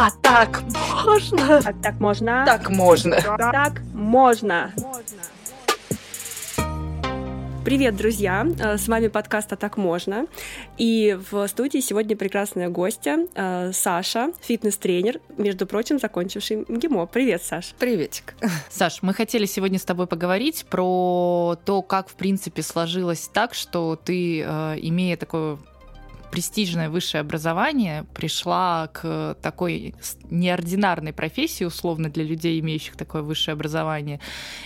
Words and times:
А 0.00 0.12
так 0.12 0.62
можно? 1.04 1.58
А 1.58 1.72
так 1.72 1.98
можно? 1.98 2.44
Так 2.46 2.70
можно. 2.70 3.20
Так 3.20 3.82
можно. 3.92 4.72
Привет, 7.64 7.96
друзья! 7.96 8.46
Э, 8.60 8.78
с 8.78 8.86
вами 8.86 9.08
подкаст 9.08 9.52
«А 9.52 9.56
так 9.56 9.76
можно». 9.76 10.28
И 10.76 11.18
в 11.32 11.48
студии 11.48 11.80
сегодня 11.80 12.16
прекрасная 12.16 12.68
гостья 12.68 13.26
э, 13.34 13.72
Саша, 13.72 14.30
фитнес-тренер, 14.40 15.20
между 15.36 15.66
прочим, 15.66 15.98
закончивший 15.98 16.64
МГИМО. 16.68 17.06
Привет, 17.06 17.42
Саш. 17.42 17.74
Приветик. 17.76 18.34
Саш, 18.70 19.02
мы 19.02 19.12
хотели 19.12 19.46
сегодня 19.46 19.80
с 19.80 19.84
тобой 19.84 20.06
поговорить 20.06 20.64
про 20.70 21.58
то, 21.64 21.82
как, 21.82 22.08
в 22.08 22.14
принципе, 22.14 22.62
сложилось 22.62 23.28
так, 23.32 23.52
что 23.52 23.96
ты, 23.96 24.44
э, 24.46 24.76
имея 24.80 25.16
такое 25.16 25.58
престижное 26.30 26.90
высшее 26.90 27.20
образование, 27.20 28.04
пришла 28.14 28.88
к 28.92 29.36
такой 29.42 29.94
неординарной 30.30 31.12
профессии, 31.12 31.64
условно, 31.64 32.10
для 32.10 32.24
людей, 32.24 32.60
имеющих 32.60 32.96
такое 32.96 33.22
высшее 33.22 33.54
образование. 33.54 34.20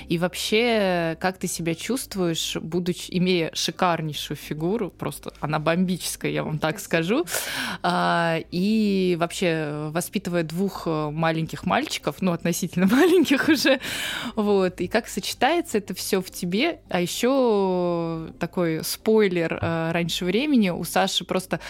И 0.09 0.18
вообще, 0.18 1.16
как 1.20 1.38
ты 1.38 1.46
себя 1.46 1.74
чувствуешь, 1.74 2.56
будучи, 2.60 3.10
имея 3.10 3.51
шикарнейшую 3.54 4.37
фигуру, 4.37 4.90
просто 4.90 5.32
она 5.40 5.59
бомбическая, 5.59 6.30
я 6.30 6.42
вам 6.42 6.59
так 6.59 6.80
скажу, 6.80 7.24
а, 7.82 8.38
и 8.51 9.16
вообще 9.18 9.90
воспитывая 9.92 10.42
двух 10.42 10.87
маленьких 10.87 11.65
мальчиков, 11.65 12.16
ну, 12.20 12.32
относительно 12.32 12.87
маленьких 12.90 13.48
уже, 13.48 13.80
вот, 14.37 14.80
и 14.80 14.88
как 14.88 15.09
сочетается 15.09 15.79
это 15.79 15.95
все 15.95 16.20
в 16.20 16.30
тебе, 16.30 16.80
а 16.88 17.01
еще 17.01 18.32
такой 18.38 18.84
спойлер 18.84 19.59
а, 19.60 19.92
раньше 19.92 20.24
времени, 20.24 20.70
у 20.70 20.84
Саши 20.84 21.24
просто 21.24 21.52
просто 21.52 21.61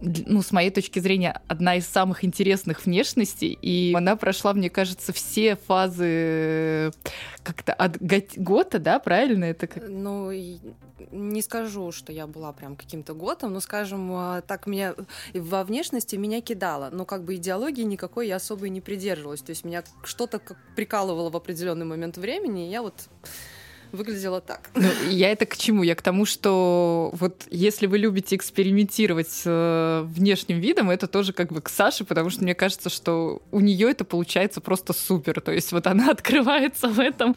ну, 0.00 0.42
с 0.42 0.52
моей 0.52 0.70
точки 0.70 1.00
зрения, 1.00 1.42
одна 1.48 1.74
из 1.74 1.84
самых 1.84 2.22
интересных 2.22 2.86
внешностей, 2.86 3.58
и 3.60 3.92
она 3.96 4.14
прошла, 4.14 4.52
мне 4.52 4.70
кажется, 4.70 5.12
все 5.12 5.56
фазы 5.56 6.92
как-то 7.42 7.72
от 7.72 7.98
гота, 8.36 8.78
да, 8.78 9.00
правильно 9.00 9.46
это? 9.46 9.66
Как... 9.66 9.88
Ну, 9.88 10.30
не 10.30 11.42
скажу, 11.42 11.90
что 11.90 12.12
я 12.12 12.28
была 12.28 12.52
прям 12.52 12.76
каким-то 12.76 13.14
готом, 13.14 13.52
но, 13.54 13.58
скажем, 13.58 14.12
а, 14.12 14.40
так 14.42 14.68
меня 14.68 14.94
во 15.34 15.64
внешности 15.64 16.14
меня 16.14 16.42
кидало, 16.42 16.90
но 16.92 17.04
как 17.04 17.24
бы 17.24 17.34
идеологии 17.34 17.82
никакой 17.82 18.28
я 18.28 18.36
особо 18.36 18.66
и 18.66 18.70
не 18.70 18.80
придерживалась, 18.80 19.40
то 19.40 19.50
есть 19.50 19.64
меня 19.64 19.82
что-то 20.04 20.40
прикалывало 20.76 21.30
в 21.30 21.36
определенный 21.36 21.86
момент 21.86 22.18
времени, 22.18 22.68
и 22.68 22.70
я 22.70 22.82
вот 22.82 23.08
выглядело 23.92 24.40
так. 24.40 24.70
Ну, 24.74 24.88
я 25.08 25.30
это 25.32 25.46
к 25.46 25.56
чему? 25.56 25.82
Я 25.82 25.94
к 25.94 26.02
тому, 26.02 26.24
что 26.24 27.10
вот 27.12 27.46
если 27.50 27.86
вы 27.86 27.98
любите 27.98 28.36
экспериментировать 28.36 29.28
с 29.28 29.42
э, 29.46 30.02
внешним 30.06 30.60
видом, 30.60 30.90
это 30.90 31.06
тоже 31.06 31.32
как 31.32 31.52
бы 31.52 31.60
к 31.60 31.68
Саше, 31.68 32.04
потому 32.04 32.30
что 32.30 32.42
мне 32.42 32.54
кажется, 32.54 32.90
что 32.90 33.42
у 33.50 33.60
нее 33.60 33.90
это 33.90 34.04
получается 34.04 34.60
просто 34.60 34.92
супер. 34.92 35.40
То 35.40 35.52
есть 35.52 35.72
вот 35.72 35.86
она 35.86 36.10
открывается 36.10 36.88
в 36.88 37.00
этом 37.00 37.36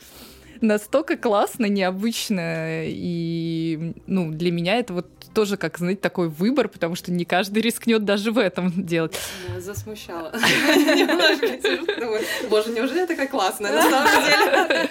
настолько 0.62 1.18
классно, 1.18 1.66
необычно, 1.66 2.86
и 2.86 3.94
ну, 4.08 4.32
для 4.32 4.52
меня 4.52 4.78
это 4.78 4.94
вот 4.94 5.08
тоже, 5.34 5.58
как, 5.58 5.78
знаете, 5.78 6.02
такой 6.02 6.30
выбор, 6.30 6.68
потому 6.68 6.96
что 6.96 7.12
не 7.12 7.26
каждый 7.26 7.62
рискнет 7.62 8.04
даже 8.04 8.32
в 8.32 8.38
этом 8.38 8.72
делать. 8.76 9.18
Засмущала. 9.58 10.32
Боже, 12.50 12.72
неужели 12.72 13.00
я 13.00 13.08
такая 13.08 13.28
классная 13.28 13.72
на 13.72 13.82
самом 13.82 14.26
деле? 14.26 14.90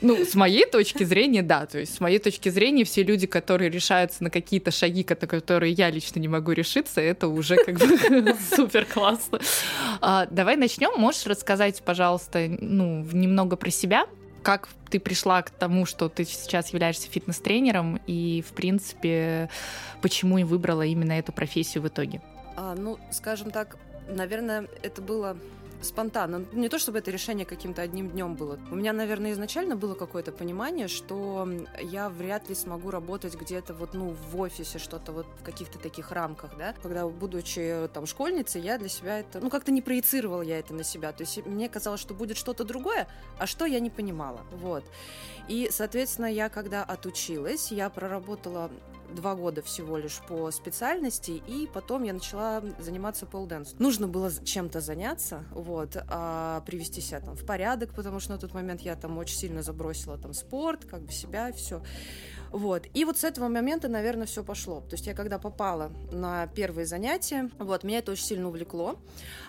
Ну, 0.00 0.24
с 0.24 0.34
моей 0.34 0.66
точки 0.66 1.04
зрения, 1.04 1.42
да. 1.42 1.66
То 1.66 1.78
есть, 1.78 1.94
с 1.94 2.00
моей 2.00 2.18
точки 2.18 2.48
зрения, 2.48 2.84
все 2.84 3.02
люди, 3.02 3.26
которые 3.26 3.70
решаются 3.70 4.24
на 4.24 4.30
какие-то 4.30 4.70
шаги, 4.70 5.06
на 5.08 5.26
которые 5.26 5.72
я 5.72 5.90
лично 5.90 6.18
не 6.18 6.28
могу 6.28 6.52
решиться, 6.52 7.00
это 7.00 7.28
уже 7.28 7.56
как 7.56 7.78
бы 7.78 8.36
супер 8.56 8.86
классно. 8.86 9.40
А, 10.00 10.26
давай 10.30 10.56
начнем. 10.56 10.90
Можешь 10.96 11.26
рассказать, 11.26 11.82
пожалуйста, 11.84 12.48
ну, 12.60 13.06
немного 13.12 13.56
про 13.56 13.70
себя? 13.70 14.06
Как 14.42 14.68
ты 14.90 15.00
пришла 15.00 15.42
к 15.42 15.50
тому, 15.50 15.86
что 15.86 16.08
ты 16.08 16.24
сейчас 16.24 16.72
являешься 16.72 17.08
фитнес-тренером, 17.08 18.00
и, 18.06 18.44
в 18.46 18.52
принципе, 18.52 19.48
почему 20.02 20.38
и 20.38 20.44
выбрала 20.44 20.82
именно 20.82 21.12
эту 21.12 21.32
профессию 21.32 21.82
в 21.82 21.88
итоге? 21.88 22.20
А, 22.56 22.74
ну, 22.74 22.98
скажем 23.10 23.50
так, 23.50 23.76
наверное, 24.08 24.66
это 24.82 25.00
было 25.00 25.36
спонтанно. 25.82 26.46
Не 26.52 26.68
то 26.68 26.78
чтобы 26.78 26.98
это 26.98 27.10
решение 27.10 27.46
каким-то 27.46 27.82
одним 27.82 28.10
днем 28.10 28.34
было. 28.34 28.58
У 28.70 28.74
меня, 28.74 28.92
наверное, 28.92 29.32
изначально 29.32 29.76
было 29.76 29.94
какое-то 29.94 30.32
понимание, 30.32 30.88
что 30.88 31.48
я 31.80 32.08
вряд 32.08 32.48
ли 32.48 32.54
смогу 32.54 32.90
работать 32.90 33.34
где-то 33.34 33.74
вот, 33.74 33.94
ну, 33.94 34.14
в 34.30 34.40
офисе, 34.40 34.78
что-то 34.78 35.12
вот 35.12 35.26
в 35.40 35.42
каких-то 35.42 35.78
таких 35.78 36.12
рамках, 36.12 36.56
да. 36.56 36.74
Когда, 36.82 37.06
будучи 37.06 37.88
там 37.92 38.06
школьницей, 38.06 38.60
я 38.60 38.78
для 38.78 38.88
себя 38.88 39.20
это, 39.20 39.40
ну, 39.40 39.50
как-то 39.50 39.72
не 39.72 39.82
проецировала 39.82 40.42
я 40.42 40.58
это 40.58 40.74
на 40.74 40.84
себя. 40.84 41.12
То 41.12 41.22
есть 41.22 41.44
мне 41.46 41.68
казалось, 41.68 42.00
что 42.00 42.14
будет 42.14 42.36
что-то 42.36 42.64
другое, 42.64 43.08
а 43.38 43.46
что 43.46 43.66
я 43.66 43.80
не 43.80 43.90
понимала. 43.90 44.40
Вот. 44.52 44.84
И, 45.48 45.68
соответственно, 45.70 46.26
я 46.26 46.48
когда 46.48 46.84
отучилась, 46.84 47.72
я 47.72 47.90
проработала 47.90 48.70
два 49.12 49.34
года 49.34 49.62
всего 49.62 49.96
лишь 49.96 50.20
по 50.28 50.50
специальности, 50.50 51.42
и 51.46 51.68
потом 51.72 52.02
я 52.02 52.12
начала 52.12 52.62
заниматься 52.78 53.26
полденс. 53.26 53.74
Нужно 53.78 54.08
было 54.08 54.30
чем-то 54.32 54.80
заняться, 54.80 55.44
вот, 55.50 55.96
а, 56.08 56.62
привести 56.66 57.00
себя 57.00 57.20
там 57.20 57.36
в 57.36 57.44
порядок, 57.44 57.94
потому 57.94 58.20
что 58.20 58.32
на 58.32 58.38
тот 58.38 58.54
момент 58.54 58.80
я 58.80 58.96
там 58.96 59.18
очень 59.18 59.36
сильно 59.36 59.62
забросила 59.62 60.18
там 60.18 60.32
спорт, 60.32 60.84
как 60.84 61.02
бы 61.02 61.12
себя, 61.12 61.52
все. 61.52 61.82
Вот. 62.50 62.86
И 62.92 63.04
вот 63.04 63.18
с 63.18 63.24
этого 63.24 63.48
момента, 63.48 63.88
наверное, 63.88 64.26
все 64.26 64.44
пошло. 64.44 64.80
То 64.80 64.94
есть 64.94 65.06
я 65.06 65.14
когда 65.14 65.38
попала 65.38 65.90
на 66.12 66.46
первые 66.48 66.86
занятия, 66.86 67.50
вот, 67.58 67.82
меня 67.82 67.98
это 67.98 68.12
очень 68.12 68.24
сильно 68.24 68.48
увлекло. 68.48 68.98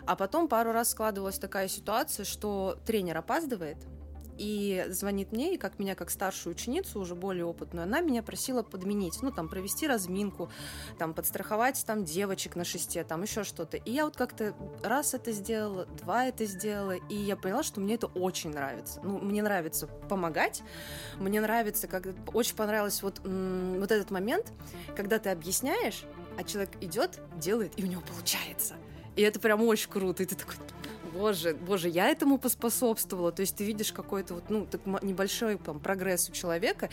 А 0.05 0.15
потом 0.15 0.47
пару 0.47 0.71
раз 0.71 0.91
складывалась 0.91 1.37
такая 1.37 1.67
ситуация, 1.67 2.23
что 2.23 2.79
тренер 2.85 3.17
опаздывает, 3.17 3.77
и 4.37 4.85
звонит 4.89 5.31
мне, 5.31 5.55
и 5.55 5.57
как 5.57 5.79
меня, 5.79 5.95
как 5.95 6.09
старшую 6.09 6.55
ученицу, 6.55 6.99
уже 6.99 7.15
более 7.15 7.45
опытную, 7.45 7.83
она 7.83 8.01
меня 8.01 8.23
просила 8.23 8.63
подменить, 8.63 9.21
ну, 9.21 9.31
там, 9.31 9.49
провести 9.49 9.87
разминку, 9.87 10.49
там, 10.97 11.13
подстраховать, 11.13 11.83
там, 11.85 12.03
девочек 12.05 12.55
на 12.55 12.63
шесте, 12.63 13.03
там, 13.03 13.21
еще 13.23 13.43
что-то. 13.43 13.77
И 13.77 13.91
я 13.91 14.05
вот 14.05 14.15
как-то 14.15 14.55
раз 14.83 15.13
это 15.13 15.31
сделала, 15.31 15.85
два 15.85 16.25
это 16.25 16.45
сделала, 16.45 16.95
и 17.09 17.15
я 17.15 17.35
поняла, 17.35 17.63
что 17.63 17.79
мне 17.79 17.95
это 17.95 18.07
очень 18.07 18.51
нравится. 18.51 18.99
Ну, 19.03 19.19
мне 19.19 19.41
нравится 19.41 19.87
помогать, 19.87 20.63
мне 21.19 21.41
нравится, 21.41 21.87
как 21.87 22.07
очень 22.33 22.55
понравилось 22.55 23.01
вот, 23.03 23.19
вот 23.19 23.91
этот 23.91 24.11
момент, 24.11 24.51
когда 24.95 25.19
ты 25.19 25.29
объясняешь, 25.29 26.03
а 26.37 26.43
человек 26.43 26.71
идет, 26.81 27.19
делает, 27.37 27.73
и 27.77 27.83
у 27.83 27.87
него 27.87 28.01
получается. 28.01 28.75
И 29.15 29.21
это 29.21 29.39
прям 29.39 29.61
очень 29.63 29.89
круто. 29.89 30.23
И 30.23 30.25
ты 30.25 30.35
такой, 30.35 30.55
боже, 31.13 31.53
боже, 31.53 31.89
я 31.89 32.09
этому 32.09 32.37
поспособствовала. 32.37 33.31
То 33.31 33.41
есть 33.41 33.55
ты 33.55 33.63
видишь 33.63 33.91
какой-то 33.91 34.35
вот, 34.35 34.49
ну, 34.49 34.65
так 34.65 34.81
небольшой 35.03 35.57
там, 35.57 35.79
прогресс 35.79 36.29
у 36.29 36.31
человека 36.31 36.89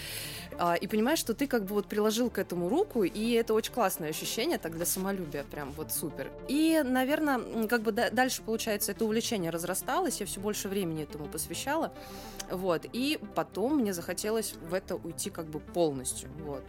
а, 0.58 0.74
и 0.74 0.86
понимаешь, 0.86 1.18
что 1.18 1.34
ты 1.34 1.46
как 1.46 1.64
бы 1.64 1.74
вот 1.74 1.86
приложил 1.86 2.30
к 2.30 2.38
этому 2.38 2.68
руку, 2.68 3.04
и 3.04 3.32
это 3.32 3.54
очень 3.54 3.72
классное 3.72 4.10
ощущение, 4.10 4.58
так 4.58 4.76
для 4.76 4.86
самолюбия 4.86 5.44
прям 5.44 5.72
вот 5.72 5.92
супер. 5.92 6.30
И, 6.48 6.82
наверное, 6.84 7.66
как 7.66 7.82
бы 7.82 7.92
дальше, 7.92 8.42
получается, 8.42 8.92
это 8.92 9.04
увлечение 9.04 9.50
разрасталось, 9.50 10.20
я 10.20 10.26
все 10.26 10.40
больше 10.40 10.68
времени 10.68 11.04
этому 11.04 11.26
посвящала, 11.26 11.92
вот, 12.50 12.86
и 12.92 13.18
потом 13.34 13.78
мне 13.78 13.92
захотелось 13.92 14.54
в 14.68 14.74
это 14.74 14.96
уйти 14.96 15.30
как 15.30 15.46
бы 15.46 15.60
полностью, 15.60 16.28
вот. 16.44 16.64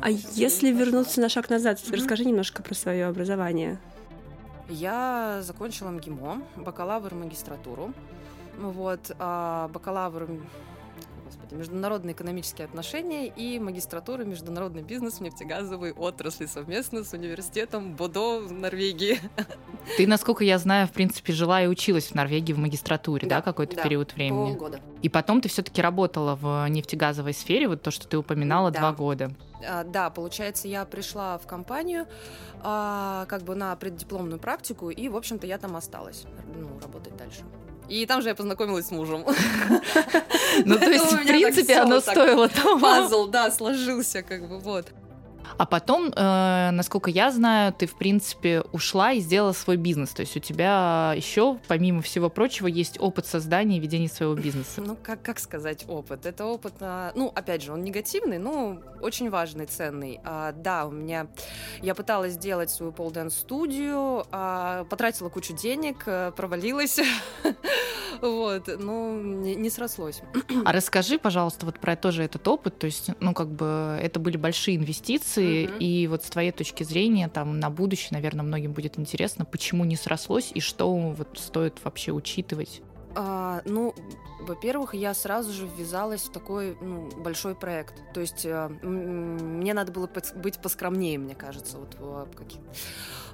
А 0.00 0.10
если 0.10 0.70
вернуться 0.70 1.20
на 1.20 1.28
шаг 1.28 1.50
назад, 1.50 1.78
mm-hmm. 1.78 1.96
расскажи 1.96 2.24
немножко 2.24 2.62
про 2.62 2.74
свое 2.74 3.06
образование. 3.06 3.80
Я 4.68 5.38
закончила 5.40 5.90
МГИМО, 5.90 6.42
бакалавр 6.56 7.14
магистратуру. 7.14 7.92
Вот, 8.58 9.10
а 9.18 9.68
бакалавр 9.68 10.28
господи, 11.38 11.54
международные 11.54 12.14
экономические 12.14 12.66
отношения 12.66 13.26
и 13.26 13.58
магистратура 13.58 14.24
международный 14.24 14.82
бизнес 14.82 15.14
в 15.14 15.20
нефтегазовой 15.20 15.92
отрасли 15.92 16.46
совместно 16.46 17.04
с 17.04 17.12
университетом 17.12 17.94
Бодо 17.94 18.40
в 18.40 18.52
Норвегии. 18.52 19.18
Ты, 19.96 20.06
насколько 20.06 20.44
я 20.44 20.58
знаю, 20.58 20.86
в 20.86 20.92
принципе, 20.92 21.32
жила 21.32 21.62
и 21.62 21.66
училась 21.66 22.08
в 22.08 22.14
Норвегии 22.14 22.52
в 22.52 22.58
магистратуре, 22.58 23.28
да, 23.28 23.36
да 23.36 23.42
какой-то 23.42 23.76
да, 23.76 23.82
период 23.82 24.14
времени? 24.14 24.50
Полгода. 24.50 24.80
И 25.02 25.08
потом 25.08 25.40
ты 25.40 25.48
все-таки 25.48 25.80
работала 25.80 26.34
в 26.34 26.66
нефтегазовой 26.68 27.32
сфере, 27.32 27.68
вот 27.68 27.82
то, 27.82 27.90
что 27.90 28.08
ты 28.08 28.18
упоминала, 28.18 28.70
да. 28.70 28.80
два 28.80 28.92
года. 28.92 29.30
А, 29.66 29.84
да, 29.84 30.10
получается, 30.10 30.68
я 30.68 30.84
пришла 30.84 31.38
в 31.38 31.46
компанию 31.46 32.06
а, 32.62 33.26
как 33.26 33.42
бы 33.42 33.54
на 33.54 33.74
преддипломную 33.76 34.38
практику, 34.38 34.90
и, 34.90 35.08
в 35.08 35.16
общем-то, 35.16 35.46
я 35.46 35.58
там 35.58 35.76
осталась, 35.76 36.24
ну, 36.54 36.68
работать 36.80 37.16
дальше. 37.16 37.42
И 37.88 38.04
там 38.06 38.22
же 38.22 38.28
я 38.28 38.34
познакомилась 38.34 38.86
с 38.86 38.90
мужем. 38.90 39.24
Ну, 40.64 40.78
то 40.78 40.90
есть, 40.90 41.12
в 41.12 41.26
принципе, 41.26 41.76
оно 41.76 42.00
стоило 42.00 42.48
того. 42.48 42.80
Пазл, 42.80 43.26
да, 43.28 43.50
сложился, 43.50 44.22
как 44.22 44.48
бы, 44.48 44.58
вот. 44.58 44.86
А 45.56 45.66
потом, 45.66 46.12
э, 46.14 46.70
насколько 46.72 47.10
я 47.10 47.30
знаю, 47.30 47.72
ты, 47.72 47.86
в 47.86 47.96
принципе, 47.96 48.62
ушла 48.72 49.12
и 49.12 49.20
сделала 49.20 49.52
свой 49.52 49.76
бизнес. 49.76 50.10
То 50.10 50.20
есть 50.20 50.36
у 50.36 50.40
тебя 50.40 51.14
еще, 51.16 51.58
помимо 51.68 52.02
всего 52.02 52.28
прочего, 52.28 52.66
есть 52.66 53.00
опыт 53.00 53.26
создания 53.26 53.78
и 53.78 53.80
ведения 53.80 54.08
своего 54.08 54.34
бизнеса. 54.34 54.80
Ну, 54.80 54.96
как, 55.02 55.22
как 55.22 55.38
сказать 55.38 55.84
опыт? 55.88 56.26
Это 56.26 56.44
опыт, 56.44 56.74
ну, 57.14 57.32
опять 57.34 57.62
же, 57.62 57.72
он 57.72 57.82
негативный, 57.82 58.38
но 58.38 58.78
очень 59.00 59.30
важный, 59.30 59.66
ценный. 59.66 60.20
А, 60.24 60.52
да, 60.52 60.86
у 60.86 60.90
меня... 60.90 61.28
Я 61.80 61.94
пыталась 61.94 62.34
сделать 62.34 62.70
свою 62.70 62.92
полденс-студию, 62.92 64.26
а, 64.30 64.84
потратила 64.84 65.28
кучу 65.28 65.54
денег, 65.54 66.04
а, 66.06 66.30
провалилась. 66.32 66.98
Вот, 68.20 68.68
ну, 68.78 69.20
не 69.20 69.70
срослось. 69.70 70.22
А 70.64 70.72
расскажи, 70.72 71.20
пожалуйста, 71.20 71.66
вот 71.66 71.78
про 71.78 71.94
тоже 71.94 72.24
этот 72.24 72.48
опыт. 72.48 72.76
То 72.76 72.86
есть, 72.86 73.10
ну, 73.20 73.32
как 73.32 73.48
бы 73.48 73.96
это 74.02 74.18
были 74.18 74.36
большие 74.36 74.76
инвестиции, 74.76 75.37
mm-hmm. 75.40 75.78
и 75.78 76.06
вот 76.06 76.24
с 76.24 76.30
твоей 76.30 76.52
точки 76.52 76.82
зрения, 76.82 77.28
там, 77.28 77.58
на 77.58 77.70
будущее, 77.70 78.10
наверное, 78.12 78.44
многим 78.44 78.72
будет 78.72 78.98
интересно, 78.98 79.44
почему 79.44 79.84
не 79.84 79.96
срослось 79.96 80.50
и 80.54 80.60
что 80.60 80.94
вот 80.96 81.38
стоит 81.38 81.82
вообще 81.84 82.12
учитывать. 82.12 82.82
А, 83.14 83.62
ну, 83.64 83.94
во-первых, 84.40 84.94
я 84.94 85.12
сразу 85.14 85.52
же 85.52 85.66
ввязалась 85.66 86.22
в 86.22 86.32
такой 86.32 86.76
ну, 86.80 87.10
большой 87.16 87.54
проект. 87.54 87.94
То 88.14 88.20
есть 88.20 88.46
а, 88.46 88.68
мне 88.68 89.74
надо 89.74 89.92
было 89.92 90.08
быть 90.36 90.58
поскромнее, 90.58 91.18
мне 91.18 91.34
кажется, 91.34 91.78
вот 91.78 91.96
в 91.98 92.36
каких 92.36 92.60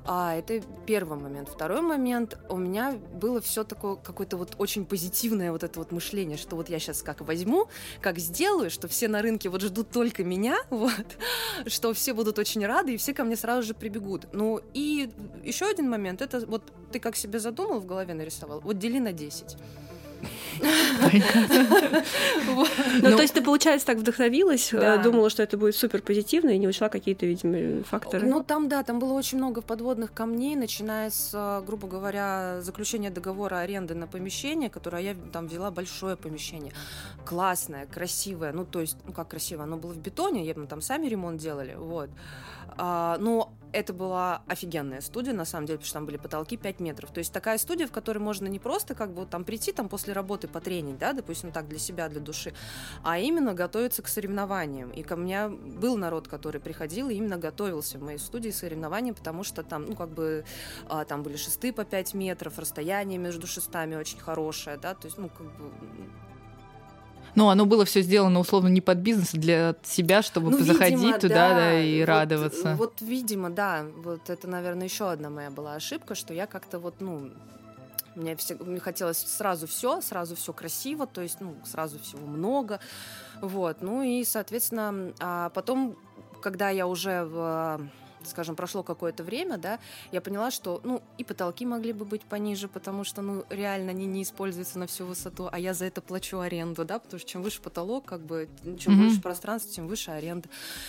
а, 0.06 0.34
это 0.34 0.60
первый 0.86 1.18
момент. 1.18 1.48
Второй 1.48 1.80
момент, 1.80 2.38
у 2.48 2.56
меня 2.56 2.98
было 3.14 3.40
все 3.40 3.64
такое 3.64 3.96
какое-то 3.96 4.36
вот 4.36 4.54
очень 4.58 4.84
позитивное 4.84 5.50
вот 5.50 5.64
это 5.64 5.78
вот 5.78 5.92
мышление, 5.92 6.36
что 6.36 6.56
вот 6.56 6.68
я 6.68 6.78
сейчас 6.78 7.02
как 7.02 7.22
возьму, 7.22 7.68
как 8.00 8.18
сделаю, 8.18 8.70
что 8.70 8.86
все 8.86 9.08
на 9.08 9.22
рынке 9.22 9.48
вот 9.48 9.62
ждут 9.62 9.90
только 9.90 10.22
меня, 10.22 10.56
вот, 10.70 11.18
что 11.66 11.94
все 11.94 12.12
будут 12.12 12.38
очень 12.38 12.66
рады 12.66 12.94
и 12.94 12.96
все 12.96 13.14
ко 13.14 13.24
мне 13.24 13.36
сразу 13.36 13.62
же 13.62 13.74
прибегут. 13.74 14.26
Ну 14.32 14.60
и 14.74 15.10
еще 15.42 15.66
один 15.66 15.88
момент, 15.88 16.20
это 16.20 16.44
вот 16.46 16.62
ты 16.92 17.00
как 17.00 17.16
себе 17.16 17.38
задумал 17.38 17.80
в 17.80 17.86
голове 17.86 18.14
нарисовал, 18.14 18.60
вот 18.60 18.78
дели 18.78 18.98
на 18.98 19.12
10. 19.12 19.56
Ну, 23.02 23.16
то 23.16 23.22
есть 23.22 23.34
ты, 23.34 23.42
получается, 23.42 23.86
так 23.86 23.98
вдохновилась, 23.98 24.72
э, 24.72 25.02
думала, 25.02 25.30
что 25.30 25.42
это 25.42 25.56
будет 25.56 25.76
супер 25.76 26.02
позитивно 26.02 26.50
и 26.50 26.58
не 26.58 26.68
учла 26.68 26.88
какие-то, 26.88 27.26
видимо, 27.26 27.82
факторы. 27.84 28.26
Ну, 28.26 28.42
там, 28.42 28.68
да, 28.68 28.82
там 28.82 28.98
было 28.98 29.12
очень 29.12 29.38
много 29.38 29.60
подводных 29.60 30.12
камней, 30.12 30.56
начиная 30.56 31.10
с, 31.10 31.30
э, 31.34 31.62
грубо 31.66 31.88
говоря, 31.88 32.60
заключения 32.60 33.10
договора 33.10 33.58
аренды 33.58 33.94
на 33.94 34.06
помещение, 34.06 34.70
которое 34.70 35.02
я 35.02 35.14
там 35.32 35.48
взяла 35.48 35.70
большое 35.70 36.16
помещение. 36.16 36.72
Классное, 37.24 37.86
красивое. 37.86 38.52
Ну, 38.52 38.64
то 38.64 38.80
есть, 38.80 38.96
ну, 39.06 39.12
как 39.12 39.28
красиво, 39.28 39.64
оно 39.64 39.76
было 39.76 39.92
в 39.92 39.98
бетоне, 39.98 40.54
мы 40.56 40.66
там 40.66 40.80
сами 40.80 41.06
ремонт 41.08 41.40
делали, 41.40 41.74
вот. 41.76 42.10
А, 42.76 43.18
но 43.18 43.52
это 43.74 43.92
была 43.92 44.42
офигенная 44.46 45.00
студия, 45.00 45.32
на 45.32 45.44
самом 45.44 45.66
деле, 45.66 45.78
потому 45.78 45.86
что 45.86 45.94
там 45.94 46.06
были 46.06 46.16
потолки 46.16 46.56
5 46.56 46.80
метров. 46.80 47.10
То 47.10 47.18
есть 47.18 47.32
такая 47.32 47.58
студия, 47.58 47.86
в 47.86 47.92
которой 47.92 48.18
можно 48.18 48.46
не 48.46 48.58
просто 48.58 48.94
как 48.94 49.10
бы 49.10 49.22
вот 49.22 49.30
там 49.30 49.44
прийти 49.44 49.72
там 49.72 49.88
после 49.88 50.12
работы 50.12 50.48
потренить, 50.48 50.98
да, 50.98 51.12
допустим, 51.12 51.50
так 51.52 51.68
для 51.68 51.78
себя, 51.78 52.08
для 52.08 52.20
души, 52.20 52.54
а 53.02 53.18
именно 53.18 53.52
готовиться 53.54 54.02
к 54.02 54.08
соревнованиям. 54.08 54.90
И 54.90 55.02
ко 55.02 55.16
мне 55.16 55.48
был 55.48 55.96
народ, 55.96 56.28
который 56.28 56.60
приходил 56.60 57.08
и 57.08 57.14
именно 57.14 57.36
готовился 57.36 57.98
в 57.98 58.02
моей 58.02 58.18
студии 58.18 58.50
соревнований, 58.50 59.12
потому 59.12 59.44
что 59.44 59.62
там, 59.62 59.86
ну, 59.86 59.96
как 59.96 60.10
бы, 60.10 60.44
а, 60.88 61.04
там 61.04 61.22
были 61.22 61.36
шесты 61.36 61.72
по 61.72 61.84
5 61.84 62.14
метров, 62.14 62.58
расстояние 62.58 63.18
между 63.18 63.46
шестами 63.46 63.96
очень 63.96 64.20
хорошее, 64.20 64.76
да, 64.76 64.94
то 64.94 65.06
есть, 65.06 65.18
ну, 65.18 65.28
как 65.28 65.46
бы, 65.46 65.70
ну, 67.34 67.48
оно 67.48 67.66
было 67.66 67.84
все 67.84 68.02
сделано 68.02 68.40
условно 68.40 68.68
не 68.68 68.80
под 68.80 68.98
бизнес, 68.98 69.34
а 69.34 69.38
для 69.38 69.74
себя, 69.82 70.22
чтобы 70.22 70.50
ну, 70.50 70.58
заходить 70.58 70.98
видимо, 70.98 71.18
туда 71.18 71.34
да, 71.34 71.54
да, 71.54 71.80
и 71.80 72.00
вот, 72.00 72.08
радоваться. 72.08 72.74
Вот, 72.76 73.00
видимо, 73.00 73.50
да. 73.50 73.84
Вот 73.96 74.30
это, 74.30 74.48
наверное, 74.48 74.84
еще 74.84 75.10
одна 75.10 75.30
моя 75.30 75.50
была 75.50 75.74
ошибка, 75.74 76.14
что 76.14 76.32
я 76.32 76.46
как-то 76.46 76.78
вот, 76.78 77.00
ну, 77.00 77.30
мне, 78.14 78.36
все, 78.36 78.54
мне 78.56 78.80
хотелось 78.80 79.18
сразу 79.18 79.66
все, 79.66 80.00
сразу 80.00 80.36
все 80.36 80.52
красиво, 80.52 81.06
то 81.06 81.20
есть, 81.20 81.40
ну, 81.40 81.56
сразу 81.64 81.98
всего 81.98 82.26
много. 82.26 82.80
Вот. 83.40 83.78
Ну 83.80 84.02
и, 84.02 84.24
соответственно, 84.24 85.12
а 85.20 85.50
потом, 85.50 85.96
когда 86.40 86.70
я 86.70 86.86
уже 86.86 87.24
в 87.24 87.80
скажем, 88.26 88.56
прошло 88.56 88.82
какое-то 88.82 89.22
время, 89.22 89.58
да, 89.58 89.78
я 90.12 90.20
поняла, 90.20 90.50
что, 90.50 90.80
ну, 90.84 91.02
и 91.18 91.24
потолки 91.24 91.66
могли 91.66 91.92
бы 91.92 92.04
быть 92.04 92.22
пониже, 92.22 92.68
потому 92.68 93.04
что, 93.04 93.22
ну, 93.22 93.44
реально 93.50 93.90
они 93.90 94.06
не 94.06 94.22
используются 94.22 94.78
на 94.78 94.86
всю 94.86 95.06
высоту, 95.06 95.48
а 95.50 95.58
я 95.58 95.74
за 95.74 95.86
это 95.86 96.00
плачу 96.00 96.38
аренду, 96.38 96.84
да, 96.84 96.98
потому 96.98 97.18
что 97.18 97.28
чем 97.28 97.42
выше 97.42 97.60
потолок, 97.60 98.04
как 98.04 98.20
бы, 98.20 98.48
чем 98.78 98.94
mm-hmm. 98.94 99.08
выше 99.08 99.20
пространство, 99.20 99.72
тем 99.72 99.86
выше 99.86 100.10
аренда. 100.10 100.48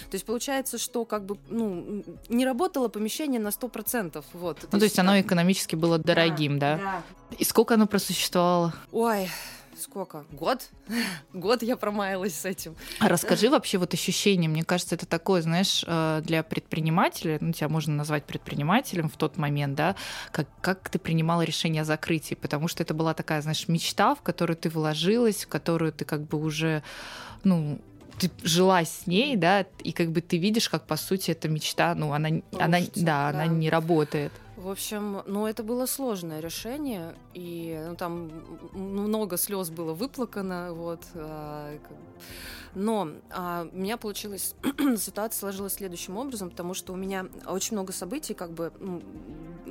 То 0.10 0.16
есть 0.16 0.26
получается, 0.26 0.78
что, 0.78 1.06
как 1.06 1.26
бы, 1.26 1.38
ну, 1.50 2.04
не 2.30 2.46
работало 2.46 2.88
помещение 2.88 3.40
на 3.40 3.50
100%, 3.50 4.24
вот. 4.34 4.68
Ну, 4.72 4.80
то 4.80 4.86
есть, 4.86 5.00
оно 5.00 5.20
экономически 5.20 5.76
было 5.76 5.98
дорогим, 5.98 6.60
да? 6.60 6.78
Да. 6.78 6.84
да. 6.84 7.04
И 7.38 7.44
сколько 7.44 7.74
оно 7.74 7.88
просуществовало? 7.88 8.74
Ой, 8.92 9.30
сколько? 9.86 10.26
Год? 10.32 10.70
Год 11.34 11.64
я 11.64 11.78
промаялась 11.78 12.36
с 12.36 12.46
этим. 12.46 12.76
А 13.00 13.08
расскажи 13.08 13.50
вообще 13.50 13.78
вот 13.78 13.94
ощущение. 13.94 14.50
Мне 14.50 14.64
кажется, 14.64 14.96
это 14.96 15.06
такое, 15.06 15.42
знаешь, 15.42 15.86
э, 15.88 16.22
для 16.24 16.44
предпринимателя, 16.44 17.38
ну, 17.40 17.54
тебя 17.54 17.70
можно 17.70 17.94
назвать 17.94 18.26
предпринимателем 18.26 19.10
в 19.10 19.18
тот 19.18 19.38
момент, 19.38 19.76
да, 19.76 19.96
как, 20.32 20.48
как 20.62 20.90
ты 20.90 21.00
принимала 21.00 21.44
решение 21.44 21.84
о 21.84 21.86
закрытии, 21.86 22.36
потому 22.36 22.68
что 22.68 22.84
это 22.84 22.94
была 22.94 23.14
такая, 23.14 23.42
знаешь, 23.42 23.68
мечта, 23.68 24.16
в 24.16 24.22
которую 24.22 24.58
ты 24.58 24.70
вложилась, 24.70 25.46
в 25.46 25.48
которую 25.48 25.94
ты 25.94 26.04
как 26.04 26.22
бы 26.22 26.40
уже, 26.40 26.82
ну, 27.44 27.80
ты 28.18 28.32
жила 28.44 28.84
с 28.84 29.08
ней, 29.08 29.36
да, 29.36 29.66
и 29.84 29.92
как 29.92 30.12
бы 30.12 30.22
ты 30.22 30.38
видишь, 30.38 30.70
как 30.70 30.88
по 30.88 30.98
сути 30.98 31.32
эта 31.32 31.48
мечта, 31.48 31.94
ну, 31.96 32.14
она, 32.14 32.30
Рушится, 32.30 32.64
она, 32.64 32.80
да, 32.80 32.88
да, 32.96 33.28
она 33.30 33.46
не 33.48 33.70
работает. 33.70 34.32
В 34.58 34.70
общем, 34.70 35.22
ну, 35.26 35.48
это 35.48 35.64
было 35.64 35.86
сложное 35.86 36.40
решение, 36.40 37.16
и 37.34 37.84
ну, 37.90 37.96
там 37.98 38.32
много 38.72 39.36
слез 39.36 39.70
было 39.70 39.94
выплакано, 39.94 40.74
вот. 40.74 41.02
А, 41.14 41.78
но 42.74 43.10
а, 43.32 43.68
у 43.70 43.76
меня 43.76 43.98
получилось, 43.98 44.56
ситуация 44.98 45.40
сложилась 45.40 45.74
следующим 45.74 46.16
образом, 46.16 46.50
потому 46.50 46.74
что 46.74 46.94
у 46.94 46.96
меня 46.96 47.28
очень 47.46 47.76
много 47.76 47.92
событий 47.92 48.34
как 48.34 48.52
бы 48.52 48.72
ну, 48.80 49.02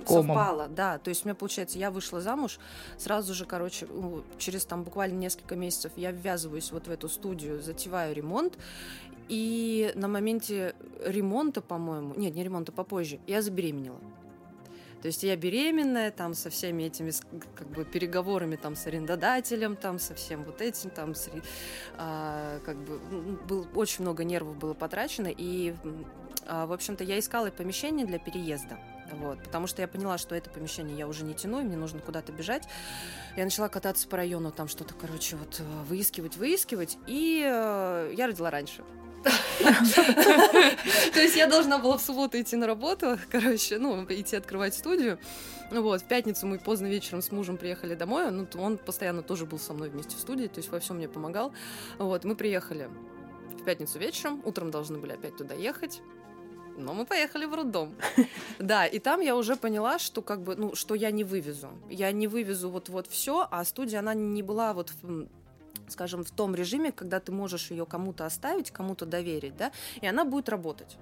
совпало, 0.06 0.68
да. 0.68 0.98
То 0.98 1.08
есть 1.08 1.24
у 1.24 1.28
меня 1.28 1.34
получается, 1.34 1.78
я 1.78 1.90
вышла 1.90 2.20
замуж, 2.20 2.58
сразу 2.98 3.32
же, 3.32 3.46
короче, 3.46 3.88
через 4.36 4.66
там 4.66 4.82
буквально 4.82 5.16
несколько 5.16 5.56
месяцев 5.56 5.92
я 5.96 6.10
ввязываюсь 6.10 6.72
вот 6.72 6.88
в 6.88 6.90
эту 6.90 7.08
студию, 7.08 7.62
затеваю 7.62 8.14
ремонт, 8.14 8.58
и 9.28 9.92
на 9.94 10.08
моменте 10.08 10.74
ремонта, 11.02 11.62
по-моему, 11.62 12.12
нет, 12.16 12.34
не 12.34 12.44
ремонта, 12.44 12.70
попозже, 12.70 13.18
я 13.26 13.40
забеременела. 13.40 13.98
То 15.04 15.08
есть 15.08 15.22
я 15.22 15.36
беременная, 15.36 16.10
там 16.10 16.32
со 16.32 16.48
всеми 16.48 16.84
этими 16.84 17.12
как 17.56 17.68
бы 17.68 17.84
переговорами 17.84 18.56
там 18.56 18.74
с 18.74 18.86
арендодателем, 18.86 19.76
там 19.76 19.98
со 19.98 20.14
всем 20.14 20.44
вот 20.44 20.62
этим, 20.62 20.88
там 20.88 21.14
с, 21.14 21.28
а, 21.98 22.58
как 22.60 22.78
бы 22.78 22.98
был 23.46 23.68
очень 23.74 24.00
много 24.00 24.24
нервов 24.24 24.56
было 24.56 24.72
потрачено 24.72 25.28
и 25.28 25.74
а, 26.46 26.64
в 26.64 26.72
общем-то 26.72 27.04
я 27.04 27.18
искала 27.18 27.50
помещение 27.50 28.06
для 28.06 28.18
переезда. 28.18 28.78
Вот, 29.12 29.42
потому 29.44 29.66
что 29.66 29.82
я 29.82 29.88
поняла, 29.88 30.16
что 30.16 30.34
это 30.34 30.48
помещение 30.48 30.96
я 30.96 31.06
уже 31.06 31.26
не 31.26 31.34
тяну, 31.34 31.60
и 31.60 31.64
мне 31.64 31.76
нужно 31.76 32.00
куда-то 32.00 32.32
бежать. 32.32 32.66
Я 33.36 33.44
начала 33.44 33.68
кататься 33.68 34.08
по 34.08 34.16
району, 34.16 34.52
там 34.52 34.68
что-то, 34.68 34.94
короче, 34.94 35.36
вот 35.36 35.60
выискивать, 35.86 36.38
выискивать, 36.38 36.96
и 37.06 37.42
э, 37.44 38.14
я 38.16 38.26
родила 38.26 38.50
раньше. 38.50 38.82
То 41.14 41.20
есть 41.20 41.36
я 41.36 41.46
должна 41.46 41.78
была 41.78 41.96
в 41.96 42.02
субботу 42.02 42.40
идти 42.40 42.56
на 42.56 42.66
работу, 42.66 43.18
короче, 43.30 43.78
ну, 43.78 44.04
идти 44.08 44.36
открывать 44.36 44.74
студию. 44.74 45.18
Вот, 45.70 46.02
в 46.02 46.04
пятницу 46.04 46.46
мы 46.46 46.58
поздно 46.58 46.86
вечером 46.86 47.22
с 47.22 47.32
мужем 47.32 47.56
приехали 47.56 47.94
домой, 47.94 48.30
ну, 48.30 48.46
он 48.58 48.76
постоянно 48.78 49.22
тоже 49.22 49.46
был 49.46 49.58
со 49.58 49.72
мной 49.72 49.88
вместе 49.88 50.16
в 50.16 50.20
студии, 50.20 50.46
то 50.46 50.58
есть 50.58 50.70
во 50.70 50.78
всем 50.78 50.96
мне 50.96 51.08
помогал. 51.08 51.52
Вот, 51.98 52.24
мы 52.24 52.36
приехали 52.36 52.88
в 53.58 53.64
пятницу 53.64 53.98
вечером, 53.98 54.42
утром 54.44 54.70
должны 54.70 54.98
были 54.98 55.12
опять 55.12 55.36
туда 55.36 55.54
ехать. 55.54 56.00
Но 56.76 56.92
мы 56.92 57.06
поехали 57.06 57.44
в 57.46 57.54
роддом. 57.54 57.94
Да, 58.58 58.86
и 58.86 58.98
там 58.98 59.20
я 59.20 59.36
уже 59.36 59.56
поняла, 59.56 59.98
что 59.98 60.22
как 60.22 60.42
бы, 60.42 60.56
ну, 60.56 60.74
что 60.74 60.94
я 60.94 61.10
не 61.10 61.24
вывезу. 61.24 61.70
Я 61.88 62.12
не 62.12 62.26
вывезу 62.28 62.70
вот-вот 62.70 63.06
все, 63.06 63.46
а 63.50 63.64
студия, 63.64 63.98
она 63.98 64.14
не 64.14 64.42
была 64.42 64.72
вот 64.74 64.92
скажем, 65.88 66.24
в 66.24 66.30
том 66.30 66.54
режиме, 66.54 66.92
когда 66.92 67.20
ты 67.20 67.32
можешь 67.32 67.70
ее 67.70 67.86
кому-то 67.86 68.26
оставить, 68.26 68.70
кому-то 68.70 69.06
доверить, 69.06 69.56
да, 69.56 69.72
и 70.00 70.06
она 70.06 70.24
будет 70.24 70.48
работать. 70.48 70.96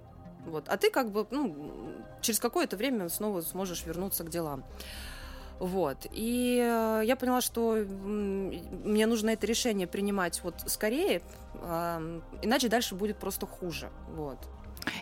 Вот. 0.47 0.69
А 0.69 0.77
ты 0.77 0.91
как 0.91 1.11
бы 1.11 1.27
ну, 1.31 1.95
через 2.21 2.41
какое-то 2.41 2.77
время 2.77 3.09
снова 3.09 3.43
сможешь 3.43 3.85
вернуться 3.85 4.25
к 4.25 4.31
делам. 4.31 4.65
Вот. 5.59 6.07
И 6.13 6.59
э, 6.61 7.03
я 7.05 7.15
поняла, 7.15 7.41
что 7.41 7.75
мне 7.75 9.07
нужно 9.07 9.31
это 9.31 9.47
решение 9.47 9.87
принимать 9.87 10.43
вот 10.43 10.57
скорее, 10.67 11.23
иначе 12.43 12.69
дальше 12.69 12.97
будет 12.97 13.19
просто 13.19 13.47
хуже. 13.47 13.91
Вот. 14.09 14.39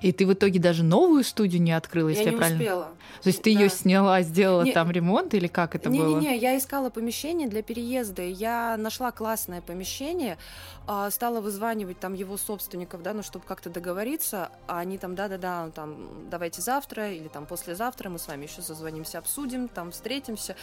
И 0.03 0.13
ты 0.13 0.27
в 0.27 0.33
итоге 0.33 0.59
даже 0.61 0.83
новую 0.83 1.25
студию 1.25 1.63
не 1.63 1.73
открыла, 1.73 2.09
если 2.09 2.25
я 2.25 2.29
я 2.31 2.33
не 2.33 2.39
правильно... 2.39 2.61
успела. 2.61 2.89
То 3.23 3.29
есть 3.29 3.43
ты 3.43 3.53
Да. 3.55 3.61
ее 3.61 3.69
сняла, 3.69 4.23
сделала 4.23 4.63
Не- 4.63 4.73
там 4.73 4.91
ремонт 4.91 5.35
или 5.35 5.47
как 5.47 5.75
это 5.75 5.91
было? 5.91 6.19
Не-не-не, 6.19 6.37
я 6.39 6.57
искала 6.57 6.91
помещение 6.91 7.49
для 7.49 7.63
переезда. 7.63 8.23
Я 8.23 8.77
нашла 8.79 9.11
классное 9.11 9.61
помещение, 9.61 10.39
а, 10.87 11.11
стала 11.11 11.41
вызванивать 11.41 11.99
там 12.01 12.15
его 12.15 12.37
собственников, 12.37 13.03
да, 13.03 13.13
ну, 13.13 13.23
чтобы 13.23 13.45
как-то 13.47 13.69
договориться. 13.69 14.51
А 14.67 14.79
они 14.79 14.97
там, 14.97 15.15
да-да-да, 15.15 15.71
там, 15.75 16.29
давайте 16.31 16.63
завтра 16.63 17.11
или 17.13 17.29
там 17.29 17.47
послезавтра 17.47 18.09
мы 18.09 18.19
с 18.19 18.27
вами 18.29 18.45
еще 18.45 18.63
созвонимся, 18.63 19.19
обсудим, 19.19 19.69
там, 19.69 19.91
встретимся. 19.91 20.57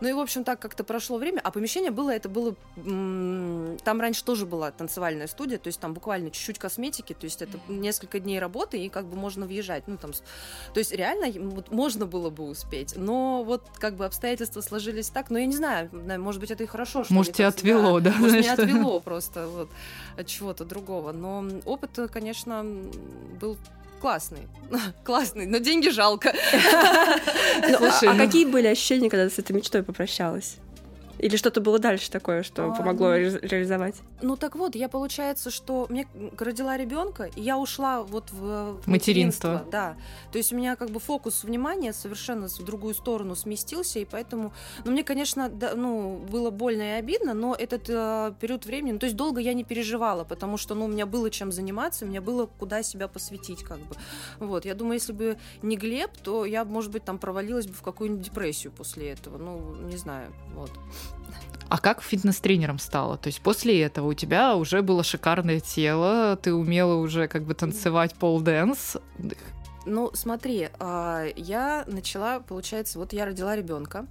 Ну 0.00 0.08
и, 0.08 0.12
в 0.12 0.18
общем, 0.18 0.44
так 0.44 0.60
как-то 0.60 0.84
прошло 0.84 1.18
время. 1.18 1.40
А 1.42 1.50
помещение 1.50 1.90
было, 1.90 2.10
это 2.10 2.28
было... 2.28 2.54
Там 3.84 4.00
раньше 4.00 4.24
тоже 4.24 4.46
была 4.46 4.70
танцевальная 4.70 5.26
студия, 5.26 5.58
то 5.58 5.68
есть 5.68 5.80
там 5.80 5.94
буквально 5.94 6.30
чуть-чуть 6.30 6.58
косметики, 6.58 7.12
то 7.12 7.24
есть 7.24 7.42
это 7.42 7.58
несколько 7.68 8.20
дней 8.20 8.38
работы, 8.38 8.73
и 8.76 8.88
как 8.88 9.06
бы 9.06 9.16
можно 9.16 9.46
въезжать. 9.46 9.84
Ну, 9.86 9.96
там, 9.96 10.12
то 10.12 10.78
есть 10.78 10.92
реально 10.92 11.26
вот 11.50 11.70
можно 11.70 12.06
было 12.06 12.30
бы 12.30 12.44
успеть, 12.44 12.94
но 12.96 13.42
вот 13.44 13.62
как 13.78 13.96
бы 13.96 14.04
обстоятельства 14.04 14.60
сложились 14.60 15.08
так, 15.08 15.30
но 15.30 15.38
я 15.38 15.46
не 15.46 15.56
знаю, 15.56 15.88
на- 15.92 16.18
может 16.18 16.40
быть, 16.40 16.50
это 16.50 16.64
и 16.64 16.66
хорошо, 16.66 17.04
что 17.04 17.12
Может, 17.14 17.34
тебя 17.34 17.48
отвело, 17.48 18.00
да, 18.00 18.10
Может, 18.12 18.28
знаешь, 18.30 18.44
меня 18.44 18.52
отвело 18.78 19.00
просто 19.00 19.46
вот 19.48 19.70
от 20.16 20.26
чего-то 20.26 20.64
другого, 20.64 21.12
но 21.12 21.44
опыт, 21.64 21.90
конечно, 22.12 22.64
был 23.40 23.56
классный, 24.00 24.46
классный, 25.04 25.46
но 25.46 25.58
деньги 25.58 25.88
жалко. 25.88 26.34
Ну, 27.68 27.74
а- 27.74 27.78
Слушай, 27.78 28.08
а 28.10 28.14
ну- 28.14 28.24
какие 28.26 28.44
были 28.46 28.66
ощущения, 28.66 29.08
когда 29.08 29.28
ты 29.28 29.34
с 29.34 29.38
этой 29.38 29.52
мечтой 29.52 29.82
попрощалась? 29.82 30.56
Или 31.24 31.36
что-то 31.36 31.62
было 31.62 31.78
дальше 31.78 32.10
такое, 32.10 32.42
что 32.42 32.66
А, 32.66 32.74
помогло 32.74 33.06
ну, 33.06 33.14
ре- 33.14 33.38
реализовать? 33.40 33.94
Ну 34.20 34.36
так 34.36 34.56
вот, 34.56 34.74
я 34.74 34.90
получается, 34.90 35.50
что 35.50 35.86
мне 35.88 36.06
родила 36.38 36.76
ребенка, 36.76 37.30
и 37.34 37.40
я 37.40 37.56
ушла 37.56 38.02
вот 38.02 38.30
в, 38.30 38.82
в 38.82 38.86
Материнство. 38.86 39.64
Да. 39.72 39.96
То 40.32 40.36
есть 40.36 40.52
у 40.52 40.56
меня 40.56 40.76
как 40.76 40.90
бы 40.90 41.00
фокус 41.00 41.42
внимания 41.42 41.94
совершенно 41.94 42.48
в 42.48 42.62
другую 42.62 42.92
сторону 42.92 43.36
сместился, 43.36 44.00
и 44.00 44.04
поэтому, 44.04 44.52
ну 44.84 44.90
мне, 44.92 45.02
конечно, 45.02 45.48
да, 45.48 45.74
ну 45.74 46.18
было 46.30 46.50
больно 46.50 46.82
и 46.82 46.98
обидно, 46.98 47.32
но 47.32 47.54
этот 47.54 47.88
э, 47.88 48.34
период 48.38 48.66
времени, 48.66 48.92
ну, 48.92 48.98
то 48.98 49.06
есть 49.06 49.16
долго 49.16 49.40
я 49.40 49.54
не 49.54 49.64
переживала, 49.64 50.24
потому 50.24 50.58
что, 50.58 50.74
ну 50.74 50.84
у 50.84 50.88
меня 50.88 51.06
было 51.06 51.30
чем 51.30 51.52
заниматься, 51.52 52.04
у 52.04 52.08
меня 52.08 52.20
было 52.20 52.44
куда 52.44 52.82
себя 52.82 53.08
посвятить, 53.08 53.62
как 53.62 53.78
бы. 53.78 53.96
Вот, 54.40 54.66
я 54.66 54.74
думаю, 54.74 54.96
если 54.96 55.14
бы 55.14 55.38
не 55.62 55.78
Глеб, 55.78 56.10
то 56.22 56.44
я, 56.44 56.66
может 56.66 56.90
быть, 56.90 57.06
там 57.06 57.18
провалилась 57.18 57.66
бы 57.66 57.72
в 57.72 57.80
какую-нибудь 57.80 58.26
депрессию 58.26 58.74
после 58.74 59.08
этого, 59.08 59.38
ну 59.38 59.74
не 59.76 59.96
знаю, 59.96 60.30
вот. 60.54 60.70
А 61.68 61.78
как 61.78 62.02
фитнес-тренером 62.02 62.78
стала? 62.78 63.16
То 63.16 63.28
есть 63.28 63.40
после 63.40 63.82
этого 63.82 64.08
у 64.08 64.14
тебя 64.14 64.54
уже 64.54 64.82
было 64.82 65.02
шикарное 65.02 65.60
тело, 65.60 66.36
ты 66.36 66.54
умела 66.54 66.94
уже 66.94 67.26
как 67.26 67.44
бы 67.44 67.54
танцевать 67.54 68.14
пол-дэнс. 68.14 68.98
Ну, 69.86 70.10
смотри, 70.14 70.68
а, 70.78 71.26
я 71.36 71.84
начала, 71.86 72.40
получается, 72.40 72.98
вот 72.98 73.12
я 73.12 73.26
родила 73.26 73.56
ребенка, 73.56 74.06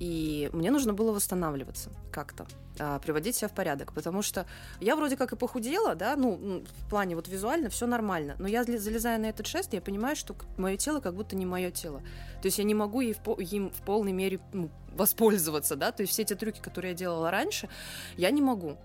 и 0.00 0.48
мне 0.52 0.70
нужно 0.70 0.94
было 0.94 1.12
восстанавливаться 1.12 1.90
как-то, 2.10 2.46
а, 2.78 2.98
приводить 2.98 3.36
себя 3.36 3.48
в 3.48 3.52
порядок, 3.52 3.92
потому 3.92 4.22
что 4.22 4.46
я 4.80 4.96
вроде 4.96 5.16
как 5.16 5.32
и 5.32 5.36
похудела, 5.36 5.94
да, 5.94 6.16
ну, 6.16 6.64
в 6.64 6.88
плане 6.88 7.14
вот 7.16 7.28
визуально 7.28 7.68
все 7.68 7.86
нормально, 7.86 8.34
но 8.38 8.48
я 8.48 8.64
залезая 8.64 9.18
на 9.18 9.26
этот 9.26 9.46
шест, 9.46 9.74
я 9.74 9.82
понимаю, 9.82 10.16
что 10.16 10.34
мое 10.56 10.78
тело 10.78 11.00
как 11.00 11.14
будто 11.14 11.36
не 11.36 11.44
мое 11.44 11.70
тело, 11.70 12.00
то 12.40 12.46
есть 12.46 12.56
я 12.56 12.64
не 12.64 12.74
могу 12.74 13.02
ей 13.02 13.14
в 13.14 13.40
им 13.40 13.70
в 13.70 13.82
полной 13.82 14.12
мере 14.12 14.40
ну, 14.54 14.70
воспользоваться, 14.94 15.76
да, 15.76 15.92
то 15.92 16.02
есть 16.02 16.14
все 16.14 16.22
эти 16.22 16.34
трюки, 16.34 16.60
которые 16.60 16.92
я 16.92 16.96
делала 16.96 17.30
раньше, 17.30 17.68
я 18.16 18.30
не 18.30 18.40
могу. 18.40 18.78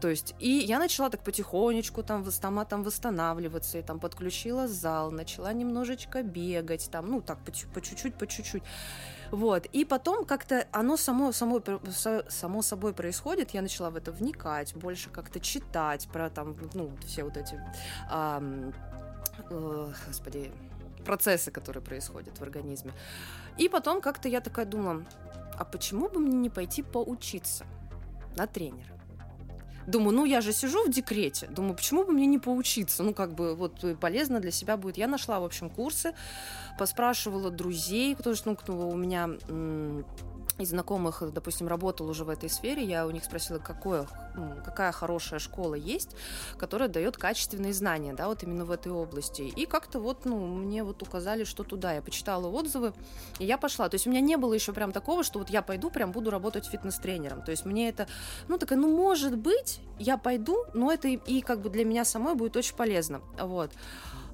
То 0.00 0.08
есть, 0.08 0.34
и 0.38 0.50
я 0.50 0.78
начала 0.78 1.08
так 1.08 1.22
потихонечку 1.22 2.02
там, 2.02 2.30
сама 2.30 2.66
там 2.66 2.82
восстанавливаться, 2.82 3.78
и 3.78 3.82
там 3.82 3.98
подключила 3.98 4.68
зал, 4.68 5.10
начала 5.10 5.52
немножечко 5.54 6.22
бегать, 6.22 6.90
там, 6.92 7.10
ну, 7.10 7.22
так, 7.22 7.38
по 7.38 7.80
чуть-чуть, 7.80 8.14
по 8.14 8.26
чуть-чуть. 8.26 8.62
Вот, 9.30 9.66
и 9.66 9.84
потом 9.84 10.24
как-то 10.24 10.66
оно 10.72 10.96
само, 10.96 11.32
само, 11.32 11.62
само 12.28 12.62
собой 12.62 12.92
происходит, 12.92 13.50
я 13.50 13.62
начала 13.62 13.90
в 13.90 13.96
это 13.96 14.12
вникать, 14.12 14.74
больше 14.74 15.10
как-то 15.10 15.40
читать 15.40 16.08
про 16.12 16.30
там, 16.30 16.56
ну, 16.74 16.90
все 17.06 17.24
вот 17.24 17.36
эти, 17.36 17.60
э, 18.10 19.92
господи, 20.06 20.52
процессы, 21.04 21.50
которые 21.50 21.82
происходят 21.82 22.38
в 22.38 22.42
организме. 22.42 22.92
И 23.58 23.68
потом 23.68 24.00
как-то 24.00 24.28
я 24.28 24.40
такая 24.40 24.66
думала, 24.66 25.04
а 25.58 25.64
почему 25.64 26.08
бы 26.08 26.20
мне 26.20 26.36
не 26.36 26.50
пойти 26.50 26.82
поучиться 26.82 27.64
на 28.36 28.46
тренера? 28.46 28.95
Думаю, 29.86 30.16
ну 30.16 30.24
я 30.24 30.40
же 30.40 30.52
сижу 30.52 30.84
в 30.84 30.90
декрете. 30.90 31.46
Думаю, 31.46 31.74
почему 31.74 32.04
бы 32.04 32.12
мне 32.12 32.26
не 32.26 32.38
поучиться? 32.38 33.02
Ну, 33.02 33.14
как 33.14 33.34
бы 33.34 33.54
вот 33.54 33.84
э, 33.84 33.94
полезно 33.94 34.40
для 34.40 34.50
себя 34.50 34.76
будет. 34.76 34.96
Я 34.96 35.06
нашла, 35.06 35.38
в 35.40 35.44
общем, 35.44 35.70
курсы, 35.70 36.12
поспрашивала 36.78 37.50
друзей, 37.50 38.16
потому 38.16 38.36
что, 38.36 38.56
ну, 38.66 38.88
у 38.88 38.96
меня 38.96 39.30
из 40.58 40.70
знакомых, 40.70 41.22
допустим, 41.32 41.68
работал 41.68 42.08
уже 42.08 42.24
в 42.24 42.30
этой 42.30 42.48
сфере, 42.48 42.82
я 42.84 43.06
у 43.06 43.10
них 43.10 43.24
спросила, 43.24 43.58
какое, 43.58 44.06
какая 44.64 44.92
хорошая 44.92 45.38
школа 45.38 45.74
есть, 45.74 46.16
которая 46.58 46.88
дает 46.88 47.16
качественные 47.16 47.74
знания, 47.74 48.14
да, 48.14 48.28
вот 48.28 48.42
именно 48.42 48.64
в 48.64 48.70
этой 48.70 48.90
области. 48.90 49.42
И 49.42 49.66
как-то 49.66 50.00
вот, 50.00 50.24
ну, 50.24 50.46
мне 50.46 50.82
вот 50.82 51.02
указали, 51.02 51.44
что 51.44 51.62
туда. 51.62 51.92
Я 51.92 52.02
почитала 52.02 52.48
отзывы, 52.48 52.92
и 53.38 53.44
я 53.44 53.58
пошла. 53.58 53.88
То 53.88 53.96
есть 53.96 54.06
у 54.06 54.10
меня 54.10 54.20
не 54.20 54.36
было 54.36 54.54
еще 54.54 54.72
прям 54.72 54.92
такого, 54.92 55.24
что 55.24 55.38
вот 55.38 55.50
я 55.50 55.62
пойду, 55.62 55.90
прям 55.90 56.12
буду 56.12 56.30
работать 56.30 56.66
фитнес-тренером. 56.66 57.42
То 57.42 57.50
есть 57.50 57.64
мне 57.64 57.88
это, 57.88 58.06
ну, 58.48 58.58
такая, 58.58 58.78
ну, 58.78 58.94
может 58.94 59.36
быть, 59.36 59.80
я 59.98 60.16
пойду, 60.16 60.64
но 60.72 60.90
это 60.90 61.08
и, 61.08 61.18
и 61.26 61.42
как 61.42 61.60
бы 61.60 61.68
для 61.68 61.84
меня 61.84 62.04
самой 62.04 62.34
будет 62.34 62.56
очень 62.56 62.76
полезно. 62.76 63.20
Вот. 63.38 63.70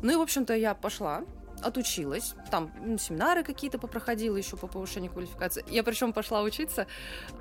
Ну 0.02 0.12
и, 0.12 0.16
в 0.16 0.20
общем-то, 0.20 0.54
я 0.54 0.74
пошла, 0.74 1.22
отучилась, 1.62 2.34
там 2.50 2.70
м, 2.80 2.98
семинары 2.98 3.42
какие-то 3.42 3.78
попроходила 3.78 4.36
еще 4.36 4.56
по 4.56 4.66
повышению 4.66 5.10
квалификации. 5.12 5.64
Я 5.68 5.82
причем 5.82 6.12
пошла 6.12 6.42
учиться, 6.42 6.86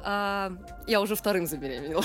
а, 0.03 0.53
я 0.87 1.01
уже 1.01 1.15
вторым 1.15 1.47
забеременела. 1.47 2.03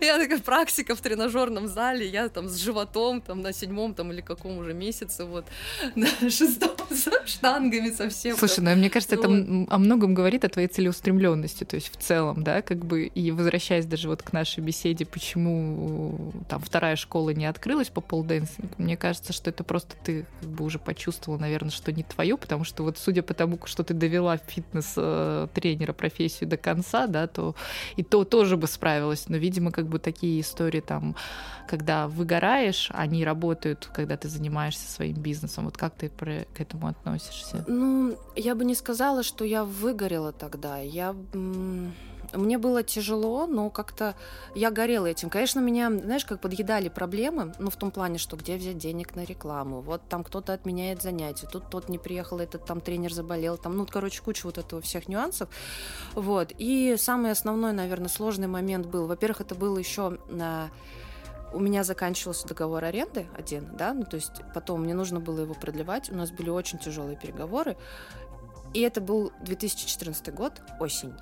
Я 0.00 0.18
такая 0.18 0.38
практика 0.38 0.94
в 0.94 1.00
тренажерном 1.00 1.68
зале, 1.68 2.06
я 2.06 2.28
там 2.28 2.48
с 2.48 2.56
животом 2.56 3.20
там 3.20 3.40
на 3.40 3.52
седьмом 3.52 3.94
там 3.94 4.12
или 4.12 4.20
каком 4.20 4.58
уже 4.58 4.74
месяце, 4.74 5.24
вот 5.24 5.46
на 5.94 6.06
шестом 6.30 6.76
с 6.90 7.08
штангами 7.26 7.90
совсем. 7.90 8.36
Слушай, 8.36 8.60
ну 8.60 8.74
мне 8.76 8.90
кажется, 8.90 9.16
это 9.16 9.26
о 9.28 9.78
многом 9.78 10.14
говорит 10.14 10.44
о 10.44 10.48
твоей 10.48 10.68
целеустремленности, 10.68 11.64
то 11.64 11.76
есть 11.76 11.90
в 11.90 11.96
целом, 11.96 12.42
да, 12.42 12.62
как 12.62 12.84
бы, 12.84 13.06
и 13.06 13.30
возвращаясь 13.30 13.86
даже 13.86 14.08
вот 14.08 14.22
к 14.22 14.32
нашей 14.32 14.60
беседе, 14.60 15.06
почему 15.06 16.32
там 16.48 16.60
вторая 16.60 16.96
школа 16.96 17.30
не 17.30 17.46
открылась 17.46 17.88
по 17.88 18.00
полденсингу, 18.00 18.74
мне 18.78 18.96
кажется, 18.96 19.32
что 19.32 19.50
это 19.50 19.64
просто 19.64 19.77
ты 19.84 20.26
как 20.40 20.50
бы 20.50 20.64
уже 20.64 20.78
почувствовала, 20.78 21.40
наверное, 21.40 21.70
что 21.70 21.92
не 21.92 22.02
твое, 22.02 22.36
потому 22.36 22.64
что 22.64 22.82
вот 22.84 22.98
судя 22.98 23.22
по 23.22 23.34
тому, 23.34 23.58
что 23.64 23.82
ты 23.84 23.94
довела 23.94 24.36
фитнес-тренера 24.36 25.92
профессию 25.92 26.48
до 26.48 26.56
конца, 26.56 27.06
да, 27.06 27.26
то 27.26 27.54
и 27.96 28.02
то 28.02 28.24
тоже 28.24 28.56
бы 28.56 28.66
справилась, 28.66 29.28
но, 29.28 29.36
видимо, 29.36 29.70
как 29.72 29.86
бы 29.86 29.98
такие 29.98 30.40
истории 30.40 30.80
там, 30.80 31.16
когда 31.68 32.08
выгораешь, 32.08 32.90
они 32.94 33.24
работают, 33.24 33.90
когда 33.94 34.16
ты 34.16 34.28
занимаешься 34.28 34.90
своим 34.90 35.16
бизнесом, 35.16 35.64
вот 35.66 35.76
как 35.76 35.94
ты 35.94 36.08
про- 36.08 36.44
к 36.54 36.60
этому 36.60 36.86
относишься? 36.88 37.64
Ну, 37.68 38.16
я 38.36 38.54
бы 38.54 38.64
не 38.64 38.74
сказала, 38.74 39.22
что 39.22 39.44
я 39.44 39.64
выгорела 39.64 40.32
тогда. 40.32 40.78
Я 40.78 41.14
мне 42.32 42.58
было 42.58 42.82
тяжело, 42.82 43.46
но 43.46 43.70
как-то 43.70 44.14
я 44.54 44.70
горела 44.70 45.06
этим. 45.06 45.30
Конечно, 45.30 45.60
меня, 45.60 45.90
знаешь, 45.90 46.24
как 46.24 46.40
подъедали 46.40 46.88
проблемы, 46.88 47.54
ну, 47.58 47.70
в 47.70 47.76
том 47.76 47.90
плане, 47.90 48.18
что 48.18 48.36
где 48.36 48.56
взять 48.56 48.78
денег 48.78 49.16
на 49.16 49.24
рекламу, 49.24 49.80
вот 49.80 50.02
там 50.08 50.24
кто-то 50.24 50.52
отменяет 50.52 51.02
занятия, 51.02 51.46
тут 51.46 51.70
тот 51.70 51.88
не 51.88 51.98
приехал, 51.98 52.38
этот 52.38 52.64
там 52.64 52.80
тренер 52.80 53.12
заболел, 53.12 53.56
там, 53.56 53.76
ну, 53.76 53.86
короче, 53.86 54.22
куча 54.22 54.44
вот 54.44 54.58
этого 54.58 54.82
всех 54.82 55.08
нюансов. 55.08 55.48
Вот. 56.14 56.52
И 56.58 56.96
самый 56.98 57.30
основной, 57.30 57.72
наверное, 57.72 58.08
сложный 58.08 58.48
момент 58.48 58.86
был, 58.86 59.06
во-первых, 59.06 59.40
это 59.40 59.54
был 59.54 59.76
еще 59.78 60.18
на 60.28 60.70
у 61.52 61.60
меня 61.60 61.82
заканчивался 61.82 62.46
договор 62.46 62.84
аренды 62.84 63.26
один, 63.34 63.74
да, 63.74 63.94
ну 63.94 64.04
то 64.04 64.16
есть 64.16 64.42
потом 64.54 64.82
мне 64.82 64.92
нужно 64.92 65.18
было 65.18 65.40
его 65.40 65.54
продлевать, 65.54 66.10
у 66.10 66.14
нас 66.14 66.30
были 66.30 66.50
очень 66.50 66.78
тяжелые 66.78 67.16
переговоры, 67.16 67.76
и 68.74 68.80
это 68.80 69.00
был 69.00 69.32
2014 69.40 70.34
год, 70.34 70.60
осень. 70.78 71.14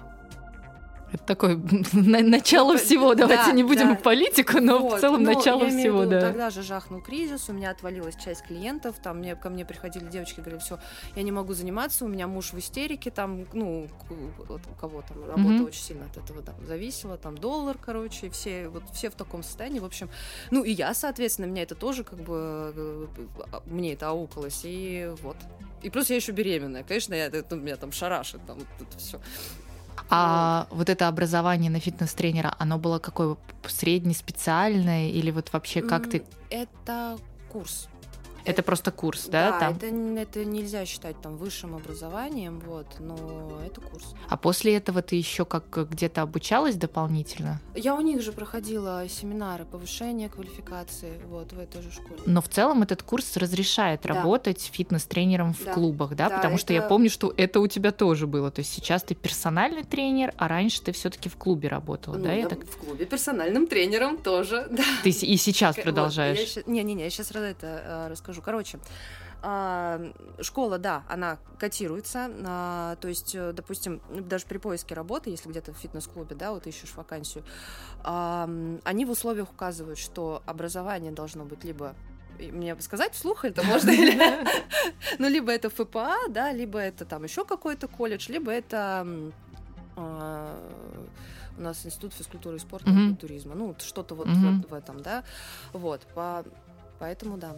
Это 1.16 1.24
такое 1.24 1.56
на- 1.92 2.20
начало 2.22 2.72
Ну, 2.72 2.78
всего. 2.78 3.14
Давайте 3.14 3.46
да, 3.46 3.52
не 3.52 3.62
будем 3.64 3.88
да. 3.88 3.96
в 3.96 4.02
политику, 4.02 4.60
но 4.60 4.78
Вот, 4.78 4.98
в 4.98 5.00
целом 5.00 5.22
ну, 5.22 5.34
начало 5.34 5.64
я 5.64 5.70
всего, 5.70 6.00
виду, 6.02 6.10
да. 6.10 6.20
Тогда 6.20 6.50
же 6.50 6.62
жахнул 6.62 7.00
кризис, 7.00 7.48
у 7.48 7.52
меня 7.52 7.70
отвалилась 7.70 8.16
часть 8.16 8.42
клиентов, 8.42 8.96
там 9.02 9.18
мне, 9.18 9.34
ко 9.34 9.48
мне 9.50 9.64
приходили 9.64 10.04
девочки, 10.06 10.40
говорили, 10.40 10.60
все, 10.60 10.78
я 11.14 11.22
не 11.22 11.32
могу 11.32 11.54
заниматься, 11.54 12.04
у 12.04 12.08
меня 12.08 12.26
муж 12.26 12.52
в 12.52 12.58
истерике, 12.58 13.10
там, 13.10 13.46
ну, 13.54 13.88
у 14.10 14.74
кого 14.80 15.02
там 15.02 15.24
работа 15.24 15.40
Мгм. 15.54 15.64
очень 15.64 15.82
сильно 15.82 16.04
от 16.06 16.16
этого 16.18 16.42
там 16.42 16.54
зависела, 16.66 17.16
там 17.16 17.38
доллар, 17.38 17.76
короче, 17.80 18.28
все, 18.30 18.68
вот 18.68 18.82
все 18.92 19.08
в 19.10 19.14
таком 19.14 19.42
состоянии, 19.42 19.80
в 19.80 19.84
общем, 19.84 20.10
ну 20.50 20.64
и 20.64 20.72
я, 20.72 20.92
соответственно, 20.94 21.46
меня 21.46 21.62
это 21.62 21.74
тоже 21.74 22.04
как 22.04 22.18
бы, 22.20 22.72
э, 22.76 23.06
мне 23.66 23.94
это 23.94 24.08
аукалось, 24.10 24.60
и 24.64 25.10
вот. 25.22 25.36
И 25.82 25.90
плюс 25.90 26.10
я 26.10 26.16
еще 26.16 26.32
беременная, 26.32 26.82
конечно, 26.84 27.14
я, 27.14 27.26
это 27.26 27.54
меня 27.56 27.76
там 27.76 27.92
шарашит, 27.92 28.40
там 28.46 28.58
вот 28.58 28.88
это 28.88 28.98
все. 28.98 29.20
А 30.08 30.66
вот 30.70 30.88
это 30.88 31.08
образование 31.08 31.70
на 31.70 31.80
фитнес-тренера, 31.80 32.54
оно 32.58 32.78
было 32.78 32.98
какое 32.98 33.36
среднеспециальное 33.66 35.08
или 35.08 35.30
вот 35.30 35.52
вообще 35.52 35.82
как 35.82 36.08
ты... 36.08 36.24
Это 36.50 37.18
курс. 37.52 37.88
Это 38.46 38.62
просто 38.62 38.90
курс, 38.90 39.26
да? 39.26 39.50
Да, 39.52 39.58
там? 39.60 39.74
Это, 39.76 39.86
это 40.40 40.44
нельзя 40.44 40.84
считать 40.86 41.20
там 41.20 41.36
высшим 41.36 41.74
образованием, 41.74 42.60
вот, 42.60 42.86
но 43.00 43.60
это 43.66 43.80
курс. 43.80 44.14
А 44.28 44.36
после 44.36 44.76
этого 44.76 45.02
ты 45.02 45.16
еще 45.16 45.44
как 45.44 45.64
где-то 45.90 46.22
обучалась 46.22 46.76
дополнительно? 46.76 47.60
Я 47.74 47.94
у 47.94 48.00
них 48.00 48.22
же 48.22 48.32
проходила 48.32 49.08
семинары 49.08 49.64
повышения 49.64 50.28
квалификации, 50.28 51.20
вот, 51.26 51.52
в 51.52 51.58
этой 51.58 51.82
же 51.82 51.90
школе. 51.90 52.20
Но 52.26 52.40
в 52.40 52.48
целом 52.48 52.82
этот 52.82 53.02
курс 53.02 53.36
разрешает 53.36 54.02
Да. 54.02 54.08
работать 54.14 54.60
фитнес-тренером 54.72 55.52
в 55.54 55.64
Да. 55.64 55.72
клубах, 55.74 56.14
да? 56.14 56.28
Да, 56.28 56.36
Потому 56.36 56.58
что 56.58 56.72
я 56.72 56.80
это- 56.80 56.88
помню, 56.88 57.10
что 57.10 57.32
это 57.36 57.60
у 57.60 57.66
тебя 57.66 57.92
тоже 57.92 58.26
было. 58.26 58.50
То 58.50 58.60
есть 58.60 58.72
сейчас 58.72 59.02
ты 59.02 59.14
персональный 59.14 59.84
тренер, 59.84 60.32
а 60.36 60.48
раньше 60.48 60.82
ты 60.82 60.92
все-таки 60.92 61.28
в 61.28 61.36
клубе 61.36 61.68
работала, 61.68 62.16
Ну, 62.16 62.24
да? 62.24 62.32
Я 62.32 62.40
я 62.42 62.48
так... 62.48 62.64
в 62.64 62.76
клубе 62.76 63.04
персональным 63.06 63.66
тренером 63.66 64.18
тоже, 64.18 64.66
да. 64.70 64.84
Ты 65.02 65.10
и 65.10 65.36
сейчас 65.36 65.76
Вот, 65.76 65.82
продолжаешь. 65.84 66.38
я 66.38 66.46
ща- 66.46 66.62
Не-не-не, 66.66 67.04
я 67.04 67.10
сейчас 67.10 67.30
это 67.30 67.82
э, 67.84 68.08
расскажу. 68.36 68.42
Короче, 68.42 68.78
а, 69.42 70.00
школа, 70.40 70.78
да, 70.78 71.04
она 71.08 71.38
котируется, 71.58 72.30
а, 72.46 72.96
то 72.96 73.08
есть, 73.08 73.34
э, 73.34 73.52
допустим, 73.52 74.00
даже 74.10 74.46
при 74.46 74.58
поиске 74.58 74.94
работы, 74.94 75.30
если 75.30 75.48
где-то 75.48 75.72
в 75.72 75.76
фитнес-клубе, 75.76 76.34
да, 76.34 76.52
вот 76.52 76.66
ищешь 76.66 76.94
вакансию, 76.94 77.44
а, 78.02 78.48
они 78.84 79.04
в 79.04 79.10
условиях 79.10 79.50
указывают, 79.50 79.98
что 79.98 80.42
образование 80.46 81.12
должно 81.12 81.44
быть 81.44 81.64
либо 81.64 81.94
мне 82.38 82.78
сказать 82.80 83.14
вслух 83.14 83.46
это 83.46 83.62
можно 83.62 83.88
или 83.90 84.14
ну 85.18 85.26
либо 85.26 85.50
это 85.50 85.70
ФПА 85.70 86.28
да 86.28 86.52
либо 86.52 86.78
это 86.78 87.06
там 87.06 87.24
еще 87.24 87.46
какой-то 87.46 87.88
колледж 87.88 88.30
либо 88.30 88.50
это 88.52 89.06
у 89.96 91.62
нас 91.62 91.86
институт 91.86 92.12
физкультуры 92.12 92.56
и 92.56 92.58
спорта 92.58 92.90
и 92.90 93.14
туризма. 93.14 93.54
Ну 93.54 93.74
что-то 93.78 94.14
вот, 94.14 94.26
вот 94.28 94.70
в 94.70 94.74
этом 94.74 95.00
да. 95.00 95.24
Вот 95.72 96.02
по- 96.14 96.44
поэтому 96.98 97.38
да 97.38 97.56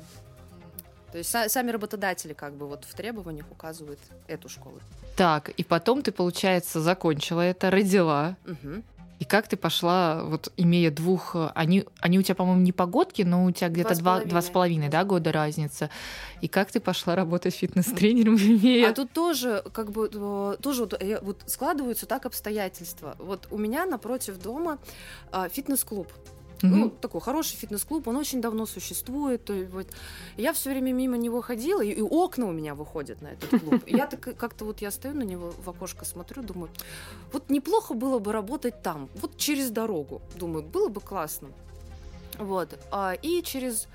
то 1.12 1.18
есть 1.18 1.34
са- 1.34 1.48
сами 1.48 1.70
работодатели 1.70 2.32
как 2.32 2.54
бы 2.54 2.66
вот 2.66 2.84
в 2.84 2.94
требованиях 2.94 3.46
указывают 3.50 3.98
эту 4.26 4.48
школу 4.48 4.78
Так, 5.16 5.48
и 5.50 5.64
потом 5.64 6.02
ты, 6.02 6.12
получается, 6.12 6.80
закончила 6.80 7.40
это, 7.40 7.70
родила. 7.70 8.36
Мгм. 8.46 8.82
И 9.18 9.24
как 9.24 9.48
ты 9.48 9.56
пошла, 9.56 10.22
вот 10.22 10.52
имея 10.56 10.92
двух... 10.92 11.34
э, 11.34 11.50
Они, 11.56 11.84
они 11.98 12.20
у 12.20 12.22
тебя, 12.22 12.36
по-моему, 12.36 12.62
не 12.62 12.70
погодки, 12.70 13.22
но 13.22 13.46
у 13.46 13.50
тебя 13.50 13.68
где-то 13.68 13.96
два, 13.96 14.20
два 14.20 14.40
с 14.40 14.48
половиной 14.48 14.88
да, 14.90 15.02
года 15.02 15.32
разница. 15.32 15.90
И 16.40 16.46
как 16.46 16.70
ты 16.70 16.78
пошла 16.78 17.16
работать 17.16 17.52
фитнес-тренером, 17.52 18.36
имея... 18.38 18.90
А 18.90 18.92
тут 18.92 19.10
тоже, 19.12 19.64
как 19.72 19.90
бы, 19.90 20.08
э, 20.12 20.56
тоже 20.62 20.82
вот, 20.82 21.02
э, 21.02 21.18
вот 21.20 21.42
складываются 21.46 22.06
так 22.06 22.26
обстоятельства. 22.26 23.16
Вот 23.18 23.48
у 23.50 23.58
меня 23.58 23.86
напротив 23.86 24.38
дома 24.38 24.78
фитнес-клуб. 25.50 26.06
Мгм. 26.62 26.80
Ну, 26.80 26.90
такой 26.90 27.20
хороший 27.20 27.56
фитнес-клуб, 27.56 28.08
он 28.08 28.16
очень 28.16 28.40
давно 28.40 28.66
существует. 28.66 29.44
то 29.44 29.54
вот. 29.70 29.86
Я 30.36 30.52
все 30.52 30.70
время 30.70 30.92
мимо 30.92 31.16
него 31.16 31.40
ходила, 31.40 31.82
и, 31.82 31.90
и 31.90 32.02
окна 32.02 32.46
у 32.46 32.52
меня 32.52 32.74
выходят 32.74 33.22
на 33.22 33.28
этот 33.28 33.60
клуб. 33.60 33.82
И 33.86 33.96
я 33.96 34.06
так 34.06 34.36
как-то 34.36 34.64
вот 34.64 34.80
я 34.80 34.90
стою 34.90 35.14
на 35.14 35.22
него 35.22 35.52
в 35.64 35.70
окошко 35.70 36.04
смотрю, 36.04 36.42
думаю, 36.42 36.70
вот 37.32 37.48
неплохо 37.50 37.94
было 37.94 38.18
бы 38.18 38.32
работать 38.32 38.82
там, 38.82 39.08
вот 39.14 39.36
через 39.36 39.70
дорогу. 39.70 40.20
Думаю, 40.36 40.64
было 40.64 40.88
бы 40.88 41.00
классно. 41.00 41.48
Вот. 42.38 42.78
А, 42.90 43.14
и 43.14 43.42
через 43.42 43.88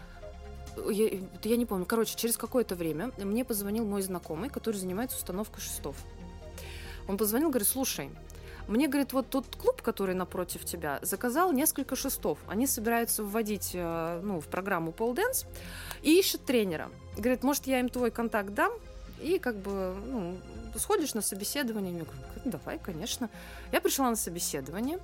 я, 0.89 1.09
я 1.43 1.57
не 1.57 1.65
помню, 1.65 1.85
короче, 1.85 2.15
через 2.15 2.37
какое-то 2.37 2.75
время 2.75 3.11
мне 3.17 3.45
позвонил 3.45 3.85
мой 3.85 4.01
знакомый, 4.01 4.49
который 4.49 4.77
занимается 4.77 5.17
установкой 5.17 5.61
шестов. 5.61 5.95
Он 7.07 7.17
позвонил, 7.17 7.49
говорит, 7.49 7.67
слушай, 7.67 8.09
мне, 8.67 8.87
говорит, 8.87 9.13
вот 9.13 9.29
тот 9.29 9.45
клуб, 9.55 9.81
который 9.81 10.15
напротив 10.15 10.65
тебя, 10.65 10.99
заказал 11.01 11.51
несколько 11.51 11.95
шестов. 11.95 12.39
Они 12.47 12.67
собираются 12.67 13.23
вводить 13.23 13.71
э, 13.73 14.21
ну, 14.23 14.39
в 14.39 14.47
программу 14.47 14.91
Pole 14.91 15.15
Dance 15.15 15.45
и 16.01 16.17
ищут 16.19 16.45
тренера. 16.45 16.89
Говорит, 17.17 17.43
может, 17.43 17.67
я 17.67 17.79
им 17.79 17.89
твой 17.89 18.11
контакт 18.11 18.53
дам, 18.53 18.71
и 19.21 19.39
как 19.39 19.57
бы 19.57 19.95
ну, 20.05 20.37
сходишь 20.77 21.13
на 21.13 21.21
собеседование. 21.21 21.93
Я 21.93 22.03
говорю, 22.03 22.19
«Ну, 22.45 22.51
давай, 22.51 22.79
конечно. 22.79 23.29
Я 23.71 23.81
пришла 23.81 24.09
на 24.09 24.15
собеседование, 24.15 24.99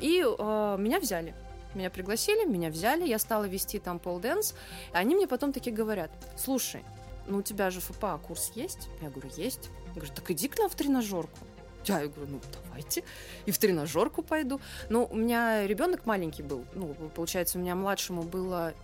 и 0.00 0.20
э, 0.20 0.76
меня 0.78 1.00
взяли. 1.00 1.34
Меня 1.74 1.90
пригласили, 1.90 2.44
меня 2.46 2.70
взяли, 2.70 3.06
я 3.06 3.18
стала 3.18 3.44
вести 3.44 3.78
там 3.78 3.98
pole 3.98 4.20
dance. 4.20 4.52
И 4.92 4.96
они 4.96 5.14
мне 5.14 5.26
потом 5.26 5.52
такие 5.52 5.74
говорят, 5.74 6.10
слушай, 6.36 6.84
ну 7.26 7.38
у 7.38 7.42
тебя 7.42 7.70
же 7.70 7.80
FPA 7.80 8.18
курс 8.18 8.52
есть? 8.54 8.88
Я 9.02 9.10
говорю, 9.10 9.30
есть. 9.36 9.70
Я 9.88 9.94
говорю, 9.94 10.12
так 10.14 10.30
иди 10.30 10.48
к 10.48 10.58
нам 10.58 10.68
в 10.68 10.74
тренажерку. 10.74 11.38
Я 11.86 12.08
говорю, 12.08 12.32
ну 12.32 12.40
давайте, 12.64 13.04
и 13.46 13.50
в 13.50 13.58
тренажерку 13.58 14.22
пойду. 14.22 14.60
Но 14.88 15.06
у 15.06 15.16
меня 15.16 15.66
ребенок 15.66 16.06
маленький 16.06 16.42
был, 16.42 16.64
ну, 16.74 16.94
получается, 17.14 17.58
у 17.58 17.60
меня 17.60 17.74
младшему 17.74 18.22
было 18.22 18.74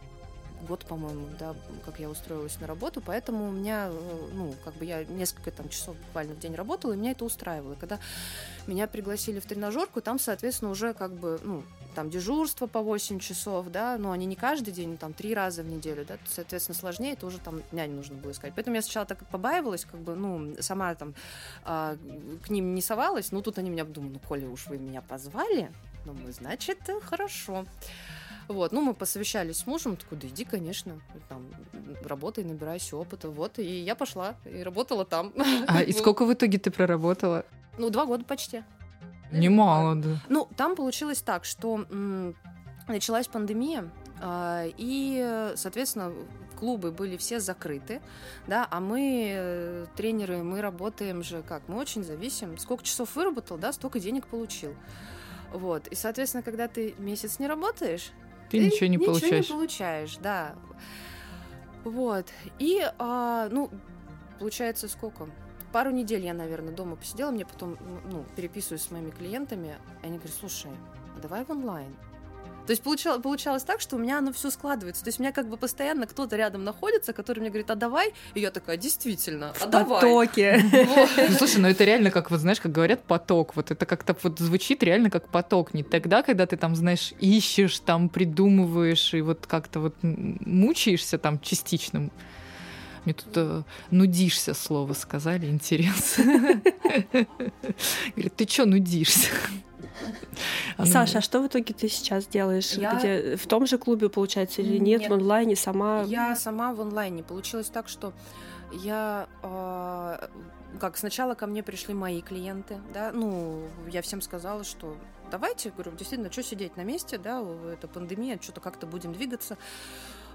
год, 0.66 0.84
по-моему, 0.84 1.26
да, 1.38 1.54
как 1.84 1.98
я 2.00 2.08
устроилась 2.08 2.58
на 2.60 2.66
работу, 2.66 3.00
поэтому 3.00 3.48
у 3.48 3.50
меня, 3.50 3.88
э, 3.90 4.28
ну, 4.34 4.54
как 4.64 4.74
бы 4.74 4.84
я 4.84 5.04
несколько 5.04 5.50
там 5.50 5.68
часов 5.68 5.96
буквально 5.96 6.34
в 6.34 6.38
день 6.38 6.54
работала, 6.54 6.92
и 6.92 6.96
меня 6.96 7.12
это 7.12 7.24
устраивало. 7.24 7.74
Когда 7.74 7.98
меня 8.66 8.86
пригласили 8.86 9.40
в 9.40 9.46
тренажерку, 9.46 10.00
там, 10.00 10.18
соответственно, 10.18 10.70
уже 10.70 10.94
как 10.94 11.12
бы, 11.12 11.40
ну, 11.42 11.62
там 11.94 12.10
дежурство 12.10 12.66
по 12.66 12.80
8 12.80 13.18
часов, 13.18 13.68
да, 13.68 13.96
но 13.98 14.12
они 14.12 14.26
не 14.26 14.36
каждый 14.36 14.72
день, 14.72 14.96
там 14.96 15.12
три 15.12 15.34
раза 15.34 15.62
в 15.62 15.66
неделю, 15.66 16.04
да, 16.06 16.18
соответственно, 16.26 16.76
сложнее, 16.76 17.12
это 17.12 17.26
уже 17.26 17.38
там 17.38 17.62
нянь 17.72 17.92
нужно 17.92 18.16
было 18.16 18.32
искать. 18.32 18.52
Поэтому 18.54 18.76
я 18.76 18.82
сначала 18.82 19.06
так 19.06 19.26
побаивалась, 19.28 19.84
как 19.84 20.00
бы, 20.00 20.14
ну, 20.14 20.54
сама 20.60 20.94
там 20.94 21.14
а, 21.64 21.96
к 22.42 22.50
ним 22.50 22.74
не 22.74 22.82
совалась, 22.82 23.32
ну, 23.32 23.42
тут 23.42 23.58
они 23.58 23.70
меня 23.70 23.84
думают, 23.84 24.14
ну, 24.14 24.20
коли 24.26 24.46
уж 24.46 24.66
вы 24.66 24.78
меня 24.78 25.02
позвали, 25.02 25.70
думаю, 26.04 26.32
значит, 26.32 26.78
э, 26.88 27.00
хорошо. 27.00 27.66
Вот, 28.48 28.72
ну, 28.72 28.80
мы 28.80 28.94
посовещались 28.94 29.58
с 29.58 29.66
мужем, 29.66 29.96
такой, 29.96 30.18
да 30.18 30.26
иди, 30.26 30.44
конечно, 30.44 31.00
там, 31.28 31.46
работай, 32.04 32.42
набирайся 32.42 32.96
опыта, 32.96 33.30
вот, 33.30 33.60
и 33.60 33.80
я 33.80 33.94
пошла, 33.94 34.34
и 34.44 34.62
работала 34.62 35.04
там. 35.04 35.32
А, 35.68 35.82
и 35.82 35.92
Вот. 35.92 35.98
сколько 36.00 36.24
в 36.24 36.32
итоге 36.32 36.58
ты 36.58 36.72
проработала? 36.72 37.44
Ну, 37.78 37.90
два 37.90 38.06
года 38.06 38.24
почти. 38.24 38.64
Немало, 39.32 39.94
да. 39.96 40.16
Ну, 40.28 40.48
там 40.56 40.76
получилось 40.76 41.22
так, 41.22 41.44
что 41.44 41.84
началась 42.88 43.28
пандемия, 43.28 43.90
а, 44.20 44.64
и, 44.76 45.52
соответственно, 45.56 46.12
клубы 46.58 46.92
были 46.92 47.16
все 47.16 47.40
закрыты, 47.40 48.00
да, 48.46 48.68
а 48.70 48.80
мы, 48.80 49.32
э, 49.34 49.86
тренеры, 49.96 50.42
мы 50.42 50.60
работаем 50.60 51.22
же 51.22 51.42
как, 51.42 51.62
мы 51.68 51.76
очень 51.78 52.04
зависим, 52.04 52.58
сколько 52.58 52.84
часов 52.84 53.16
выработал, 53.16 53.56
да, 53.56 53.72
столько 53.72 53.98
денег 53.98 54.26
получил. 54.26 54.74
Вот, 55.52 55.88
и, 55.88 55.94
соответственно, 55.94 56.42
когда 56.42 56.68
ты 56.68 56.94
месяц 56.98 57.38
не 57.38 57.46
работаешь, 57.46 58.12
Ты 58.50 58.58
ничего 58.58 58.86
не 58.88 58.98
получаешь. 58.98 59.48
не 59.48 59.54
получаешь, 59.54 60.16
да. 60.16 60.54
Вот. 61.84 62.26
И, 62.58 62.84
а, 62.98 63.48
ну, 63.50 63.70
получается, 64.38 64.88
сколько? 64.88 65.28
Пару 65.72 65.90
недель 65.90 66.24
я, 66.24 66.34
наверное, 66.34 66.72
дома 66.72 66.96
посидела, 66.96 67.30
мне 67.30 67.46
потом, 67.46 67.76
ну, 68.10 68.24
переписываюсь 68.36 68.82
с 68.82 68.90
моими 68.90 69.10
клиентами, 69.10 69.76
и 70.02 70.06
они 70.06 70.16
говорят, 70.16 70.36
слушай, 70.38 70.70
а 71.16 71.20
давай 71.20 71.44
в 71.44 71.50
онлайн. 71.50 71.94
То 72.66 72.72
есть 72.72 72.82
получалось, 72.82 73.22
получалось 73.22 73.62
так, 73.64 73.80
что 73.80 73.96
у 73.96 73.98
меня 73.98 74.18
оно 74.18 74.32
все 74.32 74.48
складывается. 74.48 75.02
То 75.02 75.08
есть 75.08 75.18
у 75.18 75.22
меня 75.22 75.32
как 75.32 75.48
бы 75.48 75.56
постоянно 75.56 76.06
кто-то 76.06 76.36
рядом 76.36 76.62
находится, 76.62 77.12
который 77.12 77.40
мне 77.40 77.48
говорит, 77.48 77.68
а 77.70 77.74
давай. 77.74 78.12
И 78.34 78.40
я 78.40 78.52
такая, 78.52 78.76
действительно, 78.76 79.52
а 79.60 79.66
давай. 79.66 80.00
Потоки. 80.00 80.62
Вот. 80.86 81.10
Ну, 81.16 81.34
слушай, 81.36 81.58
ну 81.58 81.68
это 81.68 81.82
реально, 81.82 82.12
как 82.12 82.30
вот 82.30 82.38
знаешь, 82.38 82.60
как 82.60 82.70
говорят, 82.70 83.02
поток. 83.02 83.56
Вот 83.56 83.72
это 83.72 83.86
как-то 83.86 84.16
вот 84.22 84.38
звучит 84.38 84.84
реально 84.84 85.10
как 85.10 85.28
поток. 85.30 85.74
Не 85.74 85.82
тогда, 85.82 86.22
когда 86.22 86.46
ты 86.46 86.56
там, 86.56 86.76
знаешь, 86.76 87.12
ищешь, 87.18 87.80
там 87.80 88.08
придумываешь 88.08 89.14
и 89.14 89.20
вот 89.20 89.46
как-то 89.48 89.80
вот 89.80 89.96
мучаешься 90.02 91.18
там 91.18 91.40
частично. 91.40 92.10
Мне 93.04 93.14
тут 93.14 93.32
э, 93.36 93.62
нудишься 93.90 94.54
слово 94.54 94.92
сказали, 94.92 95.46
интересно. 95.46 96.24
Говорит, 98.14 98.36
ты 98.36 98.44
чё 98.44 98.66
нудишься? 98.66 99.28
А 100.76 100.84
ну, 100.84 100.86
Саша, 100.86 101.18
а 101.18 101.20
что 101.20 101.42
в 101.42 101.46
итоге 101.46 101.74
ты 101.74 101.88
сейчас 101.88 102.26
делаешь? 102.26 102.72
Я- 102.72 102.94
Где, 102.94 103.36
в 103.36 103.46
том 103.46 103.66
же 103.66 103.78
клубе, 103.78 104.08
получается, 104.08 104.62
или 104.62 104.78
нет, 104.78 105.02
Нет. 105.02 105.10
в 105.10 105.14
онлайне 105.14 105.56
сама? 105.56 106.02
Я 106.02 106.36
сама 106.36 106.74
в 106.74 106.80
онлайне. 106.80 107.22
Получилось 107.22 107.68
так, 107.68 107.88
что 107.88 108.12
я 108.72 109.28
э, 109.42 110.28
как 110.78 110.96
сначала 110.96 111.34
ко 111.34 111.46
мне 111.46 111.62
пришли 111.62 111.94
мои 111.94 112.20
клиенты, 112.20 112.78
да, 112.94 113.10
ну 113.12 113.62
я 113.88 114.02
всем 114.02 114.20
сказала, 114.20 114.62
что 114.64 114.96
давайте, 115.30 115.70
говорю, 115.70 115.92
действительно, 115.92 116.30
что 116.30 116.42
сидеть 116.42 116.76
на 116.76 116.82
месте, 116.82 117.18
да, 117.18 117.44
это 117.72 117.88
пандемия, 117.88 118.38
что-то 118.40 118.60
как-то 118.60 118.86
будем 118.86 119.12
двигаться. 119.12 119.56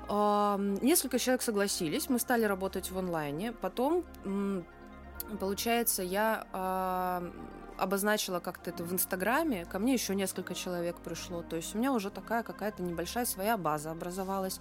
Несколько 0.08 1.20
человек 1.20 1.41
согласились, 1.41 2.10
мы 2.10 2.20
стали 2.20 2.44
работать 2.44 2.91
в 2.91 2.98
онлайне. 2.98 3.52
Потом, 3.52 4.04
получается, 5.39 6.04
я 6.04 7.22
обозначила 7.78 8.39
как-то 8.39 8.70
это 8.70 8.84
в 8.84 8.94
Инстаграме. 8.94 9.65
Ко 9.65 9.80
мне 9.80 9.94
еще 9.94 10.15
несколько 10.15 10.54
человек 10.54 10.96
пришло. 10.98 11.41
То 11.41 11.56
есть 11.56 11.76
у 11.76 11.78
меня 11.78 11.91
уже 11.91 12.10
такая 12.10 12.44
какая-то 12.44 12.84
небольшая 12.84 13.26
своя 13.26 13.58
база 13.58 13.91
образовалась. 13.91 14.60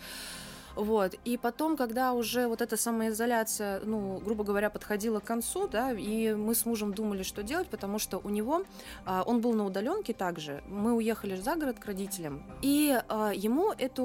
Вот. 0.77 1.15
И 1.25 1.37
потом, 1.37 1.77
когда 1.77 2.13
уже 2.13 2.49
вот 2.49 2.61
эта 2.61 2.77
самоизоляция, 2.77 3.81
ну, 3.85 4.19
грубо 4.25 4.45
говоря, 4.45 4.71
подходила 4.71 5.21
к 5.21 5.25
концу, 5.25 5.69
да, 5.69 5.93
и 5.93 6.35
мы 6.35 6.55
с 6.55 6.67
мужем 6.67 6.93
думали, 6.95 7.23
что 7.23 7.43
делать, 7.43 7.69
потому 7.69 7.99
что 7.99 8.19
у 8.19 8.29
него, 8.29 8.65
а, 9.05 9.23
он 9.23 9.41
был 9.41 9.53
на 9.55 9.65
удаленке 9.65 10.13
также, 10.13 10.63
мы 10.67 10.93
уехали 10.95 11.37
за 11.37 11.57
город 11.57 11.79
к 11.79 11.87
родителям, 11.87 12.43
и 12.63 13.01
а, 13.09 13.33
ему 13.35 13.73
эту 13.73 14.05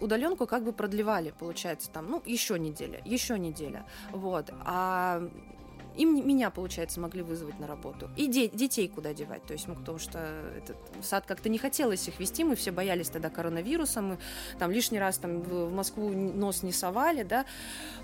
удаленку 0.00 0.46
как 0.46 0.64
бы 0.64 0.72
продлевали, 0.72 1.34
получается, 1.38 1.90
там, 1.90 2.10
ну, 2.10 2.22
еще 2.24 2.58
неделя, 2.58 3.00
еще 3.04 3.38
неделя, 3.38 3.84
вот. 4.12 4.50
А 4.64 5.28
им 5.96 6.26
меня, 6.26 6.50
получается, 6.50 7.00
могли 7.00 7.22
вызвать 7.22 7.58
на 7.58 7.66
работу. 7.66 8.10
И 8.16 8.26
де- 8.26 8.48
детей 8.48 8.88
куда 8.88 9.14
девать. 9.14 9.44
То 9.44 9.52
есть, 9.52 9.68
ну, 9.68 9.74
потому 9.74 9.98
что 9.98 10.18
этот 10.56 10.76
сад 11.02 11.24
как-то 11.26 11.48
не 11.48 11.58
хотелось 11.58 12.06
их 12.08 12.18
вести, 12.20 12.44
мы 12.44 12.56
все 12.56 12.70
боялись 12.70 13.08
тогда 13.08 13.30
коронавируса, 13.30 14.00
мы 14.02 14.18
там 14.58 14.70
лишний 14.70 14.98
раз 14.98 15.18
там 15.18 15.42
в 15.42 15.72
Москву 15.72 16.10
нос 16.10 16.62
не 16.62 16.72
совали, 16.72 17.22
да. 17.22 17.44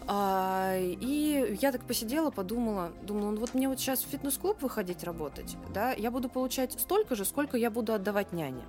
А, 0.06 0.76
и 0.78 1.56
я 1.60 1.72
так 1.72 1.82
посидела, 1.84 2.30
подумала, 2.30 2.92
думала, 3.02 3.30
ну 3.30 3.40
вот 3.40 3.54
мне 3.54 3.68
вот 3.68 3.80
сейчас 3.80 4.02
в 4.02 4.08
фитнес-клуб 4.08 4.62
выходить 4.62 5.04
работать, 5.04 5.56
да, 5.72 5.92
я 5.92 6.10
буду 6.10 6.28
получать 6.28 6.72
столько 6.72 7.14
же, 7.14 7.24
сколько 7.24 7.56
я 7.56 7.70
буду 7.70 7.92
отдавать 7.92 8.32
няне 8.32 8.62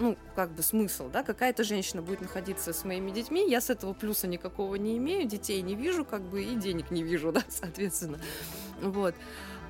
ну, 0.00 0.16
как 0.34 0.50
бы 0.52 0.62
смысл, 0.62 1.08
да, 1.08 1.22
какая-то 1.22 1.64
женщина 1.64 2.02
будет 2.02 2.20
находиться 2.20 2.72
с 2.72 2.84
моими 2.84 3.10
детьми, 3.10 3.48
я 3.48 3.60
с 3.60 3.70
этого 3.70 3.92
плюса 3.92 4.26
никакого 4.26 4.74
не 4.76 4.96
имею, 4.98 5.28
детей 5.28 5.60
не 5.62 5.74
вижу, 5.74 6.04
как 6.04 6.22
бы, 6.22 6.42
и 6.42 6.56
денег 6.56 6.90
не 6.90 7.02
вижу, 7.02 7.32
да, 7.32 7.42
соответственно, 7.48 8.18
вот. 8.80 9.14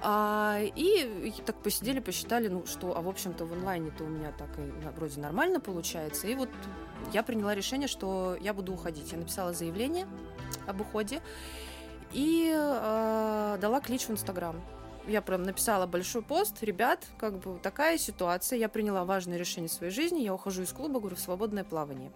А, 0.05 0.59
и 0.61 1.33
так 1.47 1.57
посидели, 1.63 2.01
посчитали, 2.01 2.49
ну 2.49 2.67
что, 2.67 2.97
а 2.97 3.01
в 3.01 3.09
общем-то 3.09 3.47
в 3.47 3.53
онлайне-то 3.53 4.03
у 4.03 4.09
меня 4.09 4.33
так 4.33 4.49
и 4.59 4.89
вроде 4.97 5.21
нормально 5.21 5.61
получается. 5.61 6.27
И 6.27 6.35
вот 6.35 6.49
я 7.13 7.23
приняла 7.23 7.55
решение, 7.55 7.87
что 7.87 8.37
я 8.41 8.53
буду 8.53 8.73
уходить. 8.73 9.13
Я 9.13 9.19
написала 9.19 9.53
заявление 9.53 10.09
об 10.67 10.81
уходе 10.81 11.23
и 12.13 12.53
э, 12.53 13.59
дала 13.61 13.81
клич 13.81 14.07
в 14.07 14.11
Инстаграм 14.11 14.61
я 15.07 15.23
прям 15.23 15.43
написала 15.43 15.87
большой 15.87 16.23
пост, 16.23 16.63
ребят, 16.63 17.07
как 17.19 17.39
бы 17.39 17.59
такая 17.59 17.99
ситуация, 17.99 18.59
я 18.59 18.69
приняла 18.69 19.05
важное 19.05 19.37
решение 19.37 19.69
в 19.69 19.73
своей 19.73 19.93
жизни, 19.93 20.21
я 20.21 20.35
ухожу 20.35 20.63
из 20.63 20.73
клуба, 20.73 21.01
говорю, 21.01 21.17
в 21.17 21.21
свободное 21.21 21.65
плавание. 21.65 22.13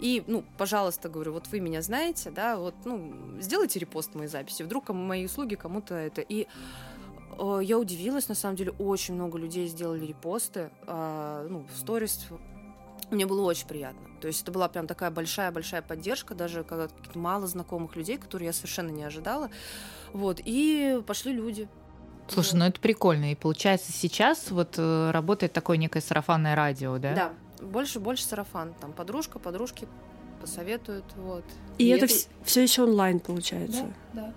И, 0.00 0.24
ну, 0.26 0.44
пожалуйста, 0.58 1.08
говорю, 1.08 1.32
вот 1.32 1.46
вы 1.48 1.60
меня 1.60 1.82
знаете, 1.82 2.30
да, 2.30 2.56
вот, 2.56 2.74
ну, 2.84 3.14
сделайте 3.40 3.78
репост 3.78 4.14
моей 4.14 4.28
записи, 4.28 4.62
вдруг 4.62 4.88
мои 4.88 5.26
услуги 5.26 5.54
кому-то 5.54 5.94
это. 5.94 6.20
И 6.20 6.46
э, 7.38 7.60
я 7.62 7.78
удивилась, 7.78 8.28
на 8.28 8.34
самом 8.34 8.56
деле, 8.56 8.72
очень 8.78 9.14
много 9.14 9.38
людей 9.38 9.66
сделали 9.68 10.06
репосты, 10.06 10.70
э, 10.86 11.46
ну, 11.50 11.66
в 11.72 11.78
сторис, 11.78 12.26
мне 13.10 13.26
было 13.26 13.42
очень 13.42 13.66
приятно. 13.66 14.08
То 14.20 14.28
есть 14.28 14.42
это 14.42 14.52
была 14.52 14.68
прям 14.68 14.86
такая 14.86 15.10
большая-большая 15.10 15.82
поддержка, 15.82 16.34
даже 16.34 16.64
когда 16.64 16.88
мало 17.14 17.46
знакомых 17.46 17.96
людей, 17.96 18.16
которые 18.16 18.46
я 18.46 18.52
совершенно 18.52 18.90
не 18.90 19.02
ожидала. 19.02 19.50
Вот, 20.12 20.40
и 20.42 21.02
пошли 21.06 21.32
люди. 21.32 21.68
Слушай, 22.32 22.54
ну 22.54 22.64
это 22.66 22.80
прикольно. 22.80 23.32
И 23.32 23.34
получается, 23.34 23.92
сейчас 23.92 24.50
вот 24.50 24.74
э, 24.78 25.10
работает 25.10 25.52
такое 25.52 25.76
некое 25.76 26.00
сарафанное 26.00 26.54
радио, 26.54 26.98
да? 26.98 27.14
Да, 27.14 27.32
больше 27.64 28.00
больше 28.00 28.24
сарафан. 28.24 28.74
Там 28.80 28.92
подружка, 28.92 29.38
подружки 29.38 29.86
посоветуют, 30.40 31.04
вот. 31.16 31.44
И, 31.78 31.84
и 31.84 31.88
это, 31.88 32.06
это 32.06 32.14
все 32.44 32.62
еще 32.62 32.82
онлайн 32.82 33.20
получается. 33.20 33.86
Да, 34.12 34.22
да. 34.22 34.32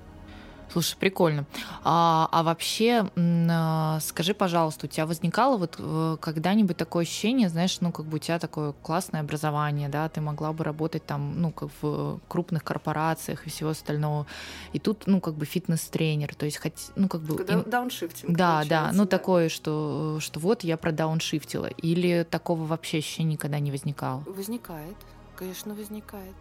Слушай, 0.72 0.98
прикольно. 1.00 1.46
А, 1.84 2.28
а 2.32 2.44
вообще, 2.44 3.10
а, 3.16 4.00
скажи, 4.02 4.34
пожалуйста, 4.34 4.88
у 4.88 4.90
тебя 4.90 5.06
возникало 5.06 5.58
вот 5.58 5.76
э, 5.80 6.18
когда-нибудь 6.20 6.78
такое 6.78 7.04
ощущение, 7.04 7.50
знаешь, 7.50 7.80
ну, 7.82 7.92
как 7.92 8.06
бы 8.06 8.18
у 8.18 8.20
тебя 8.20 8.40
такое 8.40 8.74
классное 8.82 9.22
образование, 9.22 9.90
да, 9.90 10.10
ты 10.10 10.22
могла 10.22 10.54
бы 10.54 10.64
работать 10.64 11.06
там, 11.06 11.42
ну, 11.42 11.52
как 11.52 11.70
в 11.82 12.20
крупных 12.28 12.64
корпорациях 12.64 13.46
и 13.48 13.50
всего 13.50 13.70
остального, 13.70 14.26
и 14.74 14.80
тут, 14.80 15.04
ну, 15.06 15.22
как 15.22 15.36
бы 15.36 15.46
фитнес-тренер, 15.46 16.36
то 16.36 16.46
есть, 16.46 16.58
хоть, 16.58 16.92
ну, 16.96 17.08
как 17.08 17.22
бы... 17.22 17.38
Когда 17.38 17.64
дауншифтинг. 17.64 18.36
Да, 18.36 18.64
да, 18.68 18.92
ну, 18.94 19.04
да. 19.04 19.10
такое, 19.10 19.50
что, 19.50 20.18
что 20.20 20.40
вот 20.40 20.64
я 20.64 20.78
продауншифтила, 20.78 21.68
или 21.68 22.28
такого 22.30 22.66
вообще 22.66 22.98
ощущения 22.98 23.34
никогда 23.34 23.60
не 23.60 23.72
возникало? 23.72 24.24
Возникает, 24.26 24.98
конечно, 25.36 25.74
возникает. 25.74 26.36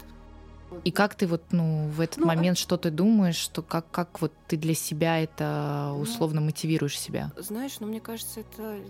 И 0.85 0.91
как 0.91 1.15
ты 1.15 1.27
вот, 1.27 1.43
ну, 1.53 1.89
в 1.89 2.01
этот 2.01 2.19
ну, 2.19 2.27
момент, 2.27 2.59
что 2.59 2.77
ты 2.77 2.91
думаешь, 2.91 3.37
что 3.37 3.63
как, 3.63 3.91
как 3.91 4.21
вот 4.21 4.33
ты 4.49 4.57
для 4.57 4.75
себя 4.75 5.21
это 5.21 5.91
ну, 5.93 6.01
условно 6.01 6.41
ну, 6.41 6.47
мотивируешь 6.47 6.99
себя? 6.99 7.33
Знаешь, 7.37 7.79
ну, 7.81 7.87
мне 7.87 8.01
кажется, 8.01 8.41
это 8.41 8.81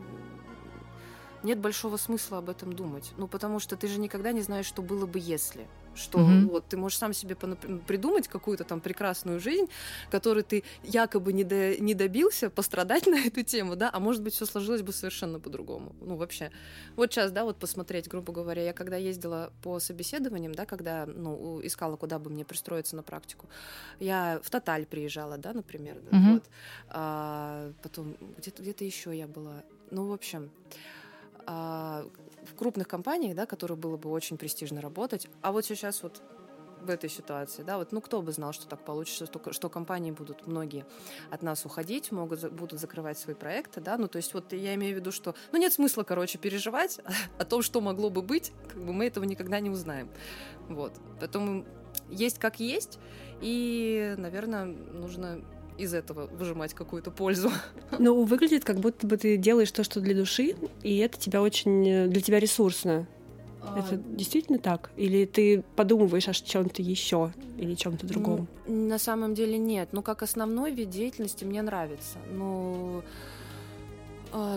нет 1.42 1.59
большого 1.59 1.97
смысла 1.97 2.38
об 2.38 2.49
этом 2.49 2.73
думать. 2.73 3.12
Ну, 3.16 3.29
потому 3.29 3.61
что 3.61 3.77
ты 3.77 3.87
же 3.87 4.01
никогда 4.01 4.33
не 4.33 4.42
знаешь, 4.42 4.66
что 4.66 4.83
было 4.83 5.07
бы, 5.07 5.18
если 5.18 5.66
что 5.94 6.18
угу. 6.18 6.50
вот 6.50 6.66
ты 6.68 6.76
можешь 6.76 6.98
сам 6.98 7.12
себе 7.12 7.35
придумать 7.35 8.28
какую-то 8.28 8.64
там 8.64 8.80
прекрасную 8.80 9.40
жизнь, 9.40 9.66
которую 10.11 10.44
ты 10.44 10.64
якобы 10.83 11.33
не, 11.33 11.44
до, 11.44 11.80
не 11.80 11.94
добился, 11.94 12.50
пострадать 12.50 13.07
на 13.14 13.16
эту 13.16 13.42
тему, 13.42 13.76
да, 13.76 13.90
а 13.92 14.00
может 14.00 14.22
быть 14.22 14.35
все 14.35 14.46
сложилось 14.46 14.83
бы 14.83 14.92
совершенно 14.92 15.40
по-другому. 15.40 15.94
Ну 16.00 16.16
вообще, 16.16 16.50
вот 16.96 17.12
сейчас, 17.12 17.33
да, 17.33 17.44
вот 17.44 17.57
посмотреть, 17.57 18.09
грубо 18.09 18.33
говоря, 18.33 18.62
я 18.62 18.72
когда 18.72 18.96
ездила 18.96 19.52
по 19.62 19.80
собеседованиям, 19.80 20.54
да, 20.54 20.66
когда 20.66 21.07
ну 21.07 21.61
искала, 21.64 21.96
куда 21.96 22.18
бы 22.18 22.30
мне 22.30 22.44
пристроиться 22.44 22.96
на 22.96 23.02
практику, 23.02 23.48
я 24.00 24.40
в 24.42 24.50
Тоталь 24.50 24.87
приезжала, 24.87 25.38
да, 25.38 25.52
например, 25.52 25.96
угу. 26.11 26.35
вот, 26.35 26.44
а, 26.88 27.72
потом 27.83 28.16
где-то 28.38 28.62
где-то 28.62 28.85
еще 28.85 29.16
я 29.16 29.26
была, 29.26 29.62
ну 29.90 30.07
в 30.07 30.12
общем 30.12 30.50
а, 31.46 32.07
в 32.44 32.54
крупных 32.54 32.88
компаниях, 32.88 33.35
да, 33.35 33.46
которые 33.46 33.76
было 33.76 33.96
бы 33.96 34.11
очень 34.11 34.38
престижно 34.38 34.80
работать, 34.80 35.28
а 35.42 35.52
вот 35.52 35.64
сейчас 35.64 36.02
вот 36.02 36.22
в 36.85 36.90
этой 36.90 37.09
ситуации, 37.09 37.62
да, 37.62 37.78
вот, 37.78 37.92
ну, 37.92 38.00
кто 38.00 38.20
бы 38.22 38.33
знал, 38.33 38.52
что 38.52 38.66
так 38.66 38.85
получится, 38.85 39.26
что, 39.26 39.52
что 39.52 39.68
компании 39.68 40.11
будут 40.11 40.46
многие 40.46 40.85
от 41.30 41.42
нас 41.42 41.64
уходить, 41.64 42.12
могут, 42.12 42.52
будут 42.52 42.78
закрывать 42.78 43.18
свои 43.18 43.35
проекты, 43.35 43.80
да, 43.80 43.96
ну, 43.96 44.07
то 44.07 44.16
есть 44.16 44.35
вот 44.35 44.52
я 44.52 44.74
имею 44.74 44.94
в 44.94 44.98
виду, 44.98 45.11
что, 45.11 45.35
ну, 45.52 45.59
нет 45.59 45.72
смысла, 45.72 46.02
короче, 46.02 46.38
переживать 46.38 47.00
о 47.38 47.44
том, 47.44 47.62
что 47.62 47.80
могло 47.80 48.11
бы 48.11 48.22
быть, 48.22 48.52
как 48.68 48.85
бы 48.85 48.92
мы 48.92 49.07
этого 49.07 49.24
никогда 49.24 49.61
не 49.61 49.70
узнаем, 49.70 50.11
вот, 50.68 50.92
поэтому 51.18 51.64
есть 52.11 52.38
как 52.38 52.61
есть, 52.61 52.98
и, 53.40 54.14
наверное, 54.18 54.64
нужно 54.64 55.42
из 55.79 55.95
этого 55.95 56.27
выжимать 56.27 56.75
какую-то 56.75 57.11
пользу. 57.11 57.51
Ну, 57.99 58.25
выглядит, 58.25 58.65
как 58.65 58.81
будто 58.81 59.07
бы 59.07 59.17
ты 59.17 59.37
делаешь 59.37 59.71
то, 59.71 59.85
что 59.85 60.01
для 60.01 60.15
души, 60.15 60.57
и 60.83 60.99
это 60.99 61.19
тебя 61.19 61.43
очень 61.43 61.89
э, 61.89 62.07
для 62.09 62.21
тебя 62.21 62.41
ресурсно. 62.41 63.07
А... 63.61 63.79
Это 63.79 63.97
действительно 63.97 64.59
так? 64.59 64.91
Или 64.97 65.25
ты 65.25 65.63
подумываешь 65.77 66.29
о 66.29 66.33
чем-то 66.33 66.83
еще 66.83 67.33
или 67.57 67.75
чем-то 67.75 68.07
другом? 68.07 68.49
Ну, 68.67 68.89
на 68.89 68.99
самом 68.99 69.35
деле 69.35 69.59
нет. 69.59 69.91
Ну, 69.93 70.03
как 70.03 70.23
основной 70.23 70.73
вид 70.73 70.91
деятельности 70.91 71.45
мне 71.45 71.63
нравится. 71.63 72.19
Но 72.31 73.03
а, 73.03 73.05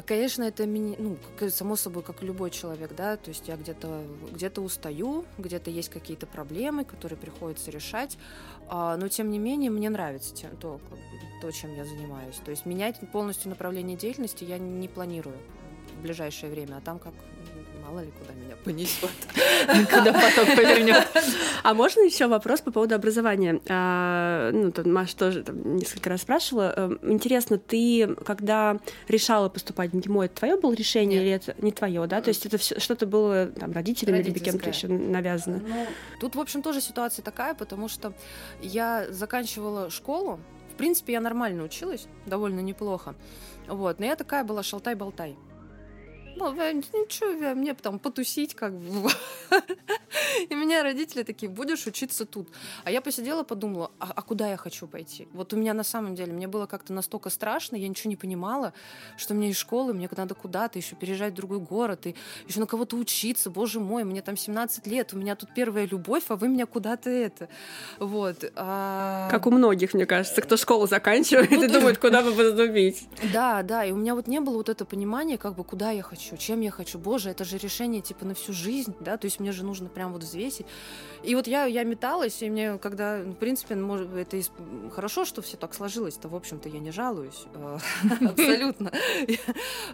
Конечно, 0.08 0.42
это 0.42 0.66
ну, 0.66 1.18
само 1.50 1.76
собой, 1.76 2.02
как 2.02 2.24
любой 2.24 2.50
человек, 2.50 2.96
да, 2.96 3.16
то 3.16 3.30
есть 3.30 3.48
я 3.48 3.56
где-то 3.56 4.04
где 4.32 4.50
устаю, 4.50 5.24
где-то 5.38 5.70
есть 5.70 5.90
какие-то 5.90 6.26
проблемы, 6.26 6.84
которые 6.84 7.20
приходится 7.20 7.70
решать, 7.70 8.18
а, 8.70 8.98
но 8.98 9.08
тем 9.08 9.30
не 9.30 9.38
менее 9.38 9.70
мне 9.70 9.92
нравится 9.92 10.34
то, 10.60 10.80
то, 11.42 11.52
чем 11.52 11.76
я 11.76 11.86
занимаюсь. 11.86 12.38
То 12.44 12.50
есть 12.50 12.66
менять 12.66 13.00
полностью 13.12 13.50
направление 13.50 13.96
деятельности 13.96 14.44
я 14.44 14.58
не 14.58 14.88
планирую 14.88 15.38
в 15.96 16.02
ближайшее 16.02 16.52
время, 16.52 16.78
а 16.78 16.82
там 16.82 16.98
как 16.98 17.14
мало 17.88 18.02
ли 18.02 18.12
куда 18.12 18.34
меня 18.34 18.56
понесет. 18.64 19.10
Куда 19.90 20.14
поток 20.14 20.56
повернет. 20.56 21.08
А 21.64 21.74
можно 21.74 22.02
еще 22.02 22.28
вопрос 22.28 22.60
по 22.62 22.72
поводу 22.72 22.96
образования? 22.96 23.62
А, 23.70 24.52
ну, 24.52 24.72
там 24.72 24.92
Маша 24.92 25.16
тоже 25.16 25.46
несколько 25.48 26.10
раз 26.10 26.22
спрашивала. 26.22 26.74
Эм, 26.76 27.00
интересно, 27.04 27.58
ты, 27.58 28.16
когда 28.26 28.78
решала 29.08 29.48
поступать 29.48 29.92
в 29.92 29.94
МГИМО, 29.96 30.26
это 30.26 30.36
твое 30.36 30.58
было 30.58 30.74
решение 30.74 31.22
или 31.22 31.32
это 31.32 31.56
не 31.60 31.72
твое, 31.72 32.06
да? 32.08 32.22
То 32.22 32.30
есть 32.30 32.46
это 32.46 32.58
что-то 32.58 33.06
было 33.06 33.48
там 33.48 33.72
родителями 33.72 34.20
или 34.20 34.40
кем-то 34.40 34.70
еще 34.70 34.88
навязано? 34.88 35.62
Ну, 35.66 35.88
тут, 36.20 36.36
в 36.36 36.40
общем, 36.40 36.62
тоже 36.62 36.82
ситуация 36.82 37.24
такая, 37.24 37.54
потому 37.54 37.88
что 37.88 38.14
я 38.62 39.08
заканчивала 39.10 39.90
школу, 39.90 40.40
в 40.74 40.76
принципе, 40.76 41.14
я 41.14 41.22
нормально 41.22 41.64
училась, 41.64 42.08
довольно 42.26 42.60
неплохо. 42.60 43.16
Вот, 43.68 44.00
но 44.00 44.06
я 44.06 44.16
такая 44.16 44.44
была 44.44 44.62
шалтай-болтай. 44.62 45.38
Ну, 46.40 46.54
ничего, 46.54 47.56
мне 47.56 47.74
там 47.74 48.00
потусить 48.00 48.54
как 48.56 48.74
бы. 48.74 49.10
И 50.50 50.56
меня 50.56 50.84
родители 50.84 51.24
такие, 51.24 51.50
будешь 51.50 51.86
учиться 51.88 52.26
тут. 52.26 52.50
А 52.84 52.92
я 52.92 53.02
посидела, 53.02 53.44
подумала, 53.44 53.92
а, 54.00 54.12
а 54.16 54.22
куда 54.22 54.50
я 54.50 54.58
хочу 54.58 54.88
пойти? 54.88 55.28
Вот 55.34 55.54
у 55.54 55.58
меня 55.58 55.74
на 55.74 55.84
самом 55.84 56.16
деле, 56.16 56.34
мне 56.34 56.48
было 56.48 56.66
как-то 56.66 56.94
настолько 56.94 57.30
страшно, 57.30 57.76
я 57.76 57.88
ничего 57.88 58.10
не 58.10 58.16
понимала, 58.16 58.74
что 59.18 59.34
мне 59.34 59.50
из 59.50 59.58
школы, 59.58 59.94
мне 59.94 60.10
надо 60.16 60.36
куда-то 60.36 60.80
еще 60.80 60.96
переезжать 60.96 61.34
в 61.34 61.36
другой 61.36 61.60
город, 61.60 62.08
и 62.08 62.16
еще 62.48 62.60
на 62.60 62.66
кого-то 62.66 62.96
учиться, 62.98 63.50
боже 63.50 63.80
мой, 63.80 64.04
мне 64.04 64.22
там 64.22 64.38
17 64.38 64.88
лет, 64.88 65.14
у 65.14 65.18
меня 65.18 65.36
тут 65.36 65.54
первая 65.54 65.88
любовь, 65.88 66.24
а 66.30 66.36
вы 66.36 66.48
меня 66.48 66.66
куда-то 66.66 67.10
это. 67.10 67.50
Вот. 68.00 68.52
А... 68.56 69.30
Как 69.30 69.46
у 69.46 69.52
многих, 69.52 69.94
мне 69.94 70.06
кажется, 70.06 70.42
кто 70.42 70.58
школу 70.58 70.88
заканчивает 70.88 71.52
и 71.52 71.68
думает, 71.68 71.98
куда 71.98 72.22
бы 72.22 72.32
поступить. 72.32 73.08
Да, 73.34 73.64
да, 73.64 73.86
и 73.86 73.92
у 73.92 73.96
меня 73.96 74.16
вот 74.16 74.28
не 74.28 74.40
было 74.40 74.56
вот 74.56 74.70
это 74.70 74.86
понимания, 74.86 75.38
как 75.38 75.56
бы, 75.56 75.64
куда 75.64 75.92
я 75.92 76.04
хочу 76.04 76.27
хочу, 76.28 76.38
чем 76.38 76.62
я 76.62 76.72
хочу. 76.72 77.00
Боже, 77.00 77.30
это 77.30 77.44
же 77.44 77.58
решение 77.58 78.02
типа 78.02 78.26
на 78.26 78.34
всю 78.34 78.54
жизнь, 78.54 78.96
да, 79.00 79.18
то 79.18 79.26
есть 79.26 79.40
мне 79.40 79.52
же 79.52 79.64
нужно 79.64 79.90
прям 79.90 80.14
вот 80.14 80.24
взвесить. 80.24 80.66
И 81.24 81.36
вот 81.36 81.48
я, 81.48 81.66
я 81.66 81.84
металась, 81.84 82.42
и 82.42 82.50
мне 82.50 82.78
когда, 82.78 83.20
в 83.20 83.36
принципе, 83.36 83.76
может, 83.76 84.14
это 84.14 84.40
хорошо, 84.94 85.26
что 85.26 85.42
все 85.42 85.58
так 85.58 85.74
сложилось-то, 85.74 86.28
в 86.28 86.36
общем-то, 86.36 86.70
я 86.70 86.80
не 86.80 86.92
жалуюсь 86.92 87.46
э, 87.54 87.78
абсолютно. 88.26 88.92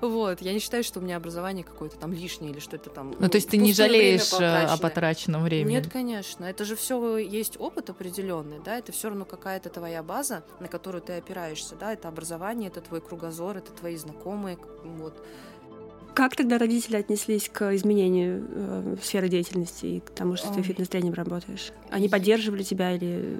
Вот, 0.01 0.41
я 0.41 0.53
не 0.53 0.59
считаю, 0.59 0.83
что 0.83 0.99
у 0.99 1.03
меня 1.03 1.17
образование 1.17 1.63
какое-то 1.63 1.97
там 1.97 2.13
лишнее 2.13 2.51
или 2.51 2.59
что-то 2.59 2.89
там. 2.89 3.15
Ну, 3.19 3.29
то 3.29 3.37
есть 3.37 3.49
ты 3.49 3.57
не 3.57 3.73
жалеешь 3.73 4.33
э, 4.33 4.65
о 4.65 4.77
потраченном 4.77 5.43
времени? 5.43 5.73
Нет, 5.73 5.91
конечно. 5.91 6.45
Это 6.45 6.65
же 6.65 6.75
все 6.75 7.17
есть 7.17 7.59
опыт 7.59 7.89
определенный, 7.89 8.59
да, 8.63 8.77
это 8.77 8.91
все 8.91 9.09
равно 9.09 9.25
какая-то 9.25 9.69
твоя 9.69 10.03
база, 10.03 10.43
на 10.59 10.67
которую 10.67 11.01
ты 11.01 11.13
опираешься, 11.13 11.75
да, 11.75 11.93
это 11.93 12.07
образование, 12.07 12.69
это 12.69 12.81
твой 12.81 13.01
кругозор, 13.01 13.57
это 13.57 13.71
твои 13.71 13.95
знакомые, 13.95 14.57
вот. 14.83 15.13
Как 16.13 16.35
тогда 16.35 16.57
родители 16.57 16.95
отнеслись 16.95 17.49
к 17.49 17.73
изменению 17.75 18.45
э, 18.47 18.95
сферы 19.01 19.29
деятельности 19.29 19.85
и 19.85 19.99
к 19.99 20.11
тому, 20.11 20.35
что 20.35 20.53
ты 20.53 20.61
фитнес-тренером 20.61 21.15
работаешь? 21.15 21.71
Они 21.89 22.07
поддерживали 22.07 22.63
тебя 22.63 22.91
или... 22.91 23.39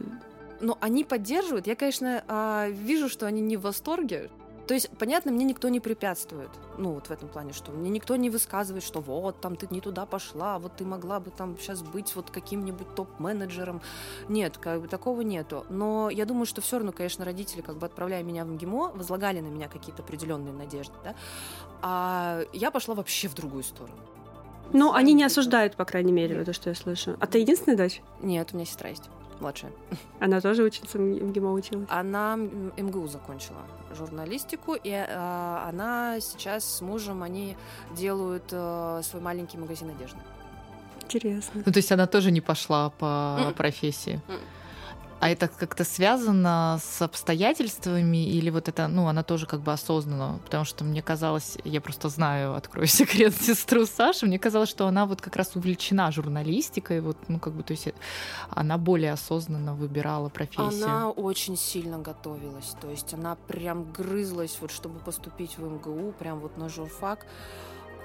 Ну, 0.60 0.78
они 0.80 1.04
поддерживают. 1.04 1.68
Я, 1.68 1.76
конечно, 1.76 2.24
э, 2.28 2.72
вижу, 2.72 3.10
что 3.10 3.28
они 3.28 3.42
не 3.42 3.58
в 3.58 3.62
восторге, 3.62 4.30
то 4.68 4.74
есть, 4.74 4.90
понятно, 4.98 5.32
мне 5.32 5.44
никто 5.46 5.68
не 5.70 5.80
препятствует. 5.80 6.50
Ну, 6.78 6.94
вот 6.94 7.08
в 7.08 7.12
этом 7.12 7.28
плане, 7.28 7.52
что 7.52 7.72
мне 7.72 7.90
никто 7.90 8.16
не 8.16 8.30
высказывает, 8.30 8.84
что 8.84 9.02
вот, 9.02 9.42
там, 9.42 9.56
ты 9.56 9.68
не 9.70 9.82
туда 9.82 10.06
пошла, 10.06 10.58
вот 10.58 10.78
ты 10.78 10.86
могла 10.86 11.20
бы 11.20 11.32
там 11.32 11.58
сейчас 11.58 11.82
быть 11.82 12.16
вот 12.16 12.32
каким-нибудь 12.32 12.96
топ-менеджером. 12.96 13.82
Нет, 14.30 14.58
как 14.58 14.82
бы 14.82 14.88
такого 14.88 15.22
нету. 15.22 15.66
Но 15.70 16.10
я 16.10 16.26
думаю, 16.26 16.46
что 16.46 16.62
все 16.62 16.78
равно, 16.78 16.94
конечно, 16.94 17.26
родители, 17.26 17.62
как 17.62 17.78
бы 17.78 17.86
отправляя 17.86 18.24
меня 18.24 18.46
в 18.46 18.50
МГИМО, 18.50 18.94
возлагали 18.96 19.42
на 19.42 19.48
меня 19.48 19.68
какие-то 19.68 20.02
определенные 20.02 20.54
надежды, 20.54 20.94
да. 21.04 21.16
А 21.82 22.44
я 22.54 22.72
пошла 22.72 22.96
вообще 22.96 23.28
в 23.28 23.34
другую 23.34 23.64
сторону. 23.64 23.98
Ну, 24.72 24.94
они 24.94 25.14
не 25.14 25.26
осуждают, 25.26 25.76
по 25.76 25.84
крайней 25.84 26.14
мере, 26.14 26.38
это 26.38 26.54
что 26.54 26.70
я 26.70 26.76
слышу. 26.76 27.18
А 27.20 27.28
ты 27.28 27.40
единственная 27.40 27.78
дочь? 27.78 28.02
Нет, 28.22 28.50
у 28.54 28.56
меня 28.56 28.66
сестра 28.66 28.90
есть 28.90 29.10
младшая. 29.44 29.72
Она 30.20 30.40
тоже 30.42 30.64
учится 30.64 30.98
МГИМО 30.98 31.52
училась? 31.52 31.88
Она 31.90 32.38
МГУ 32.38 33.08
закончила 33.08 33.60
журналистику, 33.94 34.76
и 34.76 34.90
э, 34.90 35.68
она 35.68 36.20
сейчас 36.20 36.78
с 36.78 36.82
мужем, 36.82 37.24
они 37.24 37.56
делают 37.96 38.46
э, 38.52 39.02
свой 39.04 39.22
маленький 39.22 39.58
магазин 39.58 39.90
одежды. 39.90 40.20
Интересно. 41.04 41.62
Ну, 41.66 41.72
то 41.72 41.78
есть 41.78 41.92
она 41.92 42.08
тоже 42.08 42.32
не 42.32 42.42
пошла 42.42 42.90
по 42.90 43.38
mm. 43.40 43.54
профессии? 43.54 44.22
Mm. 44.28 44.40
А 45.24 45.30
это 45.30 45.48
как-то 45.48 45.86
связано 45.86 46.80
с 46.84 47.02
обстоятельствами 47.02 48.28
или 48.28 48.50
вот 48.50 48.68
это, 48.68 48.90
ну, 48.90 49.08
она 49.08 49.24
тоже 49.24 49.46
как 49.46 49.62
бы 49.62 49.72
осознанно? 49.72 50.42
Потому 50.44 50.66
что 50.66 50.84
мне 50.84 51.02
казалось, 51.02 51.58
я 51.64 51.80
просто 51.80 52.10
знаю, 52.10 52.56
открою 52.56 52.88
секрет 52.90 53.34
сестру 53.34 53.86
Саши, 53.86 54.26
мне 54.26 54.38
казалось, 54.38 54.68
что 54.68 54.86
она 54.86 55.06
вот 55.06 55.22
как 55.22 55.38
раз 55.38 55.56
увлечена 55.56 56.12
журналистикой, 56.12 57.00
вот, 57.00 57.16
ну, 57.30 57.40
как 57.40 57.54
бы, 57.54 57.64
то 57.64 57.72
есть 57.72 57.88
она 58.50 58.78
более 58.78 59.14
осознанно 59.14 59.74
выбирала 59.74 60.28
профессию. 60.28 60.84
Она 60.84 61.10
очень 61.10 61.56
сильно 61.56 62.00
готовилась, 62.00 62.76
то 62.82 62.90
есть 62.90 63.14
она 63.14 63.38
прям 63.48 63.94
грызлась, 63.94 64.58
вот, 64.60 64.72
чтобы 64.72 65.00
поступить 65.00 65.58
в 65.58 65.64
МГУ, 65.64 66.12
прям 66.20 66.42
вот 66.42 66.58
на 66.58 66.68
журфак. 66.68 67.26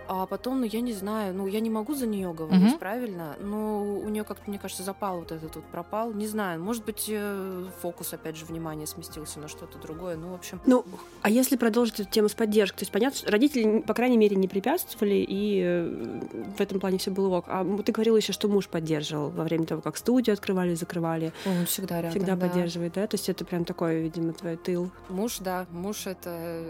А 0.09 0.25
потом, 0.25 0.61
ну, 0.61 0.66
я 0.66 0.81
не 0.81 0.94
знаю, 0.94 1.35
ну, 1.35 1.47
я 1.47 1.61
не 1.61 1.68
могу 1.68 1.94
за 1.94 2.07
нее 2.07 2.33
говорить, 2.33 2.73
угу. 2.73 2.79
правильно, 2.79 3.37
но 3.40 3.85
у 3.85 4.09
нее 4.09 4.25
как-то, 4.25 4.49
мне 4.49 4.59
кажется, 4.59 4.83
запал 4.83 5.18
вот 5.18 5.33
этот 5.33 5.55
вот 5.55 5.64
пропал. 5.66 6.12
Не 6.14 6.27
знаю, 6.27 6.62
может 6.62 6.85
быть, 6.87 7.05
э, 7.09 7.66
фокус, 7.83 8.14
опять 8.14 8.37
же, 8.37 8.47
внимания 8.47 8.87
сместился 8.87 9.38
на 9.38 9.49
что-то 9.49 9.79
другое, 9.79 10.16
ну, 10.16 10.31
в 10.31 10.35
общем. 10.35 10.61
Ну, 10.64 10.87
а 11.21 11.29
если 11.29 11.57
продолжить 11.57 12.01
эту 12.01 12.11
тему 12.11 12.31
с 12.31 12.35
поддержкой, 12.35 12.79
то 12.79 12.83
есть, 12.85 12.92
понятно, 12.92 13.18
что 13.18 13.31
родители, 13.31 13.81
по 13.81 13.92
крайней 13.92 14.16
мере, 14.16 14.35
не 14.35 14.49
препятствовали, 14.49 15.27
и 15.29 15.62
э, 15.62 16.21
в 16.57 16.61
этом 16.61 16.81
плане 16.81 16.97
все 16.97 17.11
было 17.11 17.37
ок. 17.37 17.44
А 17.49 17.64
ты 17.85 17.92
говорила 17.92 18.16
еще, 18.16 18.33
что 18.33 18.49
муж 18.49 18.66
поддерживал 18.68 19.29
во 19.29 19.44
время 19.44 19.66
того, 19.66 19.83
как 19.83 19.99
студию 19.99 20.33
открывали, 20.33 20.75
закрывали. 20.75 21.35
Он 21.44 21.66
всегда 21.66 21.97
рядом, 22.01 22.12
Всегда 22.12 22.35
да. 22.35 22.49
поддерживает, 22.49 22.94
да? 22.94 23.07
То 23.07 23.16
есть 23.16 23.29
это 23.29 23.44
прям 23.44 23.66
такой, 23.66 24.01
видимо, 24.01 24.33
твой 24.33 24.57
тыл. 24.57 24.90
Муж, 25.11 25.38
да, 25.40 25.66
муж 25.71 26.07
это 26.07 26.62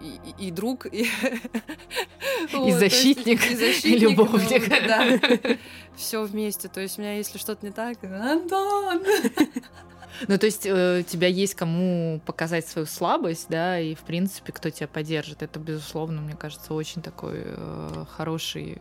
и, 0.00 0.18
и, 0.40 0.48
и 0.48 0.50
друг, 0.50 0.86
и 0.86 1.06
и 2.68 2.72
защитник, 2.72 3.50
и, 3.50 3.54
защитник, 3.54 3.94
и 3.94 3.98
любовник. 3.98 4.68
Ну, 4.68 4.76
да, 4.86 5.56
все 5.96 6.22
вместе. 6.24 6.68
То 6.68 6.80
есть 6.80 6.98
у 6.98 7.02
меня, 7.02 7.16
если 7.16 7.38
что-то 7.38 7.64
не 7.64 7.72
так, 7.72 8.02
Антон! 8.02 9.02
Ну, 10.28 10.38
то 10.38 10.46
есть 10.46 10.64
э, 10.64 11.00
у 11.00 11.02
тебя 11.02 11.26
есть 11.26 11.56
кому 11.56 12.20
показать 12.24 12.66
свою 12.66 12.86
слабость, 12.86 13.46
да, 13.48 13.80
и, 13.80 13.96
в 13.96 14.00
принципе, 14.02 14.52
кто 14.52 14.70
тебя 14.70 14.86
поддержит. 14.86 15.42
Это, 15.42 15.58
безусловно, 15.58 16.20
мне 16.20 16.34
кажется, 16.34 16.72
очень 16.72 17.02
такой 17.02 17.42
э, 17.44 18.04
хороший 18.16 18.80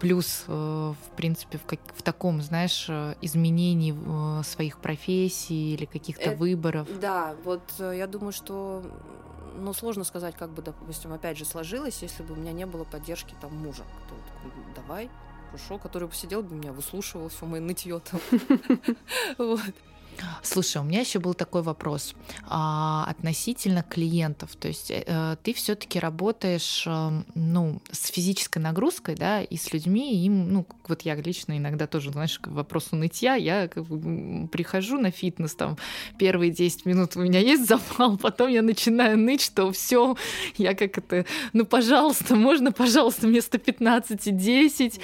плюс, 0.00 0.44
э, 0.48 0.52
в 0.52 1.16
принципе, 1.16 1.58
в, 1.58 1.66
как, 1.66 1.78
в 1.94 2.02
таком, 2.02 2.40
знаешь, 2.40 2.86
э, 2.88 3.14
изменении 3.20 3.94
э, 3.94 4.42
своих 4.44 4.78
профессий 4.78 5.74
или 5.74 5.84
каких-то 5.84 6.30
э, 6.30 6.36
выборов. 6.36 6.88
Да, 7.00 7.34
вот 7.44 7.62
я 7.78 8.06
думаю, 8.06 8.32
что 8.32 8.82
ну, 9.56 9.72
сложно 9.72 10.04
сказать, 10.04 10.36
как 10.36 10.50
бы, 10.50 10.62
допустим, 10.62 11.12
опять 11.12 11.36
же, 11.36 11.44
сложилось, 11.44 12.02
если 12.02 12.22
бы 12.22 12.34
у 12.34 12.36
меня 12.36 12.52
не 12.52 12.66
было 12.66 12.84
поддержки 12.84 13.34
там 13.40 13.54
мужа, 13.56 13.84
кто 14.04 14.14
такой, 14.16 14.74
давай, 14.74 15.10
хорошо, 15.46 15.78
который 15.78 16.08
бы 16.08 16.14
сидел 16.14 16.42
бы 16.42 16.54
меня, 16.54 16.72
выслушивал 16.72 17.28
все 17.28 17.46
мое 17.46 17.60
нытье 17.60 18.00
там. 18.00 18.20
Вот. 19.38 19.60
Слушай, 20.42 20.78
у 20.78 20.84
меня 20.84 21.00
еще 21.00 21.18
был 21.18 21.34
такой 21.34 21.62
вопрос 21.62 22.14
а, 22.48 23.04
относительно 23.08 23.82
клиентов. 23.82 24.56
То 24.56 24.68
есть 24.68 24.90
э, 24.90 25.36
ты 25.42 25.52
все-таки 25.54 25.98
работаешь, 25.98 26.84
э, 26.86 27.22
ну, 27.34 27.80
с 27.90 28.08
физической 28.08 28.58
нагрузкой, 28.58 29.14
да, 29.14 29.42
и 29.42 29.56
с 29.56 29.72
людьми, 29.72 30.14
и 30.14 30.26
им, 30.26 30.52
ну, 30.52 30.66
вот 30.88 31.02
я 31.02 31.14
лично 31.14 31.56
иногда 31.56 31.86
тоже, 31.86 32.10
знаешь, 32.10 32.38
к 32.38 32.48
вопросу 32.48 32.96
нытья, 32.96 33.34
я 33.34 33.68
как 33.68 33.84
бы 33.84 34.48
прихожу 34.48 34.98
на 34.98 35.10
фитнес, 35.10 35.54
там, 35.54 35.76
первые 36.18 36.50
10 36.50 36.86
минут 36.86 37.16
у 37.16 37.20
меня 37.20 37.40
есть 37.40 37.66
запал, 37.68 38.16
потом 38.22 38.48
я 38.48 38.62
начинаю 38.62 39.18
ныть, 39.18 39.42
что 39.42 39.70
все, 39.72 40.16
я 40.56 40.74
как 40.74 40.98
это, 40.98 41.26
ну, 41.52 41.64
пожалуйста, 41.64 42.34
можно, 42.34 42.72
пожалуйста, 42.72 43.26
вместо 43.26 43.58
15 43.58 44.36
10. 44.36 45.00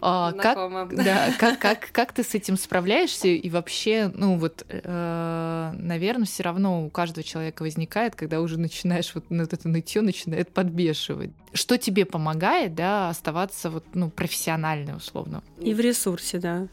А, 0.00 0.32
как, 0.32 0.94
да, 0.94 1.32
как, 1.38 1.58
как, 1.58 1.88
как 1.92 2.12
ты 2.12 2.22
с 2.22 2.34
этим 2.34 2.56
справляешься 2.56 3.28
и 3.28 3.50
вообще, 3.50 4.10
ну, 4.14 4.38
вот 4.38 4.55
э, 4.68 5.72
наверное, 5.74 6.26
все 6.26 6.42
равно 6.42 6.84
у 6.84 6.90
каждого 6.90 7.22
человека 7.22 7.62
возникает, 7.62 8.14
когда 8.14 8.40
уже 8.40 8.58
начинаешь 8.58 9.14
вот, 9.14 9.24
вот 9.28 9.52
это 9.52 9.68
нытье 9.68 10.02
начинает 10.02 10.52
подбешивать. 10.52 11.30
Что 11.52 11.78
тебе 11.78 12.04
помогает, 12.04 12.74
да, 12.74 13.08
оставаться 13.08 13.70
вот, 13.70 13.84
ну, 13.94 14.10
профессиональной, 14.10 14.96
условно? 14.96 15.42
И 15.60 15.74
в 15.74 15.80
ресурсе, 15.80 16.38
да. 16.38 16.68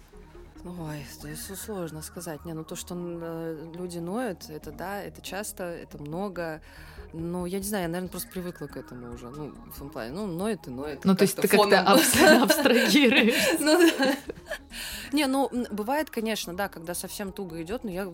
Ой, 0.66 1.06
это 1.24 1.56
сложно 1.58 2.02
сказать. 2.02 2.46
Не, 2.46 2.54
ну 2.54 2.64
то, 2.64 2.76
что 2.76 2.96
э, 2.98 3.72
люди 3.76 3.98
ноют, 3.98 4.50
это 4.50 4.72
да, 4.72 5.02
это 5.02 5.22
часто, 5.22 5.64
это 5.64 6.02
много. 6.02 6.62
Ну, 7.14 7.46
я 7.46 7.60
не 7.60 7.64
знаю, 7.64 7.84
я, 7.84 7.88
наверное, 7.88 8.10
просто 8.10 8.30
привыкла 8.30 8.66
к 8.66 8.76
этому 8.76 9.14
уже. 9.14 9.30
Ну, 9.30 9.54
в 9.74 9.80
том 9.80 9.90
плане, 9.90 10.14
ну, 10.14 10.26
ноет 10.26 10.68
и 10.68 10.72
ноет. 10.72 11.06
Ну, 11.06 11.16
то 11.16 11.24
есть 11.24 11.36
ты 11.36 11.48
как-то 11.48 11.82
абстрагируешь. 12.44 13.60
Ну, 13.60 13.92
да. 13.98 14.16
Не, 15.12 15.28
ну, 15.28 15.50
бывает, 15.70 16.10
конечно, 16.10 16.56
да, 16.56 16.70
когда 16.70 16.96
совсем 16.96 17.32
туго 17.32 17.62
идет, 17.62 17.84
но 17.84 17.92
я 17.92 18.12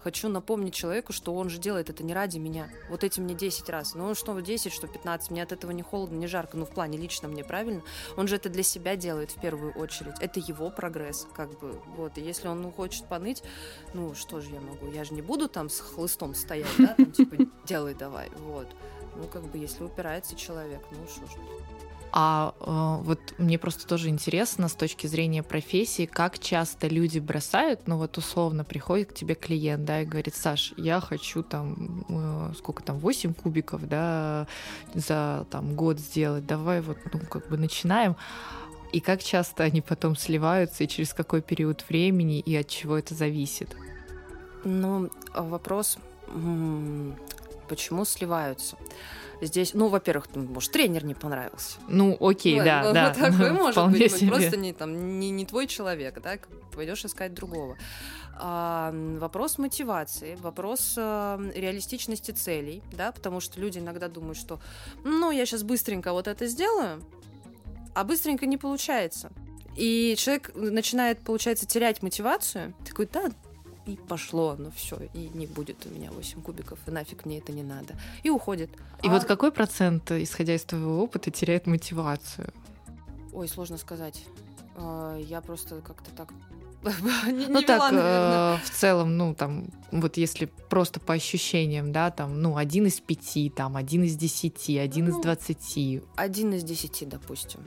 хочу 0.00 0.28
напомнить 0.28 0.74
человеку, 0.74 1.12
что 1.12 1.32
он 1.32 1.48
же 1.48 1.58
делает 1.58 1.88
это 1.88 2.02
не 2.02 2.12
ради 2.12 2.38
меня. 2.38 2.68
Вот 2.90 3.04
эти 3.04 3.20
мне 3.20 3.34
10 3.36 3.68
раз. 3.70 3.94
Ну, 3.94 4.14
что 4.16 4.38
10, 4.38 4.72
что 4.72 4.88
15, 4.88 5.30
мне 5.30 5.44
от 5.44 5.52
этого 5.52 5.70
не 5.70 5.82
холодно, 5.82 6.16
не 6.16 6.26
жарко. 6.26 6.56
Ну, 6.56 6.66
в 6.66 6.70
плане 6.70 6.98
лично 6.98 7.28
мне, 7.28 7.44
правильно? 7.44 7.82
Он 8.16 8.26
же 8.26 8.34
это 8.34 8.48
для 8.48 8.64
себя 8.64 8.96
делает 8.96 9.30
в 9.30 9.40
первую 9.40 9.72
очередь. 9.74 10.14
Это 10.18 10.40
его 10.40 10.70
прогресс, 10.70 11.28
как 11.34 11.56
бы. 11.60 11.80
Вот, 11.96 12.18
и 12.18 12.20
если 12.20 12.48
он 12.48 12.62
ну, 12.62 12.72
хочет 12.72 13.06
поныть, 13.06 13.44
ну, 13.94 14.16
что 14.16 14.40
же 14.40 14.50
я 14.50 14.60
могу? 14.60 14.90
Я 14.90 15.04
же 15.04 15.14
не 15.14 15.22
буду 15.22 15.48
там 15.48 15.70
с 15.70 15.78
хлыстом 15.78 16.34
стоять, 16.34 16.66
да, 16.78 16.94
там, 16.96 17.12
типа, 17.12 17.36
делай 17.76 17.94
давай, 17.94 18.30
вот. 18.38 18.66
Ну, 19.16 19.26
как 19.32 19.42
бы, 19.44 19.58
если 19.58 19.84
упирается 19.84 20.34
человек, 20.34 20.80
ну, 20.90 21.06
что 21.08 21.26
ж. 21.26 21.38
А 22.12 22.54
э, 22.60 23.04
вот 23.04 23.18
мне 23.38 23.58
просто 23.58 23.86
тоже 23.86 24.08
интересно 24.08 24.68
с 24.68 24.74
точки 24.74 25.06
зрения 25.06 25.42
профессии, 25.42 26.06
как 26.06 26.38
часто 26.38 26.86
люди 26.86 27.18
бросают, 27.18 27.80
ну 27.86 27.98
вот 27.98 28.16
условно 28.16 28.64
приходит 28.64 29.10
к 29.10 29.14
тебе 29.14 29.34
клиент, 29.34 29.84
да, 29.84 30.00
и 30.00 30.06
говорит, 30.06 30.34
Саш, 30.34 30.72
я 30.78 31.00
хочу 31.00 31.42
там, 31.42 32.06
э, 32.08 32.52
сколько 32.56 32.82
там, 32.82 32.98
8 32.98 33.34
кубиков, 33.34 33.86
да, 33.86 34.46
за 34.94 35.46
там 35.50 35.74
год 35.74 35.98
сделать, 35.98 36.46
давай 36.46 36.80
вот, 36.80 36.96
ну, 37.12 37.20
как 37.28 37.48
бы 37.48 37.58
начинаем. 37.58 38.16
И 38.92 39.00
как 39.00 39.22
часто 39.22 39.64
они 39.64 39.82
потом 39.82 40.16
сливаются, 40.16 40.84
и 40.84 40.88
через 40.88 41.12
какой 41.12 41.42
период 41.42 41.84
времени, 41.88 42.40
и 42.40 42.56
от 42.56 42.68
чего 42.68 42.96
это 42.96 43.14
зависит? 43.14 43.76
Ну, 44.64 45.10
вопрос 45.34 45.98
Почему 47.68 48.04
сливаются? 48.04 48.76
Здесь, 49.40 49.74
ну, 49.74 49.88
во-первых, 49.88 50.28
может, 50.34 50.72
тренер 50.72 51.04
не 51.04 51.14
понравился. 51.14 51.78
Ну, 51.88 52.16
окей, 52.20 52.58
Ну, 52.58 52.64
да, 52.64 52.82
ну, 52.84 52.92
да. 52.94 53.12
такое 53.12 53.52
может 53.52 53.90
быть, 53.90 54.12
себе. 54.12 54.30
просто 54.30 54.56
не, 54.56 54.72
там, 54.72 55.18
не, 55.20 55.30
не 55.30 55.44
твой 55.44 55.66
человек, 55.66 56.20
да, 56.22 56.38
пойдешь 56.72 57.04
искать 57.04 57.34
другого. 57.34 57.76
А, 58.38 58.92
вопрос 59.18 59.58
мотивации, 59.58 60.36
вопрос 60.36 60.94
э, 60.96 61.52
реалистичности 61.54 62.30
целей, 62.32 62.82
да, 62.92 63.12
потому 63.12 63.40
что 63.40 63.60
люди 63.60 63.78
иногда 63.78 64.08
думают, 64.08 64.38
что, 64.38 64.60
ну, 65.04 65.30
я 65.30 65.44
сейчас 65.46 65.62
быстренько 65.62 66.12
вот 66.12 66.28
это 66.28 66.46
сделаю, 66.46 67.02
а 67.94 68.04
быстренько 68.04 68.46
не 68.46 68.56
получается. 68.56 69.30
И 69.76 70.14
человек 70.18 70.52
начинает, 70.54 71.20
получается, 71.20 71.66
терять 71.66 72.02
мотивацию, 72.02 72.74
такой, 72.86 73.08
да, 73.12 73.30
и 73.86 73.96
пошло, 73.96 74.56
ну 74.58 74.70
все, 74.74 74.96
и 75.14 75.28
не 75.34 75.46
будет 75.46 75.86
у 75.86 75.90
меня 75.90 76.10
8 76.10 76.42
кубиков, 76.42 76.78
и 76.86 76.90
нафиг 76.90 77.24
мне 77.24 77.38
это 77.38 77.52
не 77.52 77.62
надо. 77.62 77.94
И 78.24 78.30
уходит. 78.30 78.70
И 79.02 79.08
А- 79.08 79.10
вот 79.10 79.24
какой 79.24 79.52
процент, 79.52 80.10
исходя 80.10 80.54
из 80.54 80.64
твоего 80.64 81.02
опыта, 81.02 81.30
теряет 81.30 81.66
мотивацию? 81.66 82.52
Ой, 83.32 83.48
сложно 83.48 83.78
сказать. 83.78 84.24
А, 84.76 85.16
Я 85.18 85.40
просто 85.40 85.80
как-то 85.80 86.10
так 86.10 86.32
не, 87.26 87.46
Ну 87.46 87.60
не 87.60 87.66
так, 87.66 87.92
вела, 87.92 88.58
э, 88.60 88.64
в 88.64 88.70
целом, 88.70 89.16
ну 89.16 89.34
там, 89.34 89.68
вот 89.90 90.16
если 90.16 90.46
просто 90.68 91.00
по 91.00 91.14
ощущениям, 91.14 91.92
да, 91.92 92.10
там, 92.10 92.40
ну, 92.42 92.56
один 92.56 92.86
из 92.86 93.00
пяти, 93.00 93.50
там, 93.50 93.76
один 93.76 94.04
из 94.04 94.16
десяти, 94.16 94.78
один 94.78 95.08
из 95.08 95.14
Ну. 95.14 95.22
двадцати. 95.22 96.02
Один 96.16 96.52
из 96.52 96.62
десяти, 96.64 97.06
допустим. 97.06 97.60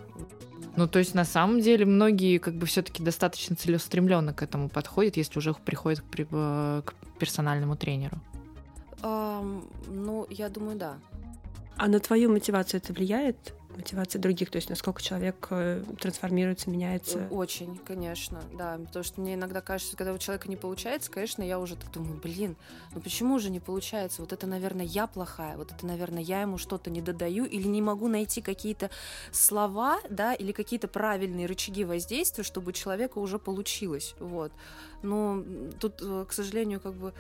Ну, 0.76 0.88
то 0.88 1.00
есть, 1.00 1.16
на 1.16 1.26
самом 1.26 1.62
деле, 1.62 1.86
многие 1.86 2.38
как 2.38 2.54
бы 2.54 2.66
все-таки 2.66 3.04
достаточно 3.04 3.56
целеустремленно 3.56 4.34
к 4.34 4.42
этому 4.44 4.70
подходят, 4.70 5.18
если 5.18 5.40
уже 5.40 5.54
приходят 5.54 6.00
к, 6.02 6.06
э, 6.18 6.82
к 6.86 6.94
персональному 7.20 7.76
тренеру. 7.76 8.20
Ну, 9.02 10.28
я 10.30 10.50
думаю, 10.50 10.78
да. 10.78 10.98
А 11.78 11.88
на 11.88 12.00
твою 12.00 12.30
мотивацию 12.32 12.82
это 12.84 12.94
влияет? 12.94 13.54
Мотивация 13.80 14.20
других, 14.20 14.52
то 14.52 14.58
есть 14.58 14.70
насколько 14.70 15.02
человек 15.02 15.48
э, 15.52 15.86
трансформируется, 16.02 16.70
меняется? 16.70 17.30
Очень, 17.32 17.78
конечно, 17.78 18.42
да. 18.58 18.78
Потому 18.78 19.04
что 19.06 19.22
мне 19.22 19.36
иногда 19.36 19.62
кажется, 19.62 19.96
когда 19.96 20.12
у 20.12 20.18
человека 20.18 20.50
не 20.50 20.58
получается, 20.58 21.10
конечно, 21.10 21.44
я 21.44 21.58
уже 21.60 21.78
так 21.78 21.90
думаю, 21.90 22.20
блин, 22.22 22.58
ну 22.94 23.00
почему 23.00 23.40
же 23.40 23.50
не 23.50 23.62
получается? 23.62 24.22
Вот 24.22 24.34
это, 24.34 24.48
наверное, 24.48 24.84
я 24.86 25.08
плохая, 25.08 25.56
вот 25.56 25.72
это, 25.72 25.86
наверное, 25.86 26.22
я 26.22 26.42
ему 26.42 26.58
что-то 26.58 26.90
не 26.90 27.02
додаю 27.02 27.46
или 27.46 27.70
не 27.70 27.82
могу 27.82 28.10
найти 28.10 28.42
какие-то 28.42 28.90
слова, 29.32 30.02
да, 30.10 30.34
или 30.34 30.52
какие-то 30.52 30.90
правильные 30.90 31.46
рычаги 31.46 31.86
воздействия, 31.86 32.44
чтобы 32.44 32.72
у 32.72 32.74
человека 32.74 33.20
уже 33.20 33.40
получилось, 33.40 34.14
вот. 34.20 34.52
Но 35.04 35.42
тут, 35.80 36.02
э, 36.02 36.26
к 36.28 36.34
сожалению, 36.34 36.82
как 36.82 36.96
бы 36.96 37.14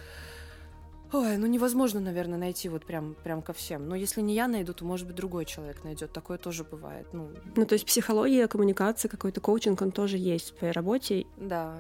Ой, 1.11 1.37
ну 1.37 1.47
невозможно, 1.47 1.99
наверное, 1.99 2.37
найти 2.37 2.69
вот 2.69 2.85
прям, 2.85 3.15
прям 3.23 3.41
ко 3.41 3.53
всем. 3.53 3.87
Но 3.87 3.95
если 3.95 4.21
не 4.21 4.35
я 4.35 4.47
найду, 4.47 4.73
то, 4.73 4.85
может 4.85 5.07
быть, 5.07 5.15
другой 5.15 5.45
человек 5.45 5.83
найдет. 5.83 6.11
Такое 6.13 6.37
тоже 6.37 6.63
бывает. 6.63 7.07
Ну, 7.13 7.29
Ну, 7.55 7.65
то 7.65 7.73
есть 7.73 7.85
психология, 7.85 8.47
коммуникация, 8.47 9.09
какой-то 9.09 9.41
коучинг, 9.41 9.81
он 9.81 9.91
тоже 9.91 10.17
есть 10.17 10.51
в 10.51 10.57
твоей 10.57 10.73
работе. 10.73 11.25
да. 11.37 11.79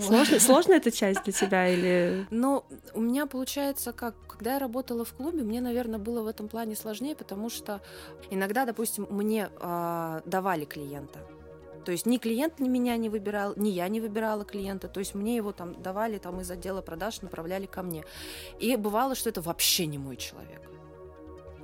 Сложно, 0.00 0.38
сложно 0.40 0.72
эта 0.72 0.90
часть 0.90 1.22
для 1.22 1.32
тебя 1.32 1.68
или... 1.68 2.26
Но 2.30 2.64
у 2.94 3.00
меня 3.00 3.26
получается 3.26 3.92
как, 3.92 4.14
когда 4.26 4.54
я 4.54 4.58
работала 4.58 5.04
в 5.04 5.12
клубе, 5.12 5.42
мне, 5.42 5.60
наверное, 5.60 5.98
было 5.98 6.22
в 6.22 6.26
этом 6.26 6.48
плане 6.48 6.74
сложнее, 6.74 7.14
потому 7.14 7.48
что 7.50 7.80
иногда, 8.30 8.64
допустим, 8.64 9.06
мне 9.10 9.50
а, 9.60 10.22
давали 10.26 10.64
клиента. 10.64 11.20
То 11.84 11.92
есть 11.92 12.06
ни 12.06 12.18
клиент 12.18 12.58
ни 12.58 12.68
меня 12.68 12.96
не 12.96 13.08
выбирал, 13.08 13.54
ни 13.56 13.68
я 13.68 13.88
не 13.88 14.00
выбирала 14.00 14.44
клиента. 14.44 14.88
То 14.88 15.00
есть 15.00 15.14
мне 15.14 15.36
его 15.36 15.52
там 15.52 15.80
давали 15.82 16.18
там 16.18 16.40
из 16.40 16.50
отдела 16.50 16.82
продаж, 16.82 17.22
направляли 17.22 17.66
ко 17.66 17.82
мне. 17.82 18.04
И 18.58 18.74
бывало, 18.76 19.14
что 19.14 19.28
это 19.28 19.40
вообще 19.40 19.86
не 19.86 19.98
мой 19.98 20.16
человек. 20.16 20.62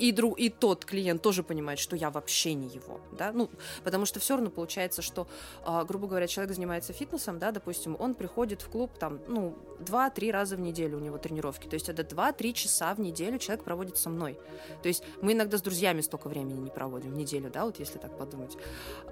И, 0.01 0.13
друг, 0.13 0.39
и 0.39 0.49
тот 0.49 0.87
клиент 0.87 1.21
тоже 1.21 1.43
понимает, 1.43 1.79
что 1.79 1.95
я 1.95 2.11
вообще 2.11 2.55
не 2.55 2.69
его, 2.69 3.03
да, 3.13 3.33
ну, 3.33 3.51
потому 3.85 4.07
что 4.07 4.19
все 4.19 4.35
равно 4.35 4.49
получается, 4.49 5.03
что, 5.03 5.29
а, 5.63 5.85
грубо 5.85 6.07
говоря, 6.09 6.27
человек 6.27 6.55
занимается 6.55 6.95
фитнесом, 6.95 7.39
да, 7.39 7.53
допустим, 7.53 7.97
он 7.99 8.15
приходит 8.15 8.63
в 8.63 8.71
клуб 8.71 8.91
там, 8.99 9.21
ну, 9.29 9.59
2-3 9.81 10.31
раза 10.31 10.57
в 10.57 10.61
неделю 10.61 10.99
у 10.99 11.01
него 11.01 11.19
тренировки, 11.19 11.67
то 11.67 11.75
есть 11.75 11.89
это 11.89 12.03
2-3 12.03 12.53
часа 12.53 12.95
в 12.95 13.01
неделю 13.01 13.39
человек 13.39 13.65
проводит 13.65 13.97
со 13.97 14.11
мной, 14.11 14.39
то 14.83 14.89
есть 14.89 15.03
мы 15.23 15.33
иногда 15.33 15.59
с 15.59 15.63
друзьями 15.63 16.01
столько 16.01 16.29
времени 16.29 16.61
не 16.61 16.71
проводим 16.71 17.11
в 17.11 17.17
неделю, 17.17 17.51
да, 17.51 17.65
вот 17.65 17.79
если 17.79 17.99
так 17.99 18.17
подумать, 18.17 18.57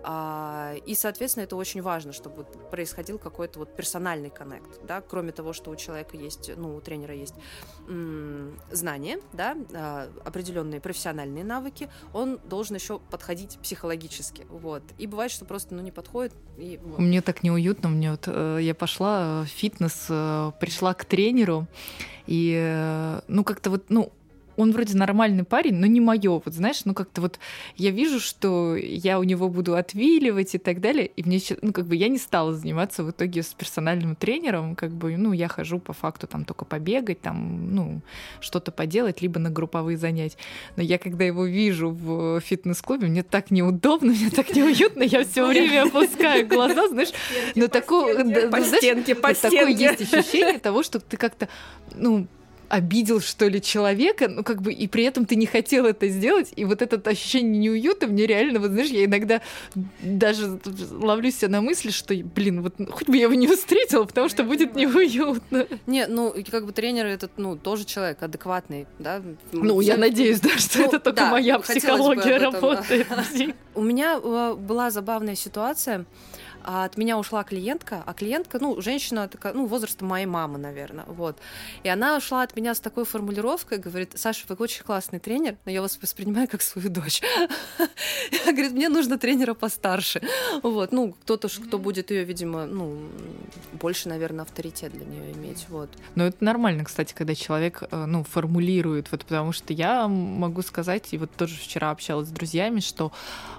А, 0.05 0.75
и, 0.87 0.95
соответственно, 0.95 1.45
это 1.45 1.57
очень 1.57 1.83
важно, 1.83 2.13
чтобы 2.13 2.45
происходил 2.71 3.19
какой-то 3.19 3.59
вот 3.59 3.75
персональный 3.75 4.31
коннект, 4.31 4.81
да, 4.85 5.01
кроме 5.01 5.33
того, 5.33 5.53
что 5.53 5.71
у 5.71 5.77
человека 5.77 6.17
есть, 6.17 6.51
ну, 6.57 6.77
у 6.77 6.81
тренера 6.81 7.15
есть 7.15 7.35
знания, 8.71 9.21
да, 9.33 9.57
а, 9.75 10.09
определенные 10.25 10.81
профессиональные 10.81 11.45
навыки, 11.45 11.89
он 12.13 12.39
должен 12.45 12.77
еще 12.77 12.99
подходить 13.11 13.59
психологически, 13.63 14.47
вот. 14.49 14.83
И 14.99 15.07
бывает, 15.07 15.31
что 15.33 15.45
просто, 15.45 15.75
ну, 15.75 15.83
не 15.83 15.91
подходит. 15.91 16.33
И, 16.59 16.79
вот. 16.83 16.99
Мне 16.99 17.23
так 17.23 17.43
неуютно, 17.43 17.89
мне 17.89 18.11
вот 18.11 18.25
э, 18.27 18.59
я 18.61 18.75
пошла 18.75 19.43
в 19.43 19.47
фитнес, 19.47 20.07
э, 20.09 20.53
пришла 20.61 20.95
к 20.95 21.05
тренеру, 21.05 21.67
и 22.27 22.55
э, 22.57 23.21
ну 23.29 23.45
как-то 23.45 23.71
вот, 23.71 23.87
ну 23.89 24.13
он 24.59 24.73
вроде 24.73 24.97
нормальный 24.99 25.45
парень, 25.45 25.77
но 25.77 25.87
не 25.87 26.01
мое. 26.01 26.43
Вот 26.45 26.53
знаешь, 26.53 26.85
ну 26.85 26.93
как-то 26.93 27.21
вот 27.21 27.39
я 27.77 27.91
вижу, 27.91 28.19
что 28.19 28.75
я 28.77 29.21
у 29.21 29.23
него 29.23 29.49
буду 29.49 29.77
отвиливать 29.77 30.57
и 30.57 30.59
так 30.59 30.81
далее, 30.81 31.07
и 31.07 31.23
мне, 31.23 31.39
ну 31.63 31.73
как 31.73 31.87
бы 31.87 31.95
я 31.95 32.09
не 32.09 32.19
стала 32.19 32.53
заниматься 32.53 33.05
в 33.05 33.11
итоге 33.11 33.45
с 33.45 33.55
персональным 33.55 34.17
тренером, 34.17 34.75
как 34.75 34.91
бы, 34.91 35.17
ну 35.17 35.33
я 35.33 35.47
хожу 35.47 35.79
по 35.79 35.93
факту 35.93 36.27
там 36.27 36.45
только 36.45 36.65
побегать, 36.65 37.21
там, 37.21 37.73
ну 37.73 38.01
что-то 38.41 38.73
поделать, 38.73 39.23
либо 39.23 39.39
на 39.39 39.49
групповые 39.49 39.97
занятия. 39.97 40.37
Но 40.77 40.83
я 40.83 40.99
когда 40.99 41.25
его 41.25 41.47
вижу 41.47 41.91
в 41.91 42.41
фитнес-клубе, 42.41 43.07
мне 43.07 43.23
так 43.23 43.53
неудобно, 43.53 44.13
мне 44.13 44.31
так 44.31 44.55
неуютно, 44.55 45.05
я 45.05 45.25
все 45.25 45.47
время 45.47 45.85
опускаю 45.85 46.49
глаза, 46.49 46.89
знаешь, 46.89 47.13
но 47.55 47.69
такое, 47.69 48.51
По 48.51 48.61
стенке, 48.63 49.15
по 49.15 49.29
вот 49.29 49.41
такое 49.41 49.73
стенке. 49.73 50.05
есть 50.05 50.13
ощущение 50.13 50.59
того, 50.59 50.83
что 50.83 50.99
ты 50.99 51.17
как-то, 51.17 51.49
ну, 51.95 52.27
обидел, 52.69 53.21
что 53.21 53.49
ли, 53.49 53.61
человека, 53.61 54.29
ну, 54.29 54.45
как 54.45 54.63
бы, 54.63 54.73
и 54.73 54.87
при 54.87 55.05
этом 55.05 55.27
ты 55.27 55.37
не 55.37 55.47
хотел 55.47 55.87
это 55.87 56.09
сделать, 56.09 56.53
и 56.57 56.65
вот 56.65 56.83
это 56.83 57.09
ощущение 57.09 57.59
неуюта 57.59 58.07
мне 58.07 58.27
реально, 58.27 58.61
вот 58.61 58.71
знаешь, 58.71 58.91
я 58.91 59.05
иногда 59.05 59.41
даже 60.01 60.59
ловлю 60.91 61.31
себя 61.31 61.49
на 61.49 61.61
мысли, 61.61 61.91
что, 61.91 62.15
блин, 62.15 62.63
вот 62.63 62.75
хоть 62.91 63.09
бы 63.09 63.17
я 63.17 63.25
его 63.25 63.35
не 63.35 63.47
встретила, 63.47 64.05
потому 64.05 64.29
что 64.29 64.45
будет 64.45 64.75
неуютно. 64.75 65.67
Не, 65.87 66.07
ну, 66.07 66.35
как 66.51 66.67
бы 66.67 66.73
тренер 66.73 67.07
этот, 67.07 67.33
ну, 67.37 67.57
тоже 67.57 67.85
человек 67.85 68.23
адекватный, 68.23 68.87
да. 68.99 69.23
Ну, 69.53 69.81
я 69.81 69.97
надеюсь, 69.97 70.41
да, 70.41 70.51
что 70.59 70.79
Ну, 70.79 70.85
это 70.87 71.01
только 71.01 71.21
да, 71.21 71.31
моя 71.31 71.59
психология 71.59 72.39
работает. 72.39 73.07
У 73.75 73.83
меня 73.83 74.21
э, 74.23 74.55
была 74.55 74.91
забавная 74.91 75.35
ситуация. 75.35 76.05
А 76.71 76.85
От 76.85 76.99
меня 76.99 77.19
ушла 77.19 77.45
клиентка, 77.45 78.03
а 78.05 78.13
клиентка, 78.13 78.59
ну, 78.61 78.79
женщина 78.83 79.27
такая, 79.27 79.55
ну, 79.55 79.65
возраста 79.65 80.05
моей 80.05 80.27
мамы, 80.27 80.59
наверное, 80.59 81.07
вот. 81.07 81.39
И 81.83 81.89
она 81.89 82.19
ушла 82.19 82.43
от 82.43 82.55
меня 82.57 82.75
с 82.75 82.81
такой 82.81 83.07
формулировкой, 83.07 83.79
говорит, 83.79 84.13
Саша, 84.17 84.45
вы 84.51 84.55
очень 84.57 84.85
классный 84.85 85.19
тренер, 85.19 85.57
но 85.65 85.73
я 85.73 85.81
вас 85.81 85.99
воспринимаю 86.03 86.47
как 86.47 86.61
свою 86.61 86.91
дочь. 86.91 87.23
Говорит, 88.45 88.73
мне 88.73 88.91
нужно 88.91 89.17
тренера 89.19 89.55
постарше. 89.55 90.21
Вот, 90.63 90.93
ну, 90.93 91.15
кто-то, 91.23 91.49
кто 91.49 91.79
будет 91.79 92.11
ее, 92.11 92.25
видимо, 92.25 92.67
ну, 92.67 92.99
больше, 93.73 94.11
наверное, 94.11 94.43
авторитет 94.43 94.93
для 94.93 95.07
нее 95.07 95.33
иметь, 95.33 95.65
вот. 95.71 95.89
Но 96.17 96.27
это 96.27 96.45
нормально, 96.45 96.85
кстати, 96.85 97.15
когда 97.15 97.35
человек, 97.35 97.83
э, 97.91 98.05
ну, 98.05 98.25
формулирует, 98.25 99.11
вот 99.11 99.25
потому 99.25 99.53
что 99.53 99.73
я 99.73 100.07
могу 100.07 100.61
сказать, 100.61 101.15
и 101.15 101.17
вот 101.17 101.31
тоже 101.31 101.57
вчера 101.57 101.93
общалась 101.93 102.29
с 102.29 102.31
друзьями, 102.31 102.81
что, 102.81 103.11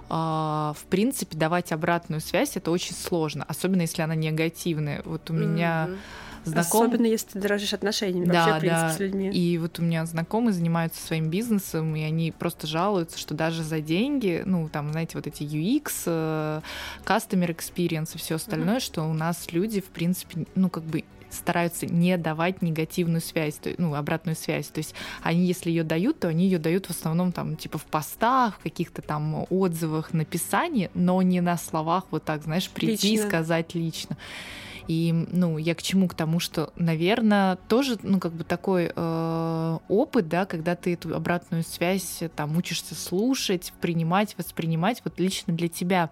а, 0.10 0.76
в 0.78 0.84
принципе, 0.86 1.36
давать 1.36 1.72
обратную 1.72 2.22
связь 2.22 2.56
это 2.56 2.70
очень 2.70 2.99
сложно, 3.00 3.46
особенно 3.48 3.82
если 3.82 4.02
она 4.02 4.16
негативная. 4.16 5.02
Вот 5.06 5.30
у 5.30 5.34
меня 5.34 5.88
Мгм. 5.88 5.98
знаком... 6.46 6.88
Особенно, 6.88 7.06
если 7.06 7.30
ты 7.32 7.40
дорожишь 7.40 7.74
отношениями 7.74 8.26
Да, 8.26 8.34
вообще, 8.34 8.58
в 8.58 8.60
принципе, 8.60 8.82
да. 8.88 8.94
с 8.94 9.00
людьми. 9.00 9.30
И 9.32 9.58
вот 9.58 9.80
у 9.80 9.82
меня 9.82 10.06
знакомые 10.06 10.54
занимаются 10.54 11.06
своим 11.06 11.30
бизнесом, 11.30 11.96
и 11.96 12.02
они 12.04 12.32
просто 12.32 12.68
жалуются, 12.68 13.18
что 13.18 13.34
даже 13.34 13.64
за 13.64 13.82
деньги, 13.82 14.44
ну, 14.46 14.70
там, 14.70 14.92
знаете, 14.92 15.18
вот 15.18 15.28
эти 15.28 15.44
UX, 15.44 15.92
э, 16.06 16.62
customer 17.06 17.56
experience 17.56 18.12
и 18.16 18.18
все 18.18 18.36
остальное, 18.36 18.80
что 18.80 19.04
у 19.04 19.14
нас 19.14 19.52
люди, 19.52 19.82
в 19.82 19.88
принципе, 19.90 20.46
ну, 20.56 20.70
как 20.70 20.84
бы 20.84 21.04
стараются 21.30 21.86
не 21.86 22.18
давать 22.18 22.62
негативную 22.62 23.22
связь, 23.22 23.56
то, 23.56 23.70
есть, 23.70 23.80
ну, 23.80 23.96
обратную 23.96 24.36
связь. 24.36 24.68
То 24.68 24.80
есть 24.80 24.96
они, 25.22 25.46
если 25.46 25.70
ее 25.70 25.84
дают, 25.84 26.20
то 26.20 26.28
они 26.28 26.46
ее 26.46 26.60
дают 26.60 26.88
в 26.88 26.92
основном 26.92 27.32
там, 27.32 27.56
типа, 27.56 27.78
в 27.78 27.86
постах, 27.86 28.60
в 28.60 28.64
каких-то 28.64 29.02
там 29.02 29.46
отзывах, 29.50 30.14
написании, 30.14 30.90
но 30.94 31.22
не 31.22 31.42
на 31.42 31.58
словах 31.58 32.06
вот 32.12 32.24
так, 32.24 32.44
знаешь, 32.44 32.70
прийти 32.70 33.10
и 33.10 33.12
Лично. 33.14 33.28
сказать 33.28 33.76
лично. 33.76 34.18
И, 34.90 35.14
ну, 35.32 35.60
я 35.60 35.76
к 35.76 35.84
чему? 35.84 36.08
К 36.08 36.16
тому, 36.16 36.40
что, 36.40 36.74
наверное, 36.76 37.58
тоже, 37.68 38.00
ну, 38.02 38.20
как 38.20 38.32
бы 38.34 38.44
такой 38.44 38.92
э, 38.94 39.78
опыт, 39.88 40.28
да, 40.28 40.48
когда 40.48 40.76
ты 40.76 40.94
эту 40.94 41.16
обратную 41.16 41.64
связь 41.64 42.24
там 42.36 42.58
учишься 42.58 42.96
слушать, 42.96 43.72
принимать, 43.82 44.36
воспринимать, 44.36 45.02
вот 45.06 45.20
лично 45.20 45.54
для 45.54 45.68
тебя. 45.68 46.10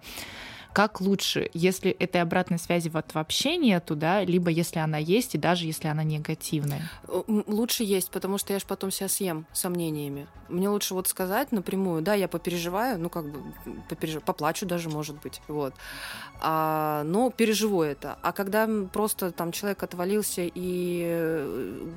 Как 0.78 1.00
лучше, 1.00 1.50
если 1.54 1.90
этой 1.90 2.22
обратной 2.22 2.60
связи 2.60 2.88
вот 2.88 3.12
вообще 3.12 3.56
нету, 3.56 3.96
да, 3.96 4.22
либо 4.22 4.48
если 4.48 4.78
она 4.78 4.96
есть, 4.96 5.34
и 5.34 5.38
даже 5.38 5.66
если 5.66 5.88
она 5.88 6.04
негативная? 6.04 6.88
Лучше 7.26 7.82
есть, 7.82 8.12
потому 8.12 8.38
что 8.38 8.52
я 8.52 8.60
же 8.60 8.64
потом 8.64 8.92
себя 8.92 9.08
съем 9.08 9.44
сомнениями. 9.52 10.28
Мне 10.48 10.68
лучше 10.68 10.94
вот 10.94 11.08
сказать 11.08 11.50
напрямую, 11.50 12.02
да, 12.02 12.14
я 12.14 12.28
попереживаю, 12.28 12.96
ну, 12.96 13.10
как 13.10 13.28
бы, 13.28 13.40
попережив... 13.88 14.22
поплачу 14.22 14.66
даже, 14.66 14.88
может 14.88 15.20
быть, 15.20 15.40
вот. 15.48 15.74
А, 16.40 17.02
но 17.02 17.30
переживу 17.30 17.82
это. 17.82 18.16
А 18.22 18.30
когда 18.30 18.68
просто 18.92 19.32
там 19.32 19.50
человек 19.50 19.82
отвалился 19.82 20.42
и 20.42 21.02
э, 21.04 21.88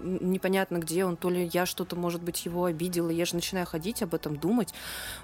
непонятно 0.00 0.78
где 0.78 1.04
он, 1.04 1.16
то 1.16 1.30
ли 1.30 1.48
я 1.52 1.66
что-то, 1.66 1.94
может 1.94 2.20
быть, 2.20 2.44
его 2.44 2.64
обидела, 2.64 3.10
я 3.10 3.26
же 3.26 3.36
начинаю 3.36 3.64
ходить 3.64 4.02
об 4.02 4.12
этом, 4.12 4.36
думать, 4.36 4.74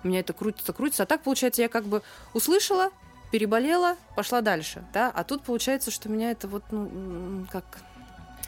у 0.04 0.08
меня 0.08 0.20
это 0.20 0.32
крутится, 0.32 0.72
крутится. 0.72 1.02
А 1.02 1.06
так, 1.06 1.24
получается, 1.24 1.60
я 1.60 1.68
как 1.68 1.86
бы 1.86 2.02
услышала, 2.34 2.90
переболела, 3.30 3.96
пошла 4.16 4.40
дальше, 4.40 4.84
да, 4.92 5.10
а 5.14 5.24
тут 5.24 5.42
получается, 5.42 5.90
что 5.90 6.08
меня 6.08 6.30
это 6.30 6.48
вот, 6.48 6.64
ну, 6.70 7.46
как... 7.50 7.64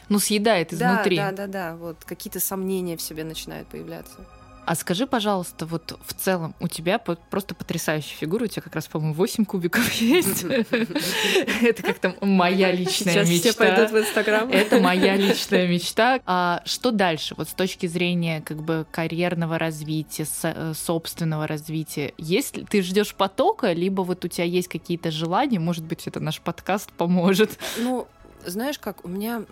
Ну, 0.08 0.18
съедает 0.18 0.72
изнутри. 0.72 1.16
Да, 1.16 1.30
да, 1.30 1.46
да, 1.46 1.46
да, 1.46 1.76
вот 1.76 2.04
какие-то 2.04 2.40
сомнения 2.40 2.96
в 2.96 3.02
себе 3.02 3.24
начинают 3.24 3.68
появляться. 3.68 4.26
А 4.64 4.76
скажи, 4.76 5.06
пожалуйста, 5.06 5.66
вот 5.66 5.98
в 6.06 6.14
целом 6.14 6.54
у 6.60 6.68
тебя 6.68 6.98
просто 6.98 7.54
потрясающая 7.54 8.16
фигура, 8.16 8.44
у 8.44 8.46
тебя 8.46 8.62
как 8.62 8.76
раз, 8.76 8.86
по-моему, 8.86 9.14
8 9.14 9.44
кубиков 9.44 9.92
есть. 10.00 10.44
Это 11.62 11.82
как-то 11.82 12.14
моя 12.20 12.70
личная 12.70 13.24
мечта. 13.24 13.50
все 13.50 13.54
пойдут 13.54 13.90
в 13.90 13.98
Инстаграм. 13.98 14.48
Это 14.50 14.80
моя 14.80 15.16
личная 15.16 15.66
мечта. 15.66 16.20
А 16.26 16.62
что 16.64 16.92
дальше, 16.92 17.34
вот 17.36 17.48
с 17.48 17.54
точки 17.54 17.86
зрения 17.86 18.40
как 18.40 18.62
бы 18.62 18.86
карьерного 18.90 19.58
развития, 19.58 20.26
э, 20.44 20.72
собственного 20.74 21.48
развития? 21.48 22.14
Есть 22.16 22.64
ты 22.68 22.82
ждешь 22.82 23.14
потока, 23.14 23.72
либо 23.72 24.02
вот 24.02 24.24
у 24.24 24.28
тебя 24.28 24.44
есть 24.44 24.68
какие-то 24.68 25.10
желания? 25.10 25.58
Может 25.58 25.84
быть, 25.84 26.06
это 26.06 26.20
наш 26.20 26.40
подкаст 26.40 26.92
поможет? 26.92 27.58
Ну, 27.78 28.06
знаешь 28.46 28.78
как, 28.78 29.04
у 29.04 29.08
меня 29.08 29.42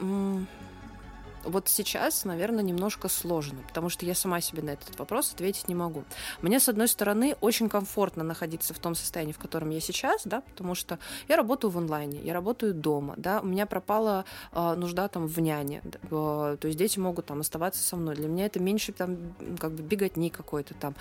вот 1.45 1.69
сейчас, 1.69 2.25
наверное, 2.25 2.63
немножко 2.63 3.09
сложно, 3.09 3.61
потому 3.67 3.89
что 3.89 4.07
я 4.07 4.15
сама 4.15 4.41
себе 4.41 4.63
на 4.63 4.71
этот 4.71 4.99
вопрос 4.99 5.33
ответить 5.33 5.69
не 5.69 5.75
могу. 5.75 6.05
Мне, 6.43 6.61
с 6.61 6.69
одной 6.69 6.89
стороны, 6.89 7.37
очень 7.41 7.69
комфортно 7.69 8.25
находиться 8.25 8.75
в 8.75 8.79
том 8.79 8.95
состоянии, 8.95 9.33
в 9.33 9.39
котором 9.39 9.71
я 9.71 9.81
сейчас, 9.81 10.23
да, 10.25 10.43
потому 10.43 10.75
что 10.75 10.99
я 11.29 11.37
работаю 11.37 11.71
в 11.71 11.79
онлайне, 11.79 12.21
я 12.21 12.35
работаю 12.35 12.75
дома, 12.75 13.15
да, 13.17 13.41
у 13.41 13.47
меня 13.47 13.67
пропала 13.67 14.25
э, 14.53 14.75
нужда 14.75 15.09
там 15.09 15.27
в 15.27 15.39
няне, 15.41 15.83
э, 15.85 16.09
то 16.11 16.59
есть 16.63 16.79
дети 16.79 16.99
могут 16.99 17.27
там 17.27 17.41
оставаться 17.41 17.83
со 17.83 17.97
мной. 17.97 18.17
Для 18.17 18.29
меня 18.29 18.47
это 18.47 18.61
меньше 18.61 18.93
там 18.93 19.35
как 19.59 19.73
бы 19.73 19.83
беготни 19.83 20.31
какой-то 20.31 20.75
там, 20.75 20.95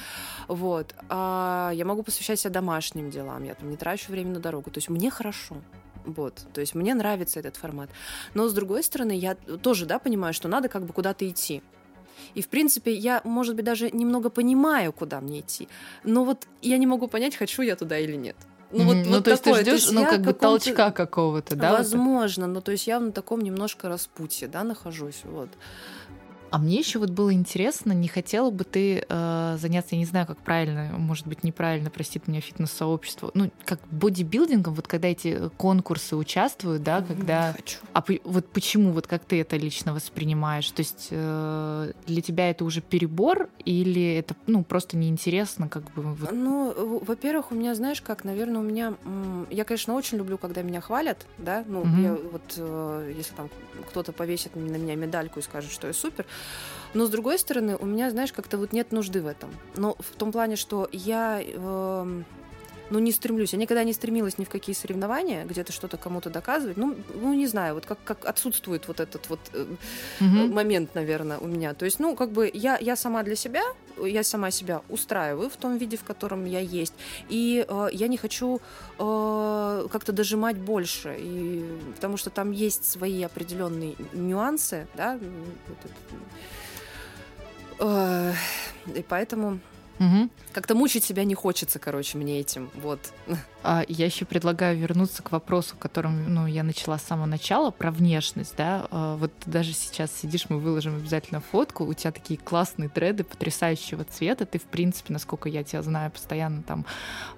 вот. 0.47 0.95
А 1.09 1.71
я 1.73 1.85
могу 1.85 2.03
посвящать 2.03 2.39
себя 2.39 2.51
домашним 2.51 3.09
делам, 3.09 3.43
я 3.43 3.55
там 3.55 3.69
не 3.69 3.77
трачу 3.77 4.11
время 4.11 4.33
на 4.33 4.39
дорогу, 4.39 4.71
то 4.71 4.77
есть 4.77 4.89
мне 4.89 5.09
хорошо, 5.09 5.57
вот, 6.11 6.45
то 6.53 6.61
есть 6.61 6.75
мне 6.75 6.93
нравится 6.93 7.39
этот 7.39 7.55
формат. 7.55 7.89
Но 8.33 8.47
с 8.47 8.53
другой 8.53 8.83
стороны, 8.83 9.17
я 9.17 9.35
тоже, 9.35 9.85
да, 9.85 9.99
понимаю, 9.99 10.33
что 10.33 10.47
надо 10.47 10.69
как 10.69 10.85
бы 10.85 10.93
куда-то 10.93 11.27
идти. 11.27 11.61
И, 12.35 12.41
в 12.41 12.47
принципе, 12.49 12.93
я, 12.93 13.21
может 13.23 13.55
быть, 13.55 13.65
даже 13.65 13.89
немного 13.91 14.29
понимаю, 14.29 14.93
куда 14.93 15.21
мне 15.21 15.39
идти. 15.39 15.67
Но 16.03 16.23
вот 16.23 16.47
я 16.61 16.77
не 16.77 16.87
могу 16.87 17.07
понять, 17.07 17.35
хочу 17.35 17.61
я 17.61 17.75
туда 17.75 17.97
или 17.97 18.15
нет. 18.15 18.35
Ну, 18.71 18.83
вот, 18.83 18.97
ну 18.97 19.15
вот 19.15 19.23
то 19.23 19.31
есть 19.31 19.43
такое. 19.43 19.63
ты 19.63 19.77
ждешь, 19.77 19.91
ну, 19.91 20.05
как 20.05 20.21
бы 20.21 20.33
толчка 20.33 20.91
какого-то, 20.91 21.55
да? 21.55 21.71
Возможно, 21.71 22.45
вот? 22.45 22.53
но 22.53 22.61
то 22.61 22.71
есть 22.71 22.85
я 22.85 22.99
на 22.99 23.11
таком 23.11 23.41
немножко 23.41 23.89
распутье, 23.89 24.47
да, 24.47 24.63
нахожусь, 24.63 25.21
вот. 25.23 25.49
А 26.51 26.57
мне 26.57 26.77
еще 26.77 26.99
вот 26.99 27.09
было 27.09 27.33
интересно, 27.33 27.91
не 27.93 28.07
хотела 28.07 28.49
бы 28.49 28.63
ты 28.63 29.05
э, 29.07 29.57
заняться, 29.59 29.95
я 29.95 29.99
не 29.99 30.05
знаю, 30.05 30.25
как 30.27 30.37
правильно, 30.37 30.91
может 30.97 31.27
быть, 31.27 31.43
неправильно, 31.43 31.89
простит 31.89 32.27
меня 32.27 32.41
фитнес-сообщество, 32.41 33.31
ну, 33.33 33.51
как 33.65 33.79
бодибилдингом, 33.91 34.73
вот 34.73 34.87
когда 34.87 35.07
эти 35.07 35.49
конкурсы 35.57 36.15
участвуют, 36.15 36.83
да, 36.83 37.01
когда... 37.01 37.49
Не 37.49 37.53
хочу. 37.53 37.77
А 37.93 38.03
вот 38.23 38.47
почему, 38.47 38.91
вот 38.91 39.07
как 39.07 39.25
ты 39.25 39.41
это 39.41 39.57
лично 39.57 39.93
воспринимаешь? 39.93 40.69
То 40.71 40.81
есть 40.81 41.07
э, 41.11 41.91
для 42.07 42.21
тебя 42.21 42.49
это 42.49 42.65
уже 42.65 42.81
перебор 42.81 43.49
или 43.65 44.15
это, 44.15 44.35
ну, 44.47 44.63
просто 44.63 44.97
неинтересно, 44.97 45.69
как 45.69 45.83
бы? 45.93 46.01
Вот... 46.01 46.31
Ну, 46.31 46.99
во-первых, 47.05 47.51
у 47.51 47.55
меня, 47.55 47.75
знаешь, 47.75 48.01
как, 48.01 48.23
наверное, 48.23 48.61
у 48.61 48.63
меня... 48.63 48.93
Я, 49.49 49.63
конечно, 49.63 49.93
очень 49.93 50.17
люблю, 50.17 50.37
когда 50.37 50.61
меня 50.61 50.81
хвалят, 50.81 51.25
да, 51.37 51.63
ну, 51.67 51.81
угу. 51.81 52.01
я 52.01 52.13
вот, 52.13 52.53
э, 52.57 53.13
если 53.15 53.33
там 53.35 53.49
кто-то 53.89 54.11
повесит 54.11 54.55
на 54.55 54.59
меня 54.59 54.95
медальку 54.95 55.39
и 55.39 55.43
скажет, 55.43 55.71
что 55.71 55.87
я 55.87 55.93
супер, 55.93 56.25
но 56.93 57.05
с 57.05 57.09
другой 57.09 57.37
стороны, 57.37 57.75
у 57.75 57.85
меня, 57.85 58.09
знаешь, 58.09 58.33
как-то 58.33 58.57
вот 58.57 58.73
нет 58.73 58.91
нужды 58.91 59.21
в 59.21 59.27
этом. 59.27 59.51
Но 59.75 59.95
в 59.99 60.15
том 60.17 60.31
плане, 60.31 60.55
что 60.55 60.89
я 60.91 61.39
э, 61.41 62.23
ну, 62.89 62.99
не 62.99 63.11
стремлюсь. 63.11 63.53
Я 63.53 63.59
никогда 63.59 63.83
не 63.83 63.93
стремилась 63.93 64.37
ни 64.37 64.45
в 64.45 64.49
какие 64.49 64.75
соревнования, 64.75 65.45
где-то 65.45 65.71
что-то 65.71 65.97
кому-то 65.97 66.29
доказывать. 66.29 66.77
Ну, 66.77 66.95
ну, 67.13 67.33
не 67.33 67.47
знаю, 67.47 67.75
вот 67.75 67.85
как, 67.85 67.99
как 68.03 68.25
отсутствует 68.25 68.87
вот 68.87 68.99
этот 68.99 69.29
вот 69.29 69.39
э, 69.53 69.65
момент, 70.19 70.95
наверное, 70.95 71.37
у 71.37 71.47
меня. 71.47 71.73
То 71.73 71.85
есть, 71.85 71.99
ну, 71.99 72.15
как 72.15 72.31
бы 72.31 72.49
я, 72.53 72.77
я 72.77 72.95
сама 72.95 73.23
для 73.23 73.35
себя, 73.35 73.63
я 73.97 74.23
сама 74.23 74.51
себя 74.51 74.81
устраиваю 74.89 75.49
в 75.49 75.57
том 75.57 75.77
виде, 75.77 75.97
в 75.97 76.03
котором 76.03 76.45
я 76.45 76.59
есть. 76.59 76.93
И 77.29 77.65
э, 77.67 77.87
я 77.91 78.07
не 78.07 78.17
хочу 78.17 78.61
э, 78.97 79.87
как-то 79.91 80.11
дожимать 80.11 80.57
больше, 80.57 81.15
и, 81.19 81.65
потому 81.95 82.17
что 82.17 82.29
там 82.29 82.51
есть 82.51 82.85
свои 82.85 83.23
определенные 83.23 83.95
нюансы, 84.13 84.87
да, 84.95 85.19
и 87.81 89.05
поэтому 89.07 89.59
Угу. 89.99 90.29
Как-то 90.53 90.75
мучить 90.75 91.03
себя 91.03 91.25
не 91.25 91.35
хочется, 91.35 91.77
короче, 91.77 92.17
мне 92.17 92.39
этим. 92.39 92.69
Вот. 92.75 92.99
А 93.61 93.83
я 93.89 94.05
еще 94.05 94.23
предлагаю 94.23 94.77
вернуться 94.77 95.21
к 95.21 95.33
вопросу, 95.33 95.75
которым 95.77 96.33
ну, 96.33 96.47
я 96.47 96.63
начала 96.63 96.97
с 96.97 97.03
самого 97.03 97.25
начала, 97.25 97.71
про 97.71 97.91
внешность. 97.91 98.55
Да? 98.55 98.87
А 98.89 99.17
вот 99.17 99.33
даже 99.45 99.73
сейчас 99.73 100.15
сидишь, 100.15 100.45
мы 100.47 100.59
выложим 100.59 100.95
обязательно 100.95 101.41
фотку. 101.41 101.83
У 101.83 101.93
тебя 101.93 102.13
такие 102.13 102.39
классные 102.39 102.87
дреды 102.87 103.25
потрясающего 103.25 104.05
цвета. 104.05 104.45
Ты, 104.45 104.59
в 104.59 104.63
принципе, 104.63 105.11
насколько 105.11 105.49
я 105.49 105.65
тебя 105.65 105.81
знаю, 105.81 106.09
постоянно 106.09 106.63
там 106.63 106.85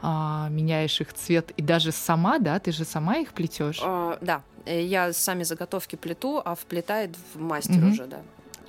а, 0.03 0.47
меняешь 0.49 1.01
их 1.01 1.11
цвет. 1.11 1.53
И 1.57 1.63
даже 1.63 1.91
сама, 1.91 2.37
да, 2.37 2.59
ты 2.59 2.71
же 2.71 2.85
сама 2.85 3.17
их 3.17 3.33
плетешь? 3.33 3.81
А, 3.83 4.19
да, 4.21 4.43
я 4.67 5.11
сами 5.13 5.41
заготовки 5.41 5.95
плету, 5.95 6.39
а 6.45 6.53
вплетает 6.53 7.15
в 7.33 7.41
мастер 7.41 7.79
угу. 7.79 7.93
уже, 7.93 8.05
да 8.05 8.21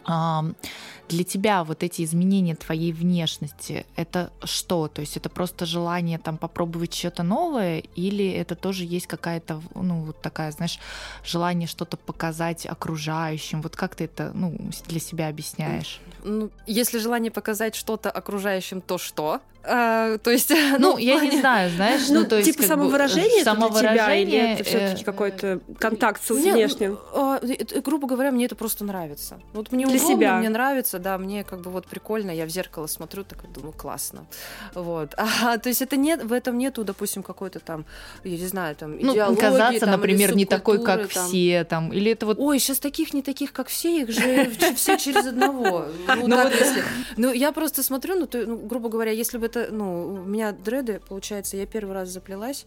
для 0.04 1.24
тебя 1.24 1.64
вот 1.64 1.82
эти 1.82 2.02
изменения 2.02 2.54
твоей 2.54 2.92
внешности, 2.92 3.86
это 3.96 4.32
что? 4.44 4.88
То 4.88 5.00
есть 5.00 5.16
это 5.16 5.28
просто 5.28 5.66
желание 5.66 6.18
там 6.18 6.38
попробовать 6.38 6.94
что-то 6.94 7.22
новое, 7.22 7.80
или 7.94 8.30
это 8.30 8.54
тоже 8.56 8.84
есть 8.84 9.06
какая-то, 9.06 9.60
ну, 9.74 10.00
вот 10.02 10.20
такая, 10.22 10.50
знаешь, 10.52 10.78
желание 11.24 11.68
что-то 11.68 11.96
показать 11.96 12.66
окружающим? 12.66 13.62
Вот 13.62 13.76
как 13.76 13.94
ты 13.94 14.04
это, 14.04 14.32
ну, 14.34 14.56
для 14.86 15.00
себя 15.00 15.28
объясняешь? 15.28 16.00
Ну, 16.24 16.50
если 16.66 16.98
желание 16.98 17.30
показать 17.30 17.74
что-то 17.74 18.10
окружающим, 18.10 18.80
то 18.80 18.98
что? 18.98 19.40
А, 19.64 20.18
то 20.18 20.30
есть, 20.30 20.50
ну, 20.78 20.78
ну 20.78 20.98
я 20.98 21.20
не 21.20 21.38
знаю, 21.38 21.70
знаешь, 21.70 22.08
ну, 22.08 22.20
ну 22.20 22.26
то 22.26 22.36
есть 22.38 22.52
типа 22.52 22.66
самовыражение, 22.66 23.44
самовыражение 23.44 23.96
тебя, 23.96 24.16
или 24.16 24.54
это 24.54 24.64
все-таки 24.64 25.02
э, 25.02 25.04
какой-то 25.04 25.60
контакт 25.78 26.22
с 26.24 26.30
внешним? 26.30 26.98
А, 27.14 27.40
грубо 27.84 28.08
говоря, 28.08 28.32
мне 28.32 28.46
это 28.46 28.56
просто 28.56 28.84
нравится. 28.84 29.40
Вот 29.52 29.70
мне 29.70 29.86
для 29.92 30.04
удобно, 30.04 30.16
себя. 30.16 30.38
мне 30.38 30.48
нравится, 30.48 30.98
да, 30.98 31.18
мне 31.18 31.44
как 31.44 31.60
бы 31.60 31.70
вот 31.70 31.86
прикольно, 31.86 32.30
я 32.30 32.46
в 32.46 32.48
зеркало 32.48 32.86
смотрю, 32.86 33.24
так 33.24 33.38
думаю, 33.52 33.72
классно, 33.72 34.26
вот. 34.74 35.14
А, 35.42 35.58
то 35.58 35.68
есть 35.68 35.82
это 35.82 35.96
нет, 35.96 36.22
в 36.22 36.32
этом 36.32 36.58
нету, 36.58 36.84
допустим, 36.84 37.22
какой-то 37.22 37.58
там, 37.58 37.84
я 38.22 38.36
не 38.36 38.46
знаю, 38.46 38.76
там 38.76 38.96
ну, 38.98 39.14
казаться, 39.36 39.80
там, 39.80 39.90
например, 39.90 40.36
не 40.36 40.44
такой, 40.44 40.82
как 40.84 41.08
там. 41.08 41.26
все, 41.26 41.64
там, 41.64 41.92
или 41.92 42.12
это 42.12 42.26
вот. 42.26 42.38
Ой, 42.38 42.58
сейчас 42.58 42.78
таких 42.78 43.14
не 43.14 43.22
таких, 43.22 43.52
как 43.52 43.68
все, 43.68 44.02
их 44.02 44.10
же 44.10 44.50
все 44.76 44.98
через 44.98 45.26
одного. 45.26 45.86
Ну, 46.06 46.26
ну 46.28 46.36
так, 46.36 46.52
если. 46.54 46.84
Ну 47.16 47.32
я 47.32 47.52
просто 47.52 47.82
смотрю, 47.82 48.16
ну, 48.16 48.26
то, 48.26 48.44
ну, 48.46 48.56
грубо 48.56 48.88
говоря, 48.88 49.10
если 49.10 49.38
бы 49.38 49.46
это, 49.46 49.68
ну, 49.70 50.14
у 50.22 50.24
меня 50.24 50.52
дреды, 50.52 51.00
получается, 51.08 51.56
я 51.56 51.66
первый 51.66 51.94
раз 51.94 52.08
заплелась 52.10 52.66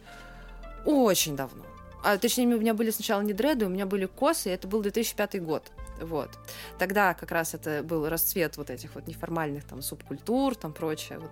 очень 0.85 1.35
давно. 1.35 1.63
А 2.03 2.17
точнее, 2.17 2.45
у 2.55 2.59
меня 2.59 2.75
были 2.75 2.91
сначала 2.91 3.21
не 3.21 3.33
дреды, 3.33 3.65
у 3.65 3.69
меня 3.69 3.85
были 3.85 4.05
косы, 4.05 4.51
это 4.51 4.67
был 4.67 4.81
2005 4.81 5.43
год. 5.43 5.63
Вот. 6.01 6.29
Тогда 6.77 7.13
как 7.13 7.31
раз 7.31 7.53
это 7.53 7.83
был 7.83 8.07
расцвет 8.09 8.57
вот 8.57 8.69
этих 8.69 8.95
вот 8.95 9.07
неформальных 9.07 9.63
там 9.65 9.81
субкультур, 9.81 10.55
там 10.55 10.73
прочее. 10.73 11.19
Вот. 11.19 11.31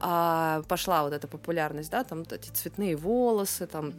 А, 0.00 0.62
пошла 0.68 1.02
вот 1.02 1.12
эта 1.12 1.26
популярность, 1.28 1.90
да, 1.90 2.04
там 2.04 2.20
вот 2.20 2.32
эти 2.32 2.50
цветные 2.50 2.96
волосы, 2.96 3.66
там 3.66 3.92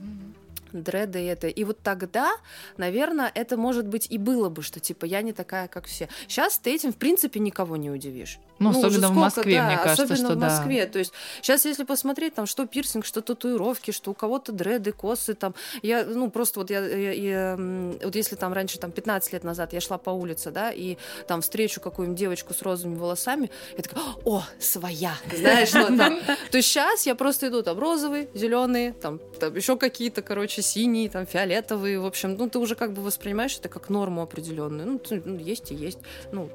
дреды 0.72 1.20
это. 1.20 1.48
И 1.48 1.64
вот 1.64 1.80
тогда, 1.82 2.32
наверное, 2.78 3.32
это 3.34 3.58
может 3.58 3.88
быть 3.88 4.08
и 4.10 4.18
было 4.18 4.50
бы, 4.50 4.62
что 4.62 4.80
типа 4.80 5.06
я 5.06 5.22
не 5.22 5.34
такая, 5.34 5.68
как 5.68 5.86
все. 5.86 6.10
Сейчас 6.28 6.58
ты 6.58 6.74
этим, 6.74 6.94
в 6.94 6.98
принципе, 6.98 7.40
никого 7.40 7.78
не 7.78 7.90
удивишь. 7.90 8.40
Ну, 8.60 8.72
Ну, 8.72 8.80
особенно 8.80 9.08
уже 9.08 9.08
в 9.08 9.16
Москве, 9.16 9.42
сколько, 9.44 9.66
мне 9.68 9.76
да, 9.78 9.84
кажется, 9.84 10.04
особенно 10.04 10.18
что 10.30 10.36
в 10.36 10.40
да. 10.40 10.48
Москве. 10.50 10.86
То 10.86 11.00
есть 11.00 11.14
сейчас, 11.42 11.66
если 11.66 11.84
посмотреть, 11.84 12.36
там, 12.36 12.46
что 12.46 12.66
пирсинг, 12.66 13.06
что 13.06 13.22
татуировки, 13.22 13.92
что 13.92 14.12
у 14.12 14.14
кого-то 14.14 14.52
дреды, 14.52 14.92
косы, 14.92 15.34
там, 15.34 15.56
я, 15.82 16.04
ну, 16.06 16.30
просто 16.30 16.60
вот 16.60 16.70
я, 16.70 16.86
я- 16.86 17.12
я, 17.14 17.56
вот 18.04 18.16
если 18.16 18.36
там 18.36 18.54
раньше, 18.54 18.78
там, 18.80 18.92
15 18.92 19.34
лет 19.34 19.44
назад 19.44 19.74
я 19.74 19.80
шла 19.82 19.98
по 19.98 20.10
улице, 20.10 20.52
да, 20.52 20.72
и 20.72 20.98
там 21.28 21.42
встречу 21.42 21.80
какую-нибудь 21.82 22.20
девочку 22.20 22.54
с 22.54 22.62
розовыми 22.62 22.98
волосами, 22.98 23.50
я 23.78 23.84
такая, 23.84 24.04
о, 24.26 24.44
своя, 24.60 25.14
знаешь, 25.36 25.74
вот 25.74 25.98
там. 25.98 26.20
То 26.52 26.58
есть 26.58 26.68
сейчас 26.70 27.06
я 27.06 27.16
просто 27.16 27.48
иду, 27.48 27.64
там, 27.64 27.80
розовые, 27.80 28.28
зеленые, 28.34 28.94
там, 28.94 29.20
там 29.40 29.56
еще 29.56 29.78
какие-то, 29.78 30.22
короче, 30.22 30.62
синие, 30.62 31.10
там, 31.10 31.26
фиолетовые, 31.26 32.00
в 32.00 32.06
общем, 32.06 32.36
ну, 32.38 32.50
ты 32.50 32.60
уже 32.60 32.76
как 32.76 32.94
бы 32.94 33.02
воспринимаешь 33.02 33.58
это 33.58 33.70
как 33.70 33.90
норму 33.90 34.22
определенную. 34.22 34.88
Ну, 35.10 35.20
ну, 35.26 35.38
есть 35.38 35.72
и 35.72 35.76
есть. 35.76 36.00
Ну, 36.32 36.50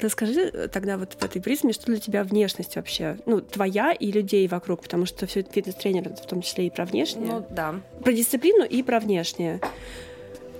Расскажи 0.00 0.50
э, 0.52 0.68
тогда 0.68 0.96
вот 0.96 1.14
в 1.14 1.24
этой 1.24 1.40
призме, 1.42 1.72
что 1.72 1.86
для 1.86 1.98
тебя 1.98 2.22
внешность 2.22 2.76
вообще? 2.76 3.18
Ну, 3.26 3.40
твоя 3.40 3.92
и 3.92 4.12
людей 4.12 4.46
вокруг, 4.48 4.82
потому 4.82 5.06
что 5.06 5.26
все 5.26 5.40
это 5.40 5.52
фитнес-тренер, 5.52 6.10
в 6.10 6.26
том 6.26 6.42
числе 6.42 6.66
и 6.66 6.70
про 6.70 6.84
внешнее. 6.84 7.26
ну, 7.26 7.46
да. 7.50 7.80
Про 8.02 8.12
дисциплину 8.12 8.64
и 8.64 8.82
про 8.82 9.00
внешнее. 9.00 9.60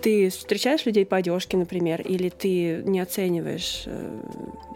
Ты 0.03 0.30
встречаешь 0.30 0.86
людей 0.86 1.05
по 1.05 1.16
одежке, 1.16 1.57
например, 1.57 2.01
или 2.01 2.28
ты 2.30 2.82
не 2.84 3.01
оцениваешь 3.01 3.84
э, 3.86 4.20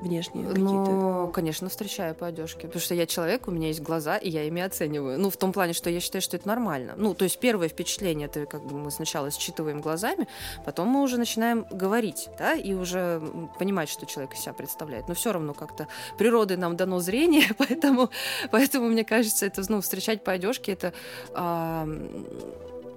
внешние 0.00 0.46
какие-то? 0.46 0.70
Ну, 0.70 1.28
конечно, 1.28 1.68
встречаю 1.68 2.14
по 2.14 2.26
одежке. 2.26 2.66
Потому 2.66 2.80
что 2.80 2.94
я 2.94 3.06
человек, 3.06 3.48
у 3.48 3.50
меня 3.50 3.68
есть 3.68 3.80
глаза, 3.80 4.16
и 4.16 4.28
я 4.28 4.44
ими 4.44 4.60
оцениваю. 4.62 5.18
Ну, 5.18 5.30
в 5.30 5.36
том 5.36 5.52
плане, 5.52 5.72
что 5.72 5.88
я 5.90 6.00
считаю, 6.00 6.22
что 6.22 6.36
это 6.36 6.46
нормально. 6.46 6.94
Ну, 6.96 7.14
то 7.14 7.24
есть 7.24 7.38
первое 7.38 7.68
впечатление, 7.68 8.26
это 8.26 8.46
как 8.46 8.64
бы 8.64 8.76
мы 8.76 8.90
сначала 8.90 9.30
считываем 9.30 9.80
глазами, 9.80 10.28
потом 10.64 10.88
мы 10.88 11.02
уже 11.02 11.16
начинаем 11.18 11.66
говорить, 11.70 12.28
да, 12.38 12.54
и 12.54 12.74
уже 12.74 13.22
понимать, 13.58 13.88
что 13.88 14.06
человек 14.06 14.34
из 14.34 14.40
себя 14.40 14.52
представляет. 14.52 15.08
Но 15.08 15.14
все 15.14 15.32
равно 15.32 15.54
как-то 15.54 15.88
природой 16.18 16.56
нам 16.56 16.76
дано 16.76 17.00
зрение, 17.00 17.48
поэтому, 17.58 18.10
поэтому 18.50 18.88
мне 18.88 19.04
кажется, 19.04 19.46
это, 19.46 19.62
ну, 19.68 19.80
встречать 19.80 20.22
по 20.22 20.32
одежке, 20.32 20.72
это, 20.72 20.92
м, 21.34 22.24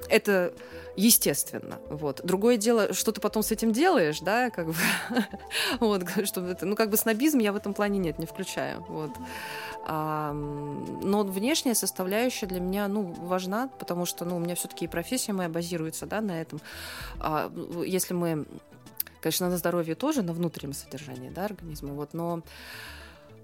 это 0.09 0.53
естественно. 0.97 1.79
Вот. 1.89 2.21
Другое 2.23 2.57
дело, 2.57 2.93
что 2.93 3.11
ты 3.11 3.21
потом 3.21 3.43
с 3.43 3.51
этим 3.51 3.71
делаешь, 3.71 4.19
да, 4.19 4.49
как 4.49 4.67
бы, 4.67 4.75
вот, 5.79 6.03
чтобы 6.25 6.49
это, 6.49 6.65
ну, 6.65 6.75
как 6.75 6.89
бы 6.89 6.97
снобизм 6.97 7.37
я 7.37 7.53
в 7.53 7.55
этом 7.55 7.73
плане 7.73 7.99
нет, 7.99 8.17
не 8.19 8.25
включаю, 8.25 8.83
вот. 8.89 9.11
А, 9.85 10.33
но 10.33 11.23
внешняя 11.23 11.75
составляющая 11.75 12.47
для 12.47 12.59
меня, 12.59 12.87
ну, 12.87 13.03
важна, 13.03 13.69
потому 13.79 14.05
что, 14.05 14.25
ну, 14.25 14.37
у 14.37 14.39
меня 14.39 14.55
все-таки 14.55 14.85
и 14.85 14.87
профессия 14.87 15.33
моя 15.33 15.49
базируется, 15.49 16.07
да, 16.07 16.19
на 16.19 16.41
этом. 16.41 16.59
А, 17.19 17.51
если 17.85 18.15
мы, 18.15 18.45
конечно, 19.21 19.49
на 19.49 19.57
здоровье 19.57 19.93
тоже, 19.93 20.23
на 20.23 20.33
внутреннем 20.33 20.73
содержании, 20.73 21.29
да, 21.29 21.45
организма, 21.45 21.93
вот, 21.93 22.13
но 22.13 22.41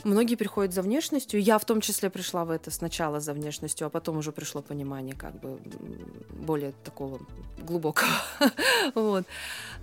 Многие 0.04 0.36
приходят 0.36 0.74
за 0.74 0.82
внешностью. 0.82 1.42
Я 1.42 1.58
в 1.58 1.66
том 1.66 1.82
числе 1.82 2.10
пришла 2.10 2.44
в 2.46 2.52
это 2.52 2.72
сначала 2.72 3.20
за 3.20 3.34
внешностью, 3.34 3.88
а 3.88 3.90
потом 3.90 4.18
уже 4.18 4.32
пришло 4.32 4.62
понимание 4.62 5.16
как 5.16 5.40
бы 5.40 5.60
более 6.30 6.74
такого 6.84 7.20
глубокого. 7.60 8.10
Вот. 8.96 9.26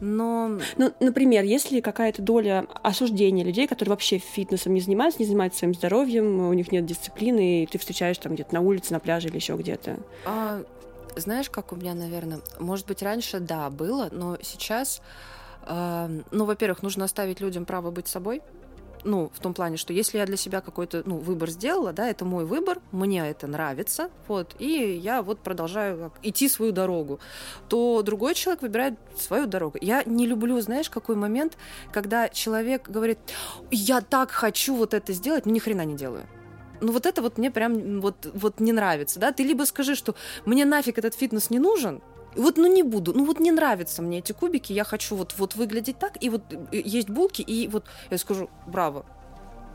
Но 0.01 0.59
Ну, 0.77 0.93
например, 1.01 1.45
есть 1.45 1.71
ли 1.71 1.81
какая-то 1.81 2.23
доля 2.23 2.67
осуждения 2.83 3.45
людей, 3.45 3.67
которые 3.67 3.91
вообще 3.91 4.19
фитнесом 4.19 4.75
не 4.75 4.81
занимаются, 4.81 5.21
не 5.21 5.27
занимаются 5.27 5.61
своим 5.61 5.75
здоровьем, 5.75 6.49
у 6.49 6.53
них 6.53 6.71
нет 6.71 6.85
дисциплины, 6.85 7.63
и 7.63 7.67
ты 7.67 7.79
встречаешь 7.79 8.19
там 8.19 8.35
где-то 8.35 8.55
на 8.55 8.61
улице, 8.61 8.93
на 8.93 9.01
пляже 9.01 9.29
или 9.29 9.37
еще 9.37 9.57
где-то? 9.57 9.99
А, 10.27 10.63
знаешь, 11.17 11.51
как 11.51 11.73
у 11.73 11.77
меня, 11.77 11.95
наверное, 11.95 12.41
может 12.59 12.87
быть, 12.87 13.03
раньше, 13.03 13.41
да, 13.41 13.71
было, 13.71 14.09
но 14.13 14.37
сейчас, 14.43 15.01
а, 15.63 16.11
ну, 16.31 16.45
во-первых, 16.45 16.83
нужно 16.83 17.05
оставить 17.05 17.41
людям 17.41 17.65
право 17.65 17.91
быть 17.91 18.09
собой. 18.09 18.43
Ну, 19.05 19.31
в 19.35 19.41
том 19.41 19.55
плане, 19.55 19.77
что 19.77 19.93
если 19.93 20.19
я 20.19 20.27
для 20.27 20.37
себя 20.37 20.61
какой-то 20.61 21.03
ну, 21.07 21.17
выбор 21.17 21.51
сделала, 21.51 21.93
да, 21.93 22.09
это 22.09 22.25
мой 22.25 22.45
выбор, 22.45 22.81
мне 22.93 23.27
это 23.29 23.47
нравится, 23.47 24.11
вот, 24.29 24.55
и 24.59 25.01
я 25.03 25.23
вот 25.23 25.41
продолжаю 25.41 25.99
как, 25.99 26.13
идти 26.23 26.49
свою 26.49 26.73
дорогу, 26.73 27.19
то 27.69 28.03
другой 28.03 28.35
человек 28.35 28.63
выбирает 28.63 28.95
свою 29.17 29.47
дорогу. 29.47 29.79
Я 29.81 30.03
не 30.05 30.27
люблю, 30.27 30.61
знаешь, 30.61 30.91
какой 30.91 31.17
момент, 31.17 31.57
когда 31.93 32.29
человек 32.29 32.89
говорит, 32.89 33.19
я 33.71 34.01
так 34.03 34.31
хочу 34.31 34.75
вот 34.75 34.93
это 34.93 35.13
сделать, 35.13 35.47
но 35.47 35.53
ни 35.53 35.59
хрена 35.59 35.85
не 35.85 35.97
делаю. 35.97 36.27
Ну 36.83 36.93
вот 36.93 37.07
это 37.07 37.23
вот 37.23 37.39
мне 37.39 37.51
прям 37.51 38.01
вот, 38.01 38.31
вот 38.35 38.61
не 38.61 38.73
нравится, 38.73 39.21
да? 39.21 39.33
Ты 39.33 39.43
либо 39.45 39.65
скажи, 39.65 39.95
что 39.95 40.15
мне 40.47 40.65
нафиг 40.65 40.99
этот 40.99 41.15
фитнес 41.15 41.51
не 41.51 41.59
нужен, 41.59 42.01
вот, 42.37 42.57
ну 42.57 42.67
не 42.67 42.83
буду, 42.83 43.13
ну 43.13 43.25
вот 43.25 43.41
не 43.41 43.51
нравятся 43.51 44.03
мне 44.03 44.19
эти 44.19 44.33
кубики, 44.33 44.73
я 44.73 44.85
хочу 44.85 45.17
вот, 45.17 45.35
вот 45.39 45.55
выглядеть 45.57 45.99
так, 45.99 46.23
и 46.23 46.31
вот 46.31 46.43
э, 46.53 46.81
есть 46.85 47.11
булки, 47.11 47.43
и 47.43 47.69
вот 47.69 47.85
я 48.11 48.19
скажу, 48.19 48.49
браво, 48.67 49.05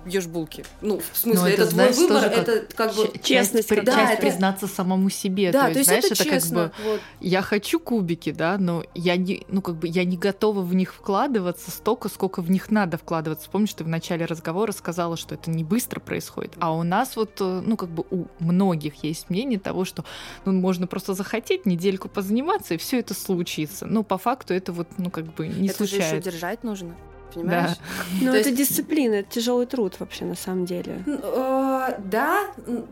ешь 0.06 0.28
булки. 0.28 0.64
Ну, 0.82 1.00
в 1.00 1.18
смысле, 1.18 1.42
Ну, 1.42 1.48
это, 1.48 1.62
это, 1.64 1.72
знаешь, 1.72 1.96
твой 1.96 2.08
выбор, 2.08 2.26
это 2.26 2.76
как 2.76 2.96
бы... 2.96 3.12
Честность 3.24 3.70
часть, 3.70 3.86
какая-то. 3.86 3.92
часть 3.92 4.22
признаться 4.22 4.68
самому 4.68 5.10
себе. 5.10 5.52
Да, 5.52 5.70
то 5.70 5.80
есть, 5.80 5.86
знаешь, 5.86 6.06
это, 6.06 6.14
это, 6.14 6.24
честно. 6.24 6.72
как 6.74 6.84
бы 6.84 6.90
вот. 6.90 7.02
я 7.20 7.42
хочу 7.42 7.80
кубики, 7.80 8.32
да, 8.32 8.58
но 8.58 8.84
я 8.94 9.18
не, 9.18 9.46
ну 9.48 9.62
как 9.62 9.76
бы 9.76 9.88
я 9.88 10.04
не 10.04 10.18
готова 10.18 10.62
в 10.62 10.74
них 10.74 10.94
вкладываться 10.94 11.72
столько, 11.72 12.10
сколько 12.10 12.42
в 12.42 12.50
них 12.50 12.72
надо 12.72 12.98
вкладываться. 12.98 13.50
Помнишь, 13.50 13.74
ты 13.74 13.84
в 13.84 13.88
начале 13.88 14.26
разговора 14.26 14.72
сказала, 14.72 15.18
что 15.18 15.36
это 15.36 15.50
не 15.50 15.64
быстро 15.64 16.00
происходит, 16.00 16.54
а 16.60 16.74
у 16.74 16.84
нас 16.84 17.16
вот, 17.16 17.40
э, 17.40 17.62
ну 17.66 17.78
как 17.78 17.90
бы 17.90 18.06
у 18.12 18.26
многих 18.40 19.04
есть 19.04 19.30
мнение 19.30 19.60
того, 19.60 19.86
что 19.86 20.06
ну 20.46 20.54
можно 20.54 20.88
просто 20.88 21.14
захотеть 21.14 21.66
недельку 21.66 22.10
позаниматься 22.10 22.76
и 22.76 22.78
все 22.78 23.00
это 23.00 23.14
случится. 23.14 23.86
Ну 23.86 24.04
по 24.04 24.18
факту 24.18 24.54
это 24.54 24.72
вот, 24.72 24.88
ну 24.98 25.10
как 25.10 25.26
бы 25.34 25.48
не 25.48 25.70
это 25.70 25.86
же 25.86 25.96
еще 25.96 26.02
случается. 26.02 26.32
держать 26.32 26.64
нужно, 26.64 26.96
понимаешь? 27.36 27.78
Ну, 28.22 28.32
То 28.32 28.38
это 28.38 28.50
есть- 28.50 28.58
дисциплина, 28.70 29.14
это 29.16 29.30
тяжелый 29.30 29.66
труд 29.66 30.00
вообще 30.00 30.26
на 30.26 30.36
самом 30.36 30.66
деле. 30.66 31.04
Э, 31.08 32.00
Да, 32.00 32.48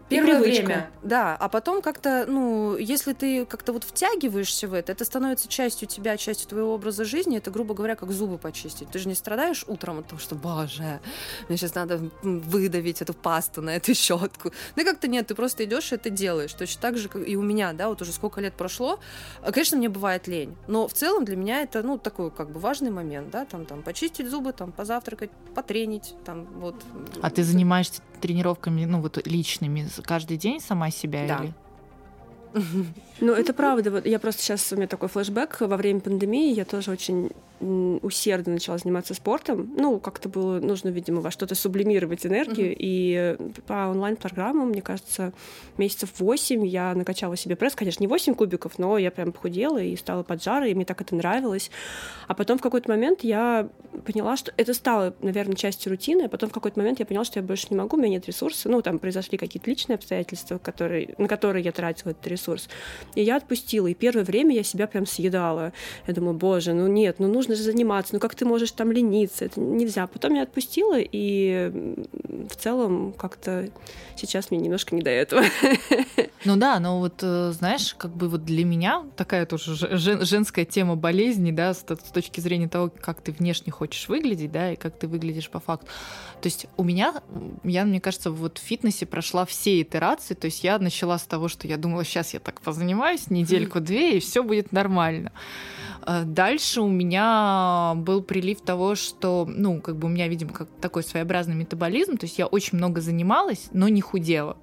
первое 0.09 0.39
время, 0.39 0.89
да, 1.03 1.35
а 1.39 1.49
потом 1.49 1.81
как-то, 1.81 2.25
ну, 2.27 2.75
если 2.77 3.13
ты 3.13 3.45
как-то 3.45 3.73
вот 3.73 3.83
втягиваешься 3.83 4.67
в 4.67 4.73
это, 4.73 4.91
это 4.91 5.05
становится 5.05 5.47
частью 5.47 5.87
тебя, 5.87 6.17
частью 6.17 6.49
твоего 6.49 6.73
образа 6.73 7.05
жизни, 7.05 7.37
это, 7.37 7.51
грубо 7.51 7.73
говоря, 7.73 7.95
как 7.95 8.11
зубы 8.11 8.37
почистить. 8.37 8.89
Ты 8.89 8.99
же 8.99 9.07
не 9.07 9.15
страдаешь 9.15 9.63
утром 9.67 9.99
от 9.99 10.07
того, 10.07 10.19
что, 10.19 10.35
боже, 10.35 10.99
мне 11.47 11.57
сейчас 11.57 11.75
надо 11.75 11.99
выдавить 12.21 13.01
эту 13.01 13.13
пасту 13.13 13.61
на 13.61 13.75
эту 13.75 13.93
щетку. 13.93 14.51
Ну, 14.75 14.83
как-то 14.85 15.07
нет, 15.07 15.27
ты 15.27 15.35
просто 15.35 15.63
идешь 15.65 15.91
и 15.91 15.95
это 15.95 16.09
делаешь. 16.09 16.53
Точно 16.53 16.81
так 16.81 16.97
же, 16.97 17.09
как 17.09 17.27
и 17.27 17.35
у 17.35 17.41
меня, 17.41 17.73
да, 17.73 17.87
вот 17.89 18.01
уже 18.01 18.11
сколько 18.11 18.41
лет 18.41 18.53
прошло. 18.53 18.99
А, 19.41 19.51
Конечно, 19.51 19.77
мне 19.77 19.89
бывает 19.89 20.27
лень, 20.27 20.55
но 20.67 20.87
в 20.87 20.93
целом 20.93 21.25
для 21.25 21.35
меня 21.35 21.61
это, 21.61 21.83
ну, 21.83 21.97
такой 21.97 22.31
как 22.31 22.49
бы 22.51 22.59
важный 22.59 22.91
момент, 22.91 23.29
да, 23.31 23.45
там, 23.45 23.65
там, 23.65 23.81
почистить 23.83 24.27
зубы, 24.33 24.51
там, 24.51 24.71
позавтракать, 24.71 25.29
потренить, 25.55 26.15
там, 26.25 26.45
вот. 26.59 26.75
А 27.21 27.29
ты 27.29 27.43
занимаешься 27.43 28.01
тренировками, 28.19 28.85
ну 28.85 28.99
вот 28.99 29.27
личными 29.27 29.87
каждый 30.03 30.37
день 30.37 30.59
сама 30.59 30.89
себя 30.89 31.27
Да. 31.27 31.43
или? 31.43 31.53
Ну, 33.19 33.33
это 33.33 33.53
правда. 33.53 33.89
Вот 33.91 34.05
я 34.05 34.19
просто 34.19 34.41
сейчас, 34.41 34.71
у 34.73 34.75
меня 34.75 34.87
такой 34.87 35.09
флешбэк. 35.09 35.61
Во 35.61 35.77
время 35.77 35.99
пандемии 36.01 36.53
я 36.53 36.65
тоже 36.65 36.91
очень 36.91 37.31
усердно 38.01 38.53
начала 38.53 38.77
заниматься 38.77 39.13
спортом. 39.13 39.71
Ну, 39.77 39.99
как-то 39.99 40.29
было 40.29 40.59
нужно, 40.59 40.89
видимо, 40.89 41.21
во 41.21 41.31
что-то 41.31 41.55
сублимировать 41.55 42.25
энергию. 42.25 42.71
Мгм. 42.71 42.77
И 42.79 43.35
э, 43.37 43.49
по 43.67 43.87
онлайн-программам, 43.87 44.69
мне 44.69 44.81
кажется, 44.81 45.33
месяцев 45.77 46.09
8 46.19 46.65
я 46.65 46.93
накачала 46.93 47.35
себе 47.35 47.55
пресс. 47.55 47.75
Конечно, 47.75 48.03
не 48.03 48.07
8 48.07 48.35
кубиков, 48.35 48.77
но 48.77 48.97
я 48.97 49.11
прям 49.11 49.31
похудела 49.31 49.81
и 49.81 49.95
стала 49.95 50.23
поджарой, 50.23 50.71
и 50.71 50.75
мне 50.75 50.85
так 50.85 51.01
это 51.01 51.15
нравилось. 51.15 51.71
А 52.27 52.33
потом 52.33 52.57
в 52.57 52.61
какой-то 52.61 52.89
момент 52.89 53.23
я 53.23 53.69
поняла, 54.05 54.37
что 54.37 54.51
это 54.57 54.73
стало, 54.73 55.15
наверное, 55.21 55.55
частью 55.55 55.91
рутины, 55.91 56.23
а 56.23 56.29
потом 56.29 56.49
в 56.49 56.53
какой-то 56.53 56.79
момент 56.79 56.99
я 56.99 57.05
поняла, 57.05 57.25
что 57.25 57.39
я 57.39 57.45
больше 57.45 57.67
не 57.69 57.75
могу, 57.75 57.97
у 57.97 57.99
меня 57.99 58.09
нет 58.09 58.27
ресурса. 58.27 58.69
Ну, 58.69 58.81
там 58.81 58.99
произошли 58.99 59.37
какие-то 59.37 59.69
личные 59.69 59.95
обстоятельства, 59.95 60.57
которые, 60.57 61.15
на 61.17 61.27
которые 61.27 61.63
я 61.63 61.71
тратила 61.71 62.11
этот 62.11 62.25
ресурс. 62.27 62.69
И 63.15 63.21
я 63.21 63.37
отпустила. 63.37 63.87
И 63.87 63.93
первое 63.93 64.23
время 64.23 64.55
я 64.55 64.63
себя 64.63 64.87
прям 64.87 65.05
съедала. 65.05 65.73
Я 66.07 66.13
думаю, 66.13 66.35
боже, 66.37 66.73
ну 66.73 66.87
нет, 66.87 67.17
ну 67.19 67.27
нужно 67.27 67.52
же 67.55 67.63
заниматься. 67.63 68.13
Ну 68.13 68.19
как 68.19 68.35
ты 68.35 68.45
можешь 68.45 68.71
там 68.71 68.91
лениться? 68.91 69.45
Это 69.45 69.59
нельзя. 69.59 70.07
Потом 70.07 70.33
я 70.35 70.43
отпустила, 70.43 70.97
и 70.99 71.95
в 72.49 72.55
целом 72.55 73.13
как-то 73.13 73.69
сейчас 74.15 74.51
мне 74.51 74.59
немножко 74.59 74.95
не 74.95 75.01
до 75.01 75.09
этого. 75.09 75.43
Ну 76.45 76.57
да, 76.57 76.77
но 76.81 76.99
вот 76.99 77.19
э, 77.21 77.53
знаешь, 77.53 77.95
как 77.97 78.11
бы 78.11 78.27
вот 78.27 78.43
для 78.43 78.65
меня 78.65 79.05
такая 79.15 79.45
тоже 79.45 79.75
же- 79.75 79.97
жен- 79.97 80.25
женская 80.25 80.65
тема 80.65 80.97
болезни, 80.97 81.51
да, 81.51 81.73
с, 81.73 81.77
с 81.77 82.11
точки 82.11 82.41
зрения 82.41 82.67
того, 82.67 82.91
как 82.99 83.21
ты 83.21 83.31
внешне 83.31 83.71
хочешь 83.71 84.09
выглядеть, 84.09 84.51
да, 84.51 84.73
и 84.73 84.75
как 84.75 84.97
ты 84.97 85.07
выглядишь 85.07 85.49
по 85.49 85.61
факту. 85.61 85.87
То 86.41 86.47
есть 86.47 86.65
у 86.75 86.83
меня, 86.83 87.13
я, 87.63 87.85
мне 87.85 88.01
кажется, 88.01 88.29
вот 88.29 88.57
в 88.57 88.61
фитнесе 88.61 89.05
прошла 89.05 89.45
все 89.45 89.81
итерации, 89.81 90.33
то 90.33 90.45
есть 90.45 90.65
я 90.65 90.77
начала 90.79 91.17
с 91.17 91.23
того, 91.23 91.47
что 91.47 91.65
я 91.65 91.77
думала, 91.77 92.03
сейчас 92.03 92.33
я 92.33 92.41
так 92.41 92.59
позанимаюсь 92.59 93.29
недельку-две, 93.29 94.17
и 94.17 94.19
все 94.19 94.43
будет 94.43 94.73
нормально. 94.73 95.31
А 96.05 96.23
Дальше 96.25 96.81
у 96.81 96.89
меня 96.89 97.93
был 97.95 98.21
прилив 98.21 98.61
того, 98.61 98.95
что, 98.95 99.47
ну, 99.47 99.79
как 99.81 99.95
бы 99.97 100.07
у 100.07 100.09
меня, 100.09 100.27
видимо, 100.27 100.51
как 100.51 100.67
такой 100.81 101.03
своеобразный 101.03 101.55
метаболизм, 101.55 102.17
то 102.17 102.25
есть 102.25 102.37
я 102.37 102.45
очень 102.45 102.77
много 102.77 102.99
занималась, 102.99 103.69
но 103.71 103.87
не 103.87 104.01
худела. 104.01 104.57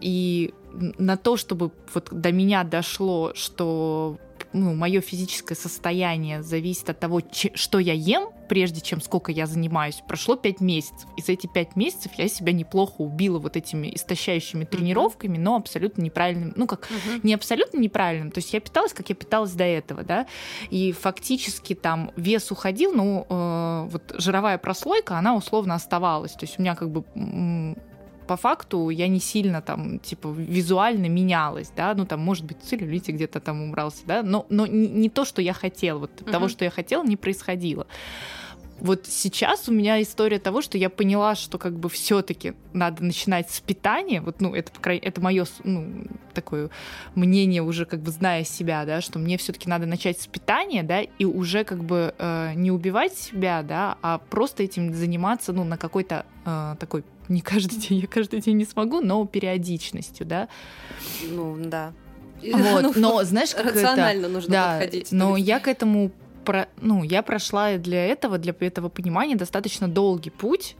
И 0.00 0.54
на 0.72 1.16
то, 1.16 1.36
чтобы 1.36 1.72
вот 1.94 2.08
до 2.12 2.32
меня 2.32 2.62
дошло, 2.64 3.32
что 3.34 4.18
ну, 4.52 4.74
мое 4.74 5.00
физическое 5.00 5.54
состояние 5.54 6.42
зависит 6.42 6.90
от 6.90 7.00
того, 7.00 7.20
че- 7.20 7.52
что 7.54 7.78
я 7.78 7.92
ем, 7.92 8.28
прежде 8.48 8.80
чем 8.80 9.00
сколько 9.00 9.32
я 9.32 9.46
занимаюсь. 9.46 10.02
Прошло 10.06 10.36
пять 10.36 10.60
месяцев. 10.60 11.08
И 11.16 11.22
за 11.22 11.32
эти 11.32 11.46
пять 11.46 11.76
месяцев 11.76 12.12
я 12.16 12.28
себя 12.28 12.52
неплохо 12.52 13.02
убила 13.02 13.38
вот 13.38 13.56
этими 13.56 13.94
истощающими 13.94 14.64
тренировками, 14.64 15.38
но 15.38 15.56
абсолютно 15.56 16.02
неправильным, 16.02 16.52
ну 16.56 16.66
как, 16.66 16.88
не 17.22 17.34
абсолютно 17.34 17.78
неправильным, 17.78 18.30
то 18.30 18.38
есть 18.38 18.52
я 18.52 18.60
питалась, 18.60 18.92
как 18.92 19.08
я 19.08 19.14
питалась 19.14 19.52
до 19.52 19.64
этого, 19.64 20.02
да, 20.02 20.26
и 20.70 20.92
фактически 20.92 21.74
там 21.74 22.10
вес 22.16 22.50
уходил, 22.50 22.92
но 22.92 23.26
э, 23.28 23.88
вот 23.90 24.14
жировая 24.18 24.58
прослойка, 24.58 25.18
она 25.18 25.34
условно 25.34 25.74
оставалась, 25.74 26.32
то 26.32 26.44
есть 26.44 26.58
у 26.58 26.62
меня 26.62 26.74
как 26.74 26.90
бы 26.90 27.04
по 28.26 28.36
факту 28.36 28.90
я 28.90 29.08
не 29.08 29.20
сильно 29.20 29.62
там, 29.62 29.98
типа, 29.98 30.28
визуально 30.28 31.06
менялась, 31.06 31.72
да, 31.76 31.94
ну, 31.94 32.06
там, 32.06 32.20
может 32.20 32.44
быть, 32.44 32.58
целлюлите 32.62 33.12
где-то 33.12 33.40
там 33.40 33.62
убрался, 33.62 34.02
да, 34.06 34.22
но, 34.22 34.46
но 34.48 34.66
не, 34.66 34.88
не 34.88 35.10
то, 35.10 35.24
что 35.24 35.42
я 35.42 35.52
хотела, 35.52 36.00
вот 36.00 36.10
uh-huh. 36.10 36.30
того, 36.30 36.48
что 36.48 36.64
я 36.64 36.70
хотела, 36.70 37.04
не 37.04 37.16
происходило. 37.16 37.86
Вот 38.80 39.06
сейчас 39.06 39.68
у 39.68 39.72
меня 39.72 40.02
история 40.02 40.38
того, 40.38 40.60
что 40.60 40.76
я 40.76 40.90
поняла, 40.90 41.34
что 41.34 41.56
как 41.56 41.78
бы 41.78 41.88
все-таки 41.88 42.54
надо 42.74 43.04
начинать 43.04 43.50
с 43.50 43.60
питания. 43.60 44.20
Вот, 44.20 44.40
ну, 44.40 44.54
это, 44.54 44.70
это 44.90 45.20
мое 45.20 45.46
ну, 45.64 46.06
такое 46.34 46.68
мнение, 47.14 47.62
уже 47.62 47.86
как 47.86 48.00
бы 48.00 48.10
зная 48.10 48.44
себя, 48.44 48.84
да, 48.84 49.00
что 49.00 49.18
мне 49.18 49.38
все-таки 49.38 49.68
надо 49.68 49.86
начать 49.86 50.20
с 50.20 50.26
питания, 50.26 50.82
да, 50.82 51.00
и 51.00 51.24
уже 51.24 51.64
как 51.64 51.82
бы 51.84 52.14
э, 52.18 52.52
не 52.54 52.70
убивать 52.70 53.16
себя, 53.16 53.62
да, 53.62 53.96
а 54.02 54.18
просто 54.18 54.62
этим 54.62 54.92
заниматься, 54.92 55.54
ну, 55.54 55.64
на 55.64 55.78
какой-то 55.78 56.26
э, 56.44 56.76
такой 56.78 57.04
не 57.28 57.40
каждый 57.40 57.78
день, 57.78 57.98
я 58.00 58.06
каждый 58.06 58.40
день 58.40 58.56
не 58.56 58.66
смогу, 58.66 59.00
но 59.00 59.24
периодичностью, 59.26 60.26
да. 60.26 60.48
Ну, 61.30 61.56
да. 61.58 61.92
Вот, 62.42 62.82
ну, 62.82 62.92
но 62.96 63.24
знаешь, 63.24 63.54
как 63.54 63.66
рационально 63.66 64.26
это, 64.26 64.28
нужно 64.28 64.52
да, 64.52 64.78
подходить. 64.78 65.12
Но 65.12 65.36
я 65.36 65.60
к 65.60 65.68
этому 65.68 66.10
про, 66.46 66.68
ну, 66.80 67.02
я 67.02 67.22
прошла 67.22 67.76
для 67.76 68.06
этого, 68.06 68.38
для 68.38 68.54
этого 68.60 68.88
понимания 68.88 69.34
достаточно 69.34 69.88
долгий 69.88 70.30
путь, 70.30 70.76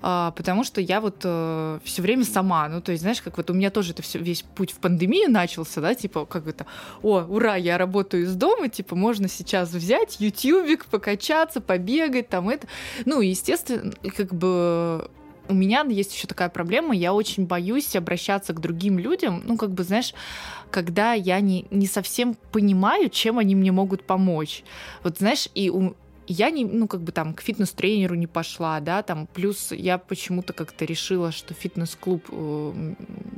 а, 0.00 0.32
потому 0.32 0.64
что 0.64 0.80
я 0.80 1.00
вот 1.00 1.20
э, 1.22 1.78
все 1.84 2.02
время 2.02 2.24
сама, 2.24 2.68
ну, 2.68 2.80
то 2.80 2.90
есть, 2.90 3.02
знаешь, 3.02 3.20
как 3.20 3.36
вот 3.36 3.50
у 3.50 3.52
меня 3.52 3.70
тоже 3.70 3.92
это 3.92 4.02
все, 4.02 4.18
весь 4.18 4.42
путь 4.42 4.72
в 4.72 4.78
пандемию 4.78 5.30
начался, 5.30 5.80
да, 5.80 5.94
типа, 5.94 6.24
как 6.24 6.48
это, 6.48 6.66
о, 7.02 7.20
ура, 7.20 7.56
я 7.56 7.78
работаю 7.78 8.24
из 8.24 8.34
дома, 8.34 8.68
типа, 8.68 8.96
можно 8.96 9.28
сейчас 9.28 9.70
взять 9.70 10.18
ютубик, 10.18 10.86
покачаться, 10.86 11.60
побегать, 11.60 12.28
там 12.28 12.48
это, 12.48 12.66
ну, 13.04 13.20
естественно, 13.20 13.92
как 14.16 14.34
бы 14.34 15.10
у 15.52 15.54
меня 15.54 15.84
есть 15.88 16.14
еще 16.14 16.26
такая 16.26 16.48
проблема, 16.48 16.94
я 16.94 17.12
очень 17.14 17.46
боюсь 17.46 17.94
обращаться 17.94 18.52
к 18.52 18.60
другим 18.60 18.98
людям, 18.98 19.42
ну, 19.44 19.56
как 19.56 19.70
бы, 19.70 19.84
знаешь, 19.84 20.14
когда 20.70 21.12
я 21.12 21.40
не, 21.40 21.66
не 21.70 21.86
совсем 21.86 22.34
понимаю, 22.50 23.08
чем 23.10 23.38
они 23.38 23.54
мне 23.54 23.70
могут 23.70 24.04
помочь. 24.04 24.64
Вот, 25.04 25.18
знаешь, 25.18 25.48
и 25.54 25.70
у, 25.70 25.94
я 26.26 26.50
не, 26.50 26.64
ну, 26.64 26.86
как 26.88 27.02
бы 27.02 27.12
там 27.12 27.34
к 27.34 27.42
фитнес-тренеру 27.42 28.14
не 28.14 28.26
пошла, 28.26 28.80
да, 28.80 29.02
там, 29.02 29.26
плюс 29.26 29.72
я 29.72 29.98
почему-то 29.98 30.52
как-то 30.52 30.84
решила, 30.84 31.32
что 31.32 31.54
фитнес-клуб, 31.54 32.24
э, 32.30 32.94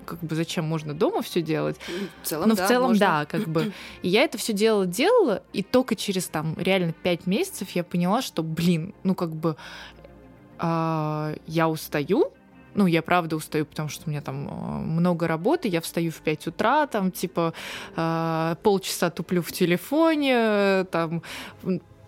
как 0.07 0.21
бы 0.21 0.35
зачем 0.35 0.65
можно 0.65 0.95
дома 0.95 1.23
все 1.23 1.43
делать. 1.43 1.77
В 2.23 2.27
целом, 2.27 2.49
Но 2.49 2.55
да, 2.55 2.65
в 2.65 2.69
целом, 2.69 2.89
можно. 2.89 3.07
да, 3.07 3.25
как 3.27 3.49
бы. 3.49 3.73
И 4.03 4.09
я 4.09 4.23
это 4.23 4.39
все 4.39 4.53
делала, 4.53 4.87
делала, 4.87 5.43
и 5.53 5.63
только 5.63 5.97
через 5.97 6.27
там 6.29 6.55
реально 6.59 6.93
пять 6.93 7.27
месяцев 7.27 7.71
я 7.71 7.85
поняла, 7.85 8.23
что, 8.23 8.43
блин, 8.43 8.95
ну, 9.03 9.15
как 9.15 9.35
бы 9.35 9.57
э, 10.59 11.37
я 11.47 11.69
устаю, 11.69 12.33
ну, 12.75 12.87
я 12.87 13.03
правда 13.03 13.37
устаю, 13.37 13.67
потому 13.67 13.89
что 13.89 14.05
у 14.07 14.11
меня 14.11 14.21
там 14.21 14.37
много 14.37 15.29
работы, 15.29 15.69
я 15.69 15.81
встаю 15.81 16.11
в 16.11 16.21
5 16.21 16.49
утра, 16.49 16.87
там, 16.87 17.11
типа, 17.11 17.55
э, 17.97 18.57
полчаса 18.63 19.11
туплю 19.11 19.43
в 19.43 19.53
телефоне, 19.53 20.85
там, 20.91 21.23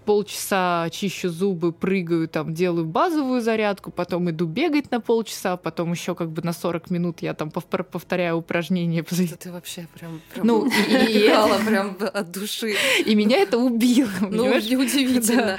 полчаса 0.06 0.88
чищу 0.90 1.28
зубы, 1.28 1.72
прыгаю, 1.72 2.28
там, 2.28 2.54
делаю 2.54 2.86
базовую 2.86 3.40
зарядку, 3.42 3.90
потом 3.90 4.30
иду 4.30 4.46
бегать 4.46 4.90
на 4.90 5.00
полчаса, 5.00 5.56
потом 5.56 5.92
еще 5.92 6.14
как 6.14 6.30
бы 6.30 6.42
на 6.42 6.52
40 6.52 6.90
минут 6.90 7.20
я 7.20 7.34
там 7.34 7.50
повторяю 7.50 8.36
упражнения. 8.36 9.00
Это 9.00 9.36
ты 9.36 9.52
вообще 9.52 9.86
прям, 9.98 10.20
прям 10.32 10.46
ну, 10.46 10.66
и, 10.88 11.30
прям 11.66 11.96
от 12.00 12.30
души. 12.30 12.74
И 13.04 13.14
меня 13.14 13.38
это 13.38 13.58
убило. 13.58 14.08
Ну, 14.20 14.46
неудивительно. 14.58 15.58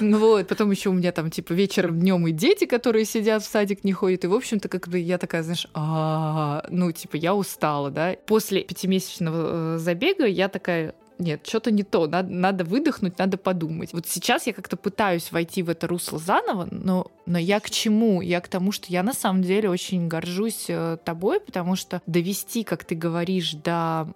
Ну 0.00 0.18
вот, 0.18 0.46
потом 0.46 0.70
еще 0.70 0.90
у 0.90 0.92
меня 0.92 1.10
там 1.12 1.30
типа 1.30 1.52
вечером, 1.54 1.98
днем 1.98 2.26
и 2.26 2.32
дети, 2.32 2.66
которые 2.66 3.04
сидят 3.06 3.42
в 3.42 3.46
садик, 3.46 3.82
не 3.82 3.92
ходят. 3.92 4.24
И, 4.24 4.26
в 4.26 4.34
общем-то, 4.34 4.68
как 4.68 4.88
бы 4.88 4.98
я 4.98 5.18
такая, 5.18 5.42
знаешь, 5.42 5.66
а, 5.74 6.66
ну, 6.68 6.92
типа, 6.92 7.16
я 7.16 7.34
устала, 7.34 7.90
да. 7.90 8.16
После 8.26 8.62
пятимесячного 8.62 9.76
э, 9.76 9.78
забега 9.78 10.26
я 10.26 10.48
такая, 10.48 10.94
нет, 11.18 11.46
что-то 11.46 11.70
не 11.70 11.82
то, 11.82 12.06
надо, 12.06 12.30
надо 12.30 12.64
выдохнуть, 12.64 13.18
надо 13.18 13.36
подумать. 13.36 13.92
Вот 13.92 14.06
сейчас 14.06 14.46
я 14.46 14.52
как-то 14.52 14.76
пытаюсь 14.76 15.32
войти 15.32 15.62
в 15.62 15.70
это 15.70 15.86
русло 15.86 16.18
заново, 16.18 16.68
но, 16.70 17.10
но 17.26 17.38
я 17.38 17.60
к 17.60 17.70
чему? 17.70 18.20
Я 18.20 18.40
к 18.40 18.48
тому, 18.48 18.72
что 18.72 18.86
я 18.88 19.02
на 19.02 19.12
самом 19.12 19.42
деле 19.42 19.68
очень 19.68 20.08
горжусь 20.08 20.66
э, 20.68 20.96
тобой, 21.04 21.40
потому 21.40 21.76
что 21.76 22.00
довести, 22.06 22.64
как 22.64 22.84
ты 22.84 22.94
говоришь, 22.94 23.52
до 23.52 24.08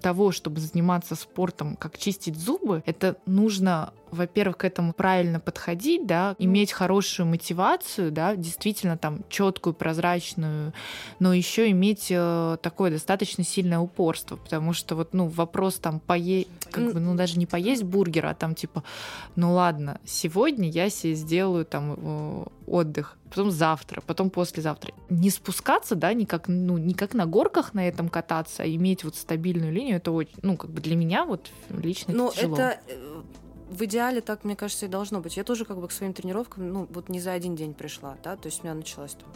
того, 0.00 0.32
чтобы 0.32 0.60
заниматься 0.60 1.14
спортом, 1.14 1.76
как 1.76 1.98
чистить 1.98 2.36
зубы, 2.36 2.82
это 2.86 3.16
нужно 3.26 3.92
во-первых, 4.10 4.58
к 4.58 4.64
этому 4.64 4.94
правильно 4.94 5.38
подходить, 5.38 6.06
да, 6.06 6.34
иметь 6.38 6.72
хорошую 6.72 7.26
мотивацию, 7.26 8.10
да, 8.10 8.36
действительно 8.36 8.96
там 8.96 9.22
четкую, 9.28 9.74
прозрачную, 9.74 10.72
но 11.18 11.34
еще 11.34 11.70
иметь 11.70 12.06
э, 12.10 12.56
такое 12.62 12.90
достаточно 12.90 13.44
сильное 13.44 13.78
упорство, 13.78 14.36
потому 14.36 14.72
что 14.72 14.96
вот, 14.96 15.12
ну, 15.12 15.28
вопрос 15.28 15.74
там 15.74 16.00
поесть, 16.00 16.48
как 16.70 16.92
бы, 16.94 17.00
ну, 17.00 17.14
даже 17.16 17.38
не 17.38 17.44
поесть 17.44 17.82
бургер, 17.82 18.26
а 18.26 18.34
там 18.34 18.54
типа, 18.54 18.82
ну 19.36 19.52
ладно, 19.52 20.00
сегодня 20.06 20.70
я 20.70 20.88
себе 20.88 21.14
сделаю 21.14 21.66
там 21.66 22.48
отдых, 22.68 23.16
потом 23.28 23.50
завтра, 23.50 24.02
потом 24.06 24.30
послезавтра. 24.30 24.92
Не 25.08 25.30
спускаться, 25.30 25.94
да, 25.94 26.12
никак, 26.12 26.48
ну, 26.48 26.78
не 26.78 26.94
как 26.94 27.14
на 27.14 27.26
горках 27.26 27.74
на 27.74 27.86
этом 27.88 28.08
кататься, 28.08 28.62
а 28.62 28.66
иметь 28.66 29.04
вот 29.04 29.16
стабильную 29.16 29.72
линию, 29.72 29.96
это 29.96 30.12
очень, 30.12 30.34
ну, 30.42 30.56
как 30.56 30.70
бы 30.70 30.80
для 30.80 30.96
меня 30.96 31.24
вот 31.24 31.50
лично 31.70 32.14
ну, 32.14 32.28
это 32.28 32.36
тяжело. 32.36 32.56
это 32.56 32.80
в 33.70 33.84
идеале 33.84 34.20
так, 34.20 34.44
мне 34.44 34.56
кажется, 34.56 34.86
и 34.86 34.88
должно 34.88 35.20
быть. 35.20 35.36
Я 35.36 35.44
тоже 35.44 35.64
как 35.64 35.78
бы 35.78 35.88
к 35.88 35.92
своим 35.92 36.12
тренировкам, 36.12 36.72
ну, 36.72 36.86
вот 36.90 37.08
не 37.08 37.20
за 37.20 37.32
один 37.32 37.54
день 37.54 37.74
пришла, 37.74 38.16
да, 38.22 38.36
то 38.36 38.46
есть 38.46 38.60
у 38.60 38.64
меня 38.64 38.74
началась 38.74 39.14
там 39.14 39.28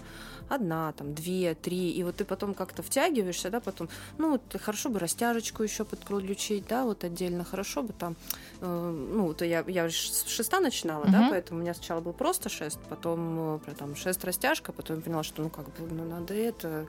одна, 0.54 0.92
там, 0.92 1.14
две, 1.14 1.54
три, 1.54 1.90
и 1.90 2.02
вот 2.04 2.16
ты 2.16 2.24
потом 2.24 2.54
как-то 2.54 2.82
втягиваешься, 2.82 3.50
да, 3.50 3.60
потом, 3.60 3.88
ну, 4.18 4.32
вот 4.32 4.60
хорошо 4.60 4.88
бы 4.88 4.98
растяжечку 4.98 5.62
еще 5.62 5.84
подключить, 5.84 6.66
да, 6.68 6.84
вот 6.84 7.04
отдельно, 7.04 7.44
хорошо 7.44 7.82
бы 7.82 7.92
там, 7.92 8.16
э, 8.60 9.08
ну, 9.14 9.32
то 9.34 9.44
я, 9.44 9.64
я 9.66 9.88
с 9.88 10.24
шеста 10.26 10.60
начинала, 10.60 11.04
uh-huh. 11.04 11.10
да, 11.12 11.28
поэтому 11.30 11.60
у 11.60 11.62
меня 11.62 11.74
сначала 11.74 12.00
был 12.00 12.12
просто 12.12 12.48
шест, 12.48 12.78
потом, 12.88 13.60
э, 13.66 13.74
там, 13.78 13.96
шест 13.96 14.24
растяжка, 14.24 14.72
потом 14.72 14.96
я 14.96 15.02
поняла, 15.02 15.22
что, 15.22 15.42
ну, 15.42 15.50
как 15.50 15.66
бы, 15.66 15.72
ну, 15.90 16.04
надо 16.04 16.34
это, 16.34 16.86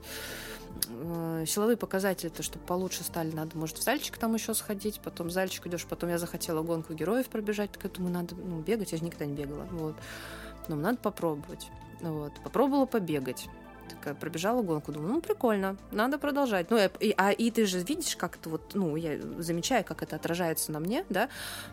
э, 0.88 1.44
силовые 1.46 1.76
показатели, 1.76 2.28
то, 2.28 2.42
чтобы 2.42 2.64
получше 2.64 3.04
стали, 3.04 3.32
надо, 3.32 3.56
может, 3.56 3.78
в 3.78 3.82
зальчик 3.82 4.18
там 4.18 4.34
еще 4.34 4.54
сходить, 4.54 5.00
потом 5.02 5.28
в 5.28 5.30
зальчик 5.30 5.66
идешь, 5.66 5.86
потом 5.86 6.10
я 6.10 6.18
захотела 6.18 6.62
гонку 6.62 6.94
героев 6.94 7.26
пробежать, 7.28 7.72
так 7.72 7.84
я 7.84 7.90
думаю, 7.90 8.12
надо, 8.12 8.34
ну, 8.34 8.60
бегать, 8.60 8.92
я 8.92 8.98
же 8.98 9.04
никогда 9.04 9.26
не 9.26 9.34
бегала, 9.34 9.66
вот, 9.70 9.94
ну, 10.68 10.76
надо 10.76 10.98
попробовать. 10.98 11.70
Вот. 12.10 12.32
Попробовала 12.42 12.86
побегать. 12.86 13.48
Такая 13.88 14.14
пробежала 14.14 14.62
гонку, 14.62 14.92
думаю, 14.92 15.14
ну 15.14 15.20
прикольно, 15.20 15.76
надо 15.90 16.18
продолжать. 16.18 16.70
Ну, 16.70 16.78
и, 17.00 17.14
а 17.16 17.32
и 17.32 17.50
ты 17.50 17.66
же 17.66 17.80
видишь, 17.80 18.16
как 18.16 18.36
это 18.36 18.48
вот, 18.48 18.74
ну, 18.74 18.96
я 18.96 19.20
замечаю, 19.38 19.84
как 19.84 20.02
это 20.02 20.16
отражается 20.16 20.72
на 20.72 20.80
мне, 20.80 21.04
да. 21.10 21.28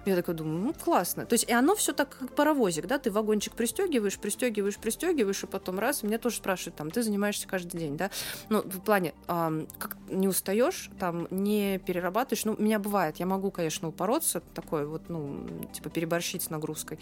Я 0.06 0.16
такая 0.16 0.36
думаю, 0.36 0.60
ну, 0.60 0.74
классно. 0.74 1.26
То 1.26 1.34
есть, 1.34 1.50
и 1.50 1.54
оно 1.54 1.76
все 1.76 1.94
так, 1.94 2.18
как 2.18 2.36
паровозик, 2.36 2.86
да, 2.86 3.00
ты 3.00 3.12
вагончик 3.12 3.54
пристегиваешь, 3.54 4.20
пристегиваешь, 4.20 4.78
пристегиваешь, 4.78 5.44
и 5.44 5.48
потом 5.48 5.80
раз, 5.80 6.04
и 6.04 6.08
меня 6.08 6.18
тоже 6.18 6.38
спрашивают, 6.38 6.76
там, 6.76 6.92
ты 6.92 7.02
занимаешься 7.02 7.48
каждый 7.48 7.80
день, 7.80 7.98
да. 7.98 8.12
Ну, 8.50 8.62
в 8.62 8.82
плане, 8.82 9.14
э, 9.28 9.66
как 9.78 9.98
не 10.10 10.28
устаешь, 10.28 10.90
там, 11.00 11.28
не 11.32 11.80
перерабатываешь. 11.80 12.46
Ну, 12.46 12.56
у 12.58 12.62
меня 12.62 12.80
бывает, 12.80 13.18
я 13.18 13.26
могу, 13.26 13.52
конечно, 13.52 13.88
упороться, 13.88 14.42
такое 14.54 14.86
вот, 14.86 15.08
ну, 15.08 15.48
типа 15.74 15.90
переборщить 15.90 16.44
с 16.44 16.50
нагрузкой. 16.50 17.00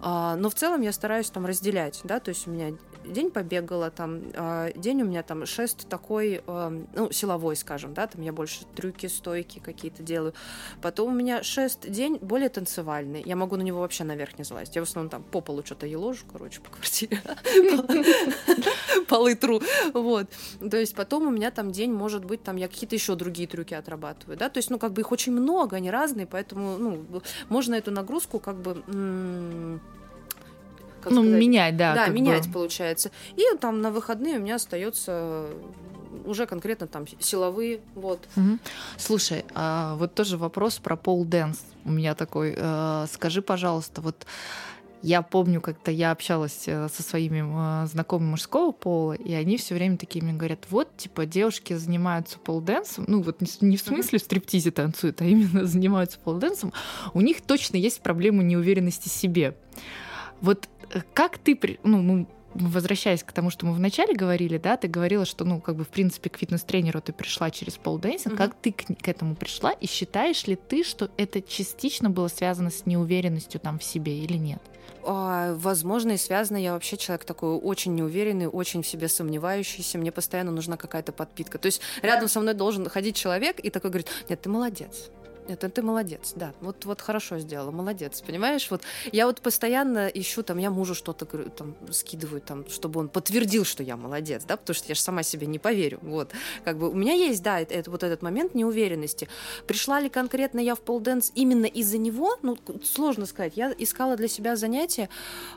А, 0.00 0.36
но 0.36 0.50
в 0.50 0.54
целом 0.54 0.80
я 0.82 0.92
стараюсь 0.92 1.30
там 1.30 1.46
разделять, 1.46 2.00
да, 2.04 2.20
то 2.20 2.30
есть 2.30 2.46
у 2.46 2.50
меня 2.50 2.74
день 3.06 3.30
побегала, 3.30 3.90
там, 3.90 4.22
а, 4.34 4.72
день 4.74 5.02
у 5.02 5.04
меня 5.04 5.22
там 5.22 5.46
шест 5.46 5.88
такой, 5.88 6.42
а, 6.46 6.72
ну, 6.94 7.10
силовой, 7.10 7.56
скажем, 7.56 7.94
да, 7.94 8.06
там 8.06 8.22
я 8.22 8.32
больше 8.32 8.64
трюки, 8.74 9.06
стойки 9.06 9.58
какие-то 9.58 10.02
делаю. 10.02 10.34
Потом 10.82 11.12
у 11.12 11.14
меня 11.14 11.42
шест 11.42 11.88
день 11.88 12.18
более 12.20 12.48
танцевальный, 12.48 13.22
я 13.24 13.36
могу 13.36 13.56
на 13.56 13.62
него 13.62 13.80
вообще 13.80 14.04
наверх 14.04 14.38
не 14.38 14.44
залазить. 14.44 14.74
Я 14.76 14.84
в 14.84 14.88
основном 14.88 15.10
там 15.10 15.22
по 15.22 15.40
полу 15.40 15.62
что-то 15.64 15.86
еложу, 15.86 16.24
короче, 16.30 16.60
по 16.60 16.70
квартире. 16.70 17.20
Полы 19.08 19.34
тру. 19.34 19.60
Вот. 19.92 20.26
То 20.70 20.76
есть 20.76 20.94
потом 20.94 21.26
у 21.26 21.30
меня 21.30 21.50
там 21.50 21.72
день, 21.72 21.92
может 21.92 22.24
быть, 22.24 22.42
там 22.42 22.56
я 22.56 22.68
какие-то 22.68 22.94
еще 22.94 23.14
другие 23.14 23.48
трюки 23.48 23.74
отрабатываю, 23.74 24.36
да, 24.36 24.48
то 24.48 24.58
есть, 24.58 24.70
ну, 24.70 24.78
как 24.78 24.92
бы 24.92 25.02
их 25.02 25.12
очень 25.12 25.32
много, 25.32 25.76
они 25.76 25.90
разные, 25.90 26.26
поэтому, 26.26 26.78
ну, 26.78 27.04
можно 27.48 27.74
эту 27.74 27.90
нагрузку 27.90 28.38
как 28.38 28.56
бы 28.56 28.82
как 31.04 31.12
ну, 31.12 31.22
сказать? 31.22 31.40
менять, 31.40 31.76
да. 31.76 31.94
Да, 31.94 32.06
менять 32.08 32.46
бы. 32.48 32.54
получается. 32.54 33.10
И 33.36 33.44
там 33.60 33.80
на 33.80 33.90
выходные 33.90 34.38
у 34.38 34.40
меня 34.40 34.56
остается 34.56 35.46
уже 36.24 36.46
конкретно 36.46 36.86
там 36.86 37.04
силовые, 37.20 37.80
вот. 37.94 38.20
Угу. 38.36 38.58
Слушай, 38.96 39.44
а 39.54 39.94
вот 39.96 40.14
тоже 40.14 40.36
вопрос 40.36 40.78
про 40.78 40.96
pole 40.96 41.24
dance 41.24 41.60
у 41.84 41.90
меня 41.90 42.14
такой. 42.14 42.54
Э, 42.56 43.06
скажи, 43.12 43.42
пожалуйста, 43.42 44.00
вот 44.00 44.26
Я 45.02 45.20
помню, 45.20 45.60
как-то 45.60 45.90
я 45.90 46.12
общалась 46.12 46.62
э, 46.66 46.88
со 46.88 47.02
своими 47.02 47.44
э, 47.84 47.86
знакомыми 47.88 48.30
мужского 48.30 48.72
пола, 48.72 49.12
и 49.12 49.34
они 49.34 49.58
все 49.58 49.74
время 49.74 49.98
такие 49.98 50.24
мне 50.24 50.32
говорят, 50.32 50.60
вот, 50.70 50.96
типа, 50.96 51.26
девушки 51.26 51.74
занимаются 51.74 52.38
pole 52.38 52.58
dance-ом, 52.58 53.04
ну 53.06 53.20
вот 53.20 53.42
не 53.60 53.76
в 53.76 53.80
смысле 53.82 54.18
в 54.18 54.22
стриптизе 54.22 54.70
танцуют, 54.70 55.20
а 55.20 55.26
именно 55.26 55.66
занимаются 55.66 56.18
pole 56.18 56.35
dance-ом, 56.35 56.72
у 57.12 57.20
них 57.20 57.42
точно 57.42 57.76
есть 57.76 58.00
проблема 58.00 58.42
неуверенности 58.42 59.10
в 59.10 59.12
себе. 59.12 59.54
Вот 60.40 60.70
как 61.12 61.38
ты, 61.38 61.58
ну, 61.82 62.02
мы 62.02 62.26
возвращаясь 62.54 63.22
к 63.22 63.32
тому, 63.32 63.50
что 63.50 63.66
мы 63.66 63.72
вначале 63.74 64.14
говорили, 64.14 64.58
да, 64.58 64.76
ты 64.76 64.88
говорила, 64.88 65.24
что, 65.24 65.44
ну, 65.44 65.60
как 65.60 65.76
бы, 65.76 65.84
в 65.84 65.88
принципе, 65.88 66.30
к 66.30 66.38
фитнес-тренеру 66.38 67.00
ты 67.00 67.12
пришла 67.12 67.50
через 67.50 67.74
полденсинг. 67.74 68.34
Mm-hmm. 68.34 68.36
Как 68.36 68.54
ты 68.54 68.72
к, 68.72 68.84
к 69.02 69.08
этому 69.08 69.34
пришла? 69.34 69.72
И 69.72 69.86
считаешь 69.86 70.46
ли 70.46 70.56
ты, 70.56 70.84
что 70.84 71.10
это 71.16 71.42
частично 71.42 72.10
было 72.10 72.28
связано 72.28 72.70
с 72.70 72.86
неуверенностью 72.86 73.60
там 73.60 73.78
в 73.78 73.84
себе 73.84 74.18
или 74.18 74.36
нет? 74.36 74.62
А, 75.06 75.54
возможно, 75.56 76.12
и 76.12 76.16
связано. 76.16 76.56
Я 76.56 76.72
вообще 76.72 76.96
человек 76.96 77.24
такой 77.24 77.56
очень 77.56 77.94
неуверенный, 77.94 78.46
очень 78.46 78.82
в 78.82 78.86
себе 78.86 79.08
сомневающийся. 79.08 79.98
Мне 79.98 80.12
постоянно 80.12 80.50
нужна 80.50 80.76
какая-то 80.76 81.12
подпитка. 81.12 81.58
То 81.58 81.66
есть 81.66 81.80
рядом 82.02 82.28
со 82.28 82.40
мной 82.40 82.54
должен 82.54 82.88
ходить 82.88 83.16
человек 83.16 83.58
и 83.60 83.70
такой 83.70 83.90
говорит, 83.90 84.08
нет, 84.28 84.40
ты 84.40 84.48
молодец 84.48 85.10
это 85.48 85.68
ты 85.68 85.82
молодец, 85.82 86.32
да. 86.36 86.54
Вот, 86.60 86.84
вот 86.84 87.00
хорошо 87.00 87.38
сделала, 87.38 87.70
молодец, 87.70 88.22
понимаешь? 88.22 88.70
Вот 88.70 88.82
я 89.12 89.26
вот 89.26 89.40
постоянно 89.40 90.08
ищу, 90.08 90.42
там, 90.42 90.58
я 90.58 90.70
мужу 90.70 90.94
что-то 90.94 91.24
там 91.26 91.74
скидываю, 91.90 92.40
там, 92.40 92.68
чтобы 92.68 93.00
он 93.00 93.08
подтвердил, 93.08 93.64
что 93.64 93.82
я 93.82 93.96
молодец, 93.96 94.44
да, 94.44 94.56
потому 94.56 94.74
что 94.74 94.88
я 94.88 94.94
же 94.94 95.00
сама 95.00 95.22
себе 95.22 95.46
не 95.46 95.58
поверю. 95.58 95.98
Вот, 96.02 96.32
как 96.64 96.78
бы 96.78 96.88
у 96.88 96.94
меня 96.94 97.14
есть, 97.14 97.42
да, 97.42 97.60
это, 97.60 97.74
это, 97.74 97.90
вот 97.90 98.02
этот 98.02 98.22
момент 98.22 98.54
неуверенности. 98.54 99.28
Пришла 99.66 100.00
ли 100.00 100.08
конкретно 100.08 100.60
я 100.60 100.74
в 100.74 100.80
полденс 100.80 101.32
именно 101.34 101.66
из-за 101.66 101.98
него? 101.98 102.36
Ну, 102.42 102.58
сложно 102.82 103.26
сказать. 103.26 103.52
Я 103.56 103.74
искала 103.76 104.16
для 104.16 104.28
себя 104.28 104.56
занятия. 104.56 105.08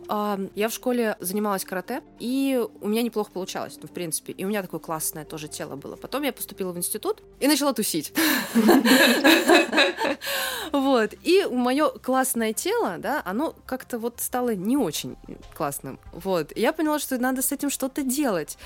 Я 0.09 0.69
в 0.69 0.73
школе 0.73 1.17
занималась 1.19 1.65
карате, 1.65 2.01
и 2.19 2.63
у 2.81 2.87
меня 2.87 3.01
неплохо 3.01 3.31
получалось, 3.31 3.77
ну, 3.81 3.87
в 3.87 3.91
принципе. 3.91 4.33
И 4.33 4.45
у 4.45 4.47
меня 4.47 4.61
такое 4.61 4.79
классное 4.79 5.25
тоже 5.25 5.47
тело 5.47 5.75
было. 5.75 5.95
Потом 5.95 6.23
я 6.23 6.33
поступила 6.33 6.71
в 6.71 6.77
институт 6.77 7.21
и 7.39 7.47
начала 7.47 7.73
тусить. 7.73 8.13
Вот. 10.71 11.13
И 11.23 11.45
мое 11.49 11.89
классное 11.89 12.53
тело, 12.53 12.95
да, 12.97 13.21
оно 13.25 13.55
как-то 13.65 13.99
вот 13.99 14.19
стало 14.19 14.53
не 14.55 14.77
очень 14.77 15.15
классным. 15.55 15.99
Вот. 16.11 16.51
я 16.55 16.73
поняла, 16.73 16.99
что 16.99 17.17
надо 17.17 17.41
с 17.41 17.51
этим 17.51 17.69
что-то 17.69 18.03
делать. 18.03 18.57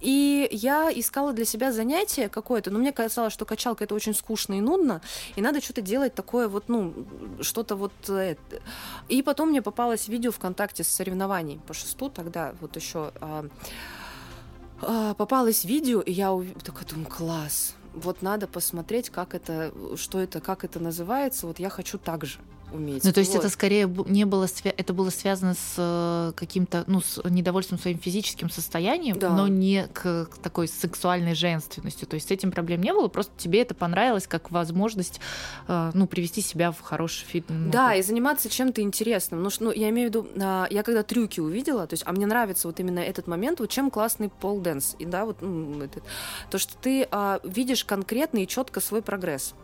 И 0.00 0.48
я 0.50 0.90
искала 0.94 1.32
для 1.32 1.44
себя 1.44 1.72
занятие 1.72 2.28
какое-то, 2.28 2.70
но 2.70 2.78
мне 2.78 2.92
казалось, 2.92 3.32
что 3.32 3.44
качалка 3.44 3.84
это 3.84 3.94
очень 3.94 4.14
скучно 4.14 4.54
и 4.54 4.60
нудно, 4.60 5.02
и 5.36 5.42
надо 5.42 5.60
что-то 5.60 5.82
делать 5.82 6.14
такое 6.14 6.48
вот, 6.48 6.68
ну, 6.68 6.94
что-то 7.42 7.76
вот 7.76 7.92
это. 8.08 8.62
И 9.08 9.22
потом 9.22 9.50
мне 9.50 9.62
попалось 9.62 10.08
видео 10.08 10.32
ВКонтакте 10.32 10.84
с 10.84 10.88
соревнований 10.88 11.60
по 11.66 11.74
шесту 11.74 12.08
тогда, 12.08 12.54
вот 12.60 12.76
еще 12.76 13.12
а, 13.20 13.46
а, 14.82 15.14
попалось 15.14 15.64
видео, 15.64 16.00
и 16.00 16.12
я 16.12 16.30
такая 16.64 16.84
думаю, 16.86 17.06
класс, 17.06 17.74
вот 17.94 18.22
надо 18.22 18.46
посмотреть, 18.46 19.10
как 19.10 19.34
это, 19.34 19.72
что 19.96 20.20
это, 20.20 20.40
как 20.40 20.64
это 20.64 20.80
называется. 20.80 21.46
Вот 21.46 21.58
я 21.58 21.70
хочу 21.70 21.98
так 21.98 22.24
же 22.24 22.38
уметь. 22.72 23.04
Ну, 23.04 23.12
то 23.12 23.20
есть 23.20 23.32
вот. 23.32 23.40
это 23.40 23.48
скорее 23.48 23.92
не 24.06 24.24
было, 24.24 24.46
это 24.64 24.92
было 24.92 25.10
связано 25.10 25.54
с 25.54 25.74
э, 25.76 26.32
каким-то, 26.36 26.84
ну, 26.86 27.00
с 27.00 27.22
недовольством 27.28 27.78
своим 27.78 27.98
физическим 27.98 28.50
состоянием, 28.50 29.18
да. 29.18 29.30
но 29.30 29.48
не 29.48 29.86
к, 29.92 30.28
такой 30.42 30.68
сексуальной 30.68 31.34
женственностью. 31.34 32.06
То 32.08 32.14
есть 32.14 32.28
с 32.28 32.30
этим 32.30 32.50
проблем 32.50 32.82
не 32.82 32.92
было, 32.92 33.08
просто 33.08 33.32
тебе 33.36 33.62
это 33.62 33.74
понравилось 33.74 34.26
как 34.26 34.50
возможность, 34.50 35.20
э, 35.68 35.90
ну, 35.94 36.06
привести 36.06 36.40
себя 36.40 36.72
в 36.72 36.80
хороший 36.80 37.26
фитнес. 37.26 37.58
Ну, 37.58 37.70
да, 37.70 37.94
и 37.94 38.02
заниматься 38.02 38.48
чем-то 38.48 38.82
интересным. 38.82 39.42
Ну, 39.42 39.50
ну, 39.60 39.72
я 39.72 39.90
имею 39.90 40.08
в 40.08 40.10
виду, 40.10 40.26
а, 40.40 40.66
я 40.70 40.82
когда 40.82 41.02
трюки 41.02 41.40
увидела, 41.40 41.86
то 41.86 41.94
есть, 41.94 42.02
а 42.06 42.12
мне 42.12 42.26
нравится 42.26 42.68
вот 42.68 42.80
именно 42.80 43.00
этот 43.00 43.26
момент, 43.26 43.60
вот 43.60 43.70
чем 43.70 43.90
классный 43.90 44.28
пол-дэнс, 44.28 44.96
и 44.98 45.04
да, 45.04 45.24
вот 45.24 45.42
ну, 45.42 45.82
это, 45.82 46.00
то, 46.50 46.58
что 46.58 46.76
ты 46.76 47.06
а, 47.10 47.40
видишь 47.44 47.84
конкретно 47.84 48.38
и 48.38 48.46
четко 48.46 48.80
свой 48.80 49.02
прогресс. 49.02 49.54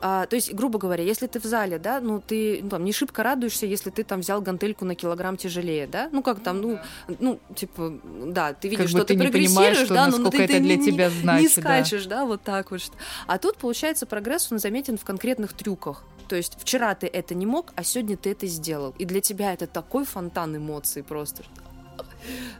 А, 0.00 0.26
то 0.26 0.36
есть, 0.36 0.52
грубо 0.54 0.78
говоря, 0.78 1.04
если 1.04 1.26
ты 1.26 1.40
в 1.40 1.44
зале, 1.44 1.78
да, 1.78 2.00
ну 2.00 2.20
ты 2.20 2.60
ну, 2.62 2.70
там 2.70 2.84
не 2.84 2.92
шибко 2.92 3.22
радуешься, 3.22 3.66
если 3.66 3.90
ты 3.90 4.04
там 4.04 4.20
взял 4.20 4.40
гантельку 4.40 4.84
на 4.84 4.94
килограмм 4.94 5.36
тяжелее, 5.36 5.86
да, 5.86 6.08
ну 6.12 6.22
как 6.22 6.40
там, 6.40 6.60
ну, 6.60 6.78
ну 7.18 7.40
типа, 7.54 7.98
да, 8.26 8.52
ты 8.52 8.68
видишь, 8.68 8.90
как 8.90 8.96
что 8.96 9.04
ты, 9.04 9.14
ты 9.14 9.20
прогрессируешь, 9.20 9.86
что, 9.86 9.94
да, 9.94 10.08
но 10.08 10.18
ну, 10.18 10.30
ты, 10.30 10.42
это 10.42 10.54
ты 10.54 10.60
для 10.60 10.76
не, 10.76 10.84
тебя 10.84 11.10
значит, 11.10 11.56
не 11.56 11.62
скачешь, 11.62 12.06
да. 12.06 12.18
да, 12.18 12.24
вот 12.24 12.42
так 12.42 12.70
вот. 12.70 12.82
А 13.26 13.38
тут 13.38 13.56
получается 13.56 14.06
прогресс 14.06 14.50
он 14.50 14.58
заметен 14.58 14.98
в 14.98 15.04
конкретных 15.04 15.52
трюках. 15.52 16.04
То 16.28 16.36
есть 16.36 16.56
вчера 16.58 16.94
ты 16.94 17.06
это 17.06 17.34
не 17.34 17.46
мог, 17.46 17.72
а 17.76 17.84
сегодня 17.84 18.16
ты 18.16 18.30
это 18.30 18.46
сделал. 18.46 18.94
И 18.98 19.04
для 19.04 19.20
тебя 19.20 19.52
это 19.52 19.66
такой 19.66 20.04
фонтан 20.04 20.56
эмоций 20.56 21.02
просто. 21.02 21.42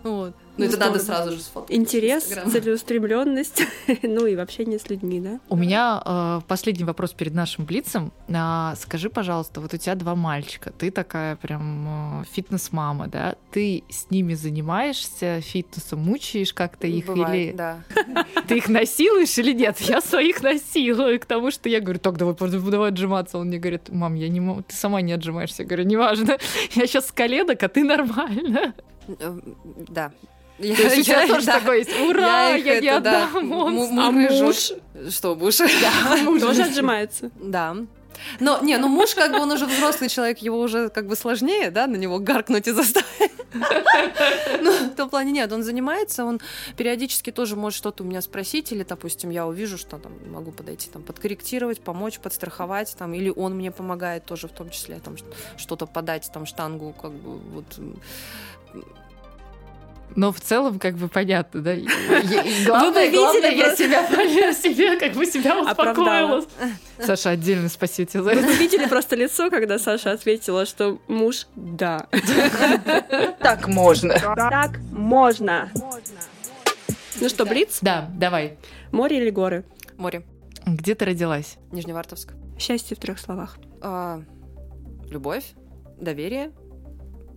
Вот. 0.03 0.35
Ну, 0.57 0.67
это 0.67 0.77
надо 0.77 1.01
сразу 1.01 1.33
же 1.33 1.41
сфоткать. 1.41 1.75
Интерес, 1.75 2.25
целеустремленность, 2.25 3.63
ну 4.03 4.27
и 4.27 4.37
общение 4.37 4.79
с 4.79 4.89
людьми, 4.89 5.19
да? 5.19 5.41
У 5.49 5.57
меня 5.57 6.01
э, 6.05 6.41
последний 6.47 6.85
вопрос 6.85 7.13
перед 7.13 7.35
нашим 7.35 7.65
блицем. 7.65 8.13
А, 8.33 8.75
скажи, 8.77 9.11
пожалуйста, 9.11 9.61
вот 9.61 9.75
у 9.75 9.77
тебя 9.77 9.97
два 9.97 10.15
мальчика, 10.15 10.71
ты 10.71 10.91
такая 10.93 11.35
прям 11.37 12.21
э, 12.21 12.25
фитнес-мама, 12.31 13.09
да? 13.09 13.35
Ты 13.51 13.83
с 13.89 14.11
ними 14.11 14.35
занимаешься 14.35 15.41
фитнесом, 15.41 16.01
мучаешь 16.01 16.55
как-то 16.55 16.87
их 16.87 17.07
Бывает, 17.07 17.51
или... 17.51 17.57
да. 17.57 17.79
Ты 18.47 18.59
их 18.59 18.69
насилуешь 18.69 19.37
или 19.39 19.53
нет? 19.53 19.81
Я 19.81 20.01
своих 20.01 20.43
насилую, 20.43 21.19
к 21.19 21.25
тому, 21.25 21.51
что 21.51 21.69
я 21.69 21.81
говорю, 21.81 21.99
так, 21.99 22.17
давай, 22.17 22.35
давай 22.35 22.91
отжиматься. 22.91 23.39
Он 23.39 23.49
мне 23.49 23.59
говорит, 23.59 23.89
мам, 23.89 24.15
я 24.15 24.29
не 24.29 24.41
могу, 24.41 24.63
ты 24.63 24.75
сама 24.75 25.01
не 25.01 25.13
отжимаешься. 25.13 25.63
Я 25.63 25.69
говорю, 25.69 25.85
неважно, 25.85 26.39
я 26.75 26.87
сейчас 26.87 27.09
с 27.09 27.13
коленок, 27.13 27.63
а 27.63 27.69
ты 27.69 27.83
нормально. 27.83 28.75
Да, 29.89 30.13
я, 30.59 30.77
То 30.77 30.83
есть 30.83 30.99
у 30.99 31.03
тебя 31.03 31.23
я, 31.23 31.29
тоже 31.29 31.47
да, 31.47 31.59
такое 31.59 31.79
есть. 31.79 31.91
Ура, 32.01 32.51
я, 32.51 32.57
я 32.57 32.81
не 32.81 32.87
это, 32.87 32.97
отдам 32.99 33.33
да, 33.33 33.41
монстр. 33.41 33.99
А 33.99 34.11
муж? 34.11 34.73
Что, 35.13 35.35
муж? 35.35 35.59
Да, 35.59 36.17
муж 36.25 36.41
тоже 36.41 36.63
отжимается. 36.63 37.31
Да. 37.41 37.77
Но, 38.39 38.61
не, 38.63 38.79
ну 38.79 38.87
муж, 38.87 39.15
как 39.17 39.33
бы, 39.33 39.41
он 39.41 39.51
уже 39.51 39.67
взрослый 39.67 40.09
человек, 40.09 40.39
его 40.39 40.61
уже 40.61 40.89
как 40.89 41.09
бы 41.09 41.17
сложнее, 41.17 41.73
да, 41.73 41.89
на 41.89 41.97
него 41.97 42.21
гаркнуть 42.21 42.69
и 42.69 42.73
заставить. 42.73 43.33
Ну, 44.63 44.73
в 44.91 44.97
том 44.97 45.09
плане 45.09 45.31
нет, 45.31 45.53
он 45.53 45.63
занимается, 45.63 46.25
он 46.25 46.41
периодически 46.77 47.31
тоже 47.31 47.55
может 47.55 47.77
что-то 47.77 48.03
у 48.03 48.07
меня 48.07 48.21
спросить, 48.21 48.73
или, 48.73 48.83
допустим, 48.83 49.31
я 49.31 49.47
увижу, 49.47 49.79
что 49.79 49.99
там 49.99 50.13
могу 50.29 50.51
подойти, 50.51 50.91
там, 50.91 51.05
подкорректировать, 51.05 51.81
помочь, 51.81 52.19
подстраховать, 52.19 52.97
там, 52.99 53.15
или 53.15 53.31
он 53.31 53.55
мне 53.55 53.71
помогает 53.71 54.25
тоже 54.25 54.49
в 54.49 54.53
том 54.53 54.71
числе, 54.71 54.99
там, 54.99 55.17
что-то 55.57 55.87
подать, 55.87 56.29
там, 56.35 56.47
штангу, 56.47 56.93
как 57.01 57.13
бы, 57.13 57.39
вот 57.39 57.79
но 60.17 60.33
в 60.33 60.41
целом, 60.41 60.79
как 60.79 60.97
бы 60.97 61.09
понятно, 61.09 61.61
да. 61.61 61.75
Главное, 61.75 63.11
главное, 63.11 63.51
я 63.51 63.75
себя, 63.75 64.53
себе, 64.55 64.97
как 64.97 65.13
бы 65.15 65.27
себя 65.27 65.61
успокоила. 65.61 66.45
Саша, 67.01 67.31
отдельно 67.31 67.69
спасибо 67.69 68.09
тебе 68.09 68.23
за 68.23 68.31
это. 68.31 68.47
Вы 68.47 68.55
видели 68.55 68.87
просто 68.87 69.17
лицо, 69.17 69.51
когда 69.51 69.79
Саша 69.79 70.13
ответила, 70.13 70.67
что 70.67 71.01
муж 71.09 71.47
«да». 71.57 72.07
Так 73.41 73.67
можно. 73.67 74.15
Так 74.15 74.79
можно. 74.93 75.71
Ну 77.21 77.29
что, 77.29 77.45
Блиц? 77.45 77.79
Да, 77.81 78.09
давай. 78.15 78.59
Море 78.93 79.19
или 79.19 79.31
горы? 79.31 79.65
Море. 79.97 80.25
Где 80.67 80.95
ты 80.95 81.05
родилась? 81.05 81.57
Нижневартовск. 81.73 82.35
Счастье 82.59 82.97
в 82.97 83.01
трех 83.01 83.19
словах. 83.19 83.59
А, 83.81 84.23
любовь, 85.09 85.45
доверие, 85.99 86.53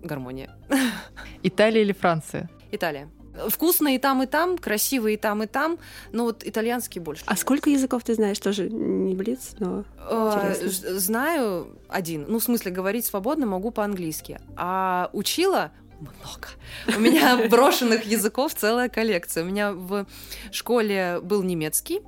гармония. 0.03 0.56
Италия 1.43 1.81
или 1.81 1.93
Франция? 1.93 2.49
Италия. 2.71 3.09
Вкусно 3.49 3.93
и 3.93 3.99
там, 3.99 4.23
и 4.23 4.25
там, 4.25 4.57
красиво 4.57 5.07
и 5.07 5.17
там, 5.17 5.43
и 5.43 5.47
там, 5.47 5.77
но 6.11 6.23
вот 6.23 6.43
итальянский 6.43 6.99
больше. 6.99 7.23
А 7.27 7.35
сколько 7.35 7.69
языков 7.69 8.03
ты 8.03 8.15
знаешь? 8.15 8.39
Тоже 8.39 8.67
не 8.69 9.13
блиц, 9.13 9.51
но 9.59 9.85
э, 10.09 10.55
Знаю 10.65 11.77
один. 11.87 12.25
Ну, 12.27 12.39
в 12.39 12.43
смысле, 12.43 12.71
говорить 12.71 13.05
свободно 13.05 13.45
могу 13.45 13.69
по-английски. 13.69 14.39
А 14.55 15.11
учила 15.13 15.71
много. 15.99 16.47
У 16.95 16.99
меня 16.99 17.47
брошенных 17.49 18.05
языков 18.05 18.55
целая 18.55 18.89
коллекция. 18.89 19.43
У 19.43 19.47
меня 19.47 19.71
в 19.71 20.07
школе 20.51 21.19
был 21.21 21.43
немецкий, 21.43 22.01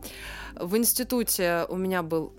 в 0.56 0.76
институте 0.78 1.66
у 1.70 1.78
меня 1.78 2.04
был 2.04 2.34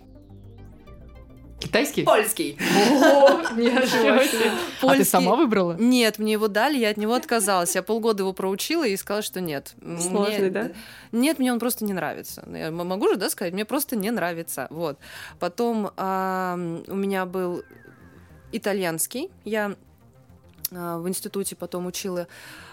Китайский? 1.61 2.05
Польский. 2.05 2.57
О, 2.59 3.53
ничего 3.55 4.91
А 4.91 4.97
ты 4.97 5.05
сама 5.05 5.37
выбрала? 5.37 5.77
Нет, 5.79 6.19
мне 6.19 6.33
его 6.33 6.49
дали, 6.49 6.79
я 6.79 6.91
от 6.91 6.97
него 6.97 7.15
отказалась. 7.15 7.75
Я 7.75 7.83
полгода 7.83 8.23
его 8.23 8.33
проучила 8.33 8.87
и 8.87 8.97
сказала, 8.97 9.23
что 9.23 9.41
нет. 9.41 9.75
Сложный, 10.01 10.51
да? 10.51 10.71
Нет, 11.13 11.39
мне 11.39 11.53
он 11.53 11.59
просто 11.59 11.85
не 11.85 11.93
нравится. 11.93 12.47
Я 12.51 12.71
могу 12.71 13.09
же, 13.09 13.17
да, 13.17 13.29
сказать? 13.31 13.53
Мне 13.53 13.65
просто 13.65 13.97
не 13.97 14.11
нравится. 14.11 14.67
Вот. 14.71 14.99
Потом 15.39 15.87
у 15.97 16.95
меня 16.97 17.27
был 17.27 17.63
итальянский. 18.53 19.31
Я 19.45 19.77
а, 20.73 20.99
в 20.99 21.09
институте 21.09 21.57
потом 21.57 21.87
учила. 21.87 22.29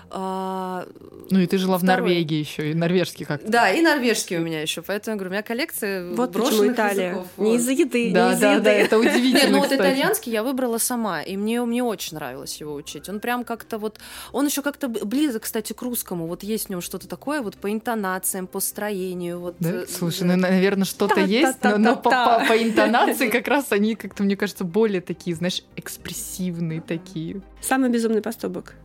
А, 0.09 0.85
Ну 1.29 1.39
и 1.39 1.47
ты 1.47 1.57
жила 1.57 1.77
в 1.77 1.81
Второе. 1.83 2.01
Норвегии 2.01 2.37
еще, 2.39 2.71
и 2.71 2.73
норвежский 2.73 3.25
как-то. 3.25 3.49
Да, 3.49 3.69
и 3.69 3.81
норвежский 3.81 4.37
у 4.37 4.41
меня 4.41 4.61
еще, 4.61 4.81
поэтому 4.81 5.15
я 5.15 5.17
говорю, 5.17 5.29
у 5.29 5.33
меня 5.33 5.43
коллекция 5.43 6.09
Вот 6.13 6.31
брошенных 6.31 6.73
Италия. 6.73 7.07
языков, 7.09 7.27
Не 7.37 7.45
вот. 7.51 7.55
из-за 7.55 7.71
еды, 7.73 8.11
Да, 8.13 8.33
не 8.33 8.39
да, 8.39 8.53
еды. 8.53 8.63
да, 8.63 8.71
это 8.71 8.97
удивительно, 8.99 9.37
Нет, 9.41 9.49
ну 9.51 9.57
вот 9.57 9.63
кстати. 9.67 9.79
итальянский 9.81 10.31
я 10.31 10.43
выбрала 10.43 10.77
сама, 10.77 11.21
и 11.21 11.35
мне, 11.35 11.61
мне 11.65 11.83
очень 11.83 12.15
нравилось 12.15 12.59
его 12.61 12.73
учить. 12.73 13.09
Он 13.09 13.19
прям 13.19 13.43
как-то 13.43 13.77
вот... 13.77 13.99
Он 14.31 14.45
еще 14.45 14.61
как-то 14.61 14.87
близок, 14.87 15.43
кстати, 15.43 15.73
к 15.73 15.81
русскому. 15.81 16.27
Вот 16.27 16.43
есть 16.43 16.67
в 16.67 16.69
нем 16.69 16.81
что-то 16.81 17.07
такое 17.07 17.41
вот 17.41 17.57
по 17.57 17.71
интонациям, 17.71 18.47
по 18.47 18.59
строению. 18.59 19.39
Вот, 19.39 19.55
Да? 19.59 19.69
э, 19.83 19.85
Слушай, 19.87 20.21
да. 20.21 20.35
ну, 20.35 20.41
наверное, 20.43 20.85
что-то 20.85 21.19
есть, 21.19 21.57
но, 21.63 21.77
но 21.77 21.95
по, 21.97 22.09
Та-та-та-та-та. 22.09 22.39
по- 22.39 22.47
по 22.53 22.63
интонации 22.63 23.29
как 23.29 23.47
раз 23.47 23.71
они 23.71 23.95
как-то, 23.95 24.23
мне 24.23 24.35
кажется, 24.37 24.63
более 24.63 25.01
такие, 25.01 25.35
знаешь, 25.35 25.63
экспрессивные 25.75 26.81
такие. 26.81 27.41
Самый 27.61 27.89
безумный 27.89 28.21
поступок. 28.21 28.75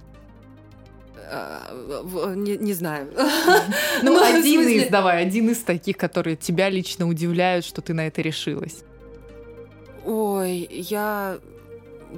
Не, 2.37 2.57
не 2.59 2.72
знаю. 2.74 3.11
Ну, 4.03 4.12
Ну, 4.14 4.22
один 4.24 4.61
смысле- 4.62 4.85
из, 4.85 4.89
давай, 4.91 5.22
один 5.22 5.51
из 5.51 5.59
таких, 5.59 5.97
которые 5.97 6.37
тебя 6.37 6.68
лично 6.68 7.07
удивляют, 7.09 7.64
что 7.64 7.80
ты 7.80 7.95
на 7.95 8.07
это 8.07 8.20
решилась. 8.22 8.83
Ой, 10.05 10.68
я 10.70 11.39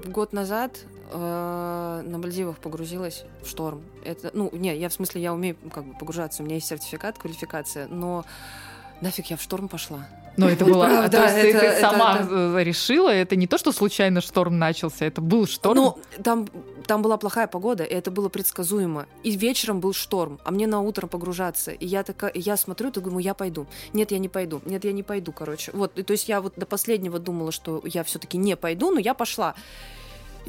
год 0.06 0.32
назад 0.32 0.78
э, 1.12 2.02
на 2.06 2.18
Мальдивах 2.18 2.58
погрузилась 2.58 3.24
в 3.42 3.48
шторм. 3.48 3.82
Это, 4.04 4.30
ну, 4.32 4.48
не, 4.52 4.74
я 4.76 4.88
в 4.88 4.92
смысле, 4.92 5.20
я 5.22 5.32
умею 5.32 5.56
как 5.72 5.84
бы 5.84 5.94
погружаться, 5.98 6.42
у 6.42 6.46
меня 6.46 6.56
есть 6.56 6.66
сертификат, 6.66 7.18
квалификация, 7.18 7.86
но 7.88 8.24
нафиг 9.00 9.26
я 9.26 9.36
в 9.36 9.42
шторм 9.42 9.68
пошла. 9.68 10.08
Но 10.36 10.48
это 10.48 10.64
было... 10.64 10.84
правда, 10.86 11.16
то 11.18 11.22
есть 11.24 11.34
ты- 11.34 11.48
это- 11.50 11.60
ты 11.60 11.66
это- 11.66 11.80
сама 11.80 12.18
это- 12.20 12.62
решила, 12.62 13.08
это 13.10 13.36
не 13.36 13.46
то, 13.46 13.58
что 13.58 13.72
случайно 13.72 14.20
шторм 14.20 14.58
начался, 14.58 15.04
это 15.04 15.20
был 15.20 15.46
шторм. 15.46 15.76
Ну, 15.76 15.98
там, 16.22 16.48
там 16.86 17.02
была 17.02 17.16
плохая 17.16 17.46
погода, 17.46 17.84
и 17.84 17.94
это 17.94 18.10
было 18.10 18.28
предсказуемо. 18.28 19.06
И 19.22 19.30
вечером 19.36 19.80
был 19.80 19.92
шторм, 19.92 20.38
а 20.44 20.50
мне 20.50 20.66
на 20.66 20.80
утро 20.80 21.06
погружаться. 21.06 21.70
И 21.70 21.86
я 21.86 22.02
такая, 22.02 22.32
я 22.34 22.56
смотрю, 22.56 22.90
ты 22.90 23.00
думаю, 23.00 23.22
я 23.22 23.34
пойду. 23.34 23.66
Нет, 23.92 24.10
я 24.10 24.18
не 24.18 24.28
пойду. 24.28 24.60
Нет, 24.64 24.84
я 24.84 24.92
не 24.92 25.02
пойду, 25.02 25.32
короче. 25.32 25.70
Вот, 25.72 25.98
и 25.98 26.02
то 26.02 26.12
есть 26.12 26.28
я 26.28 26.40
вот 26.40 26.54
до 26.56 26.66
последнего 26.66 27.18
думала, 27.18 27.52
что 27.52 27.80
я 27.84 28.02
все-таки 28.04 28.36
не 28.36 28.56
пойду, 28.56 28.90
но 28.90 28.98
я 28.98 29.14
пошла. 29.14 29.54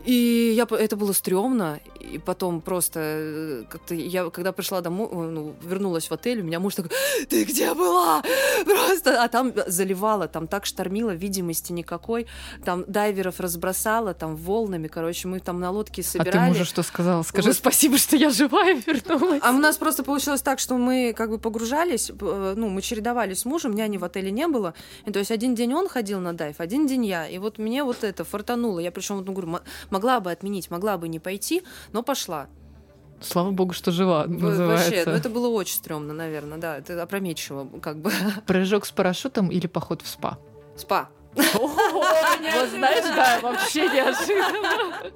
И 0.03 0.53
я, 0.55 0.67
это 0.69 0.95
было 0.95 1.13
стрёмно, 1.13 1.79
и 1.99 2.17
потом 2.17 2.61
просто 2.61 2.99
э, 3.01 3.63
как-то 3.69 3.95
я, 3.95 4.29
когда 4.29 4.51
пришла 4.51 4.81
домой, 4.81 5.07
э, 5.11 5.15
ну, 5.15 5.55
вернулась 5.63 6.09
в 6.09 6.13
отель, 6.13 6.41
у 6.41 6.43
меня 6.43 6.59
муж 6.59 6.75
такой, 6.75 6.91
ты 7.29 7.43
где 7.43 7.73
была? 7.73 8.21
Просто, 8.65 9.23
а 9.23 9.27
там 9.27 9.53
заливало, 9.67 10.27
там 10.27 10.47
так 10.47 10.65
штормило, 10.65 11.11
видимости 11.11 11.71
никакой, 11.71 12.27
там 12.63 12.83
дайверов 12.87 13.39
разбросало, 13.39 14.13
там 14.13 14.35
волнами, 14.35 14.87
короче, 14.87 15.27
мы 15.27 15.39
там 15.39 15.59
на 15.59 15.71
лодке 15.71 16.01
а 16.01 16.03
ты 16.03 16.09
собирали. 16.09 16.49
мужу 16.49 16.65
что 16.65 16.83
сказала? 16.83 17.23
Скажи 17.23 17.49
Вот. 17.49 17.57
спасибо, 17.57 17.97
что 17.97 18.15
я 18.15 18.29
живая 18.29 18.75
вернулась. 18.85 19.39
А 19.41 19.51
у 19.51 19.57
нас 19.57 19.77
просто 19.77 20.03
получилось 20.03 20.41
так, 20.41 20.59
что 20.59 20.77
мы 20.77 21.13
как 21.15 21.29
бы 21.29 21.39
погружались, 21.39 22.09
э, 22.09 22.53
ну, 22.55 22.69
мы 22.69 22.81
чередовались 22.81 23.39
с 23.39 23.45
мужем, 23.45 23.73
няни 23.73 23.97
в 23.97 24.03
отеле 24.03 24.31
не 24.31 24.47
было. 24.47 24.73
И, 25.05 25.11
то 25.11 25.19
есть 25.19 25.31
один 25.31 25.55
день 25.55 25.73
он 25.73 25.87
ходил 25.87 26.19
на 26.19 26.33
дайв, 26.33 26.59
один 26.59 26.85
день 26.87 27.05
я. 27.05 27.27
И 27.27 27.37
вот 27.37 27.57
мне 27.57 27.83
вот 27.83 28.03
это 28.03 28.23
фартануло. 28.23 28.79
Я 28.79 28.91
причем, 28.91 29.23
ну, 29.25 29.33
говорю, 29.33 29.59
могла 29.89 30.19
бы 30.19 30.31
отменить, 30.31 30.71
могла 30.71 30.97
бы 30.97 31.07
не 31.07 31.19
пойти, 31.19 31.63
но 31.91 32.03
пошла. 32.03 32.47
Слава 33.21 33.51
богу, 33.51 33.73
что 33.73 33.91
жива, 33.91 34.25
называется. 34.27 34.87
Вообще, 34.89 35.03
ну 35.05 35.11
это 35.13 35.29
было 35.29 35.47
очень 35.47 35.75
стрёмно, 35.75 36.13
наверное, 36.13 36.57
да. 36.57 36.77
Это 36.77 37.01
опрометчиво, 37.01 37.67
как 37.81 37.97
бы. 37.97 38.11
Прыжок 38.45 38.85
с 38.85 38.91
парашютом 38.91 39.49
или 39.49 39.67
поход 39.67 40.01
в 40.01 40.07
спа? 40.07 40.37
Спа. 40.77 41.09
Вот 41.35 42.69
знаешь, 42.69 43.03
да, 43.15 43.39
вообще 43.41 43.87
неожиданно. 43.89 45.11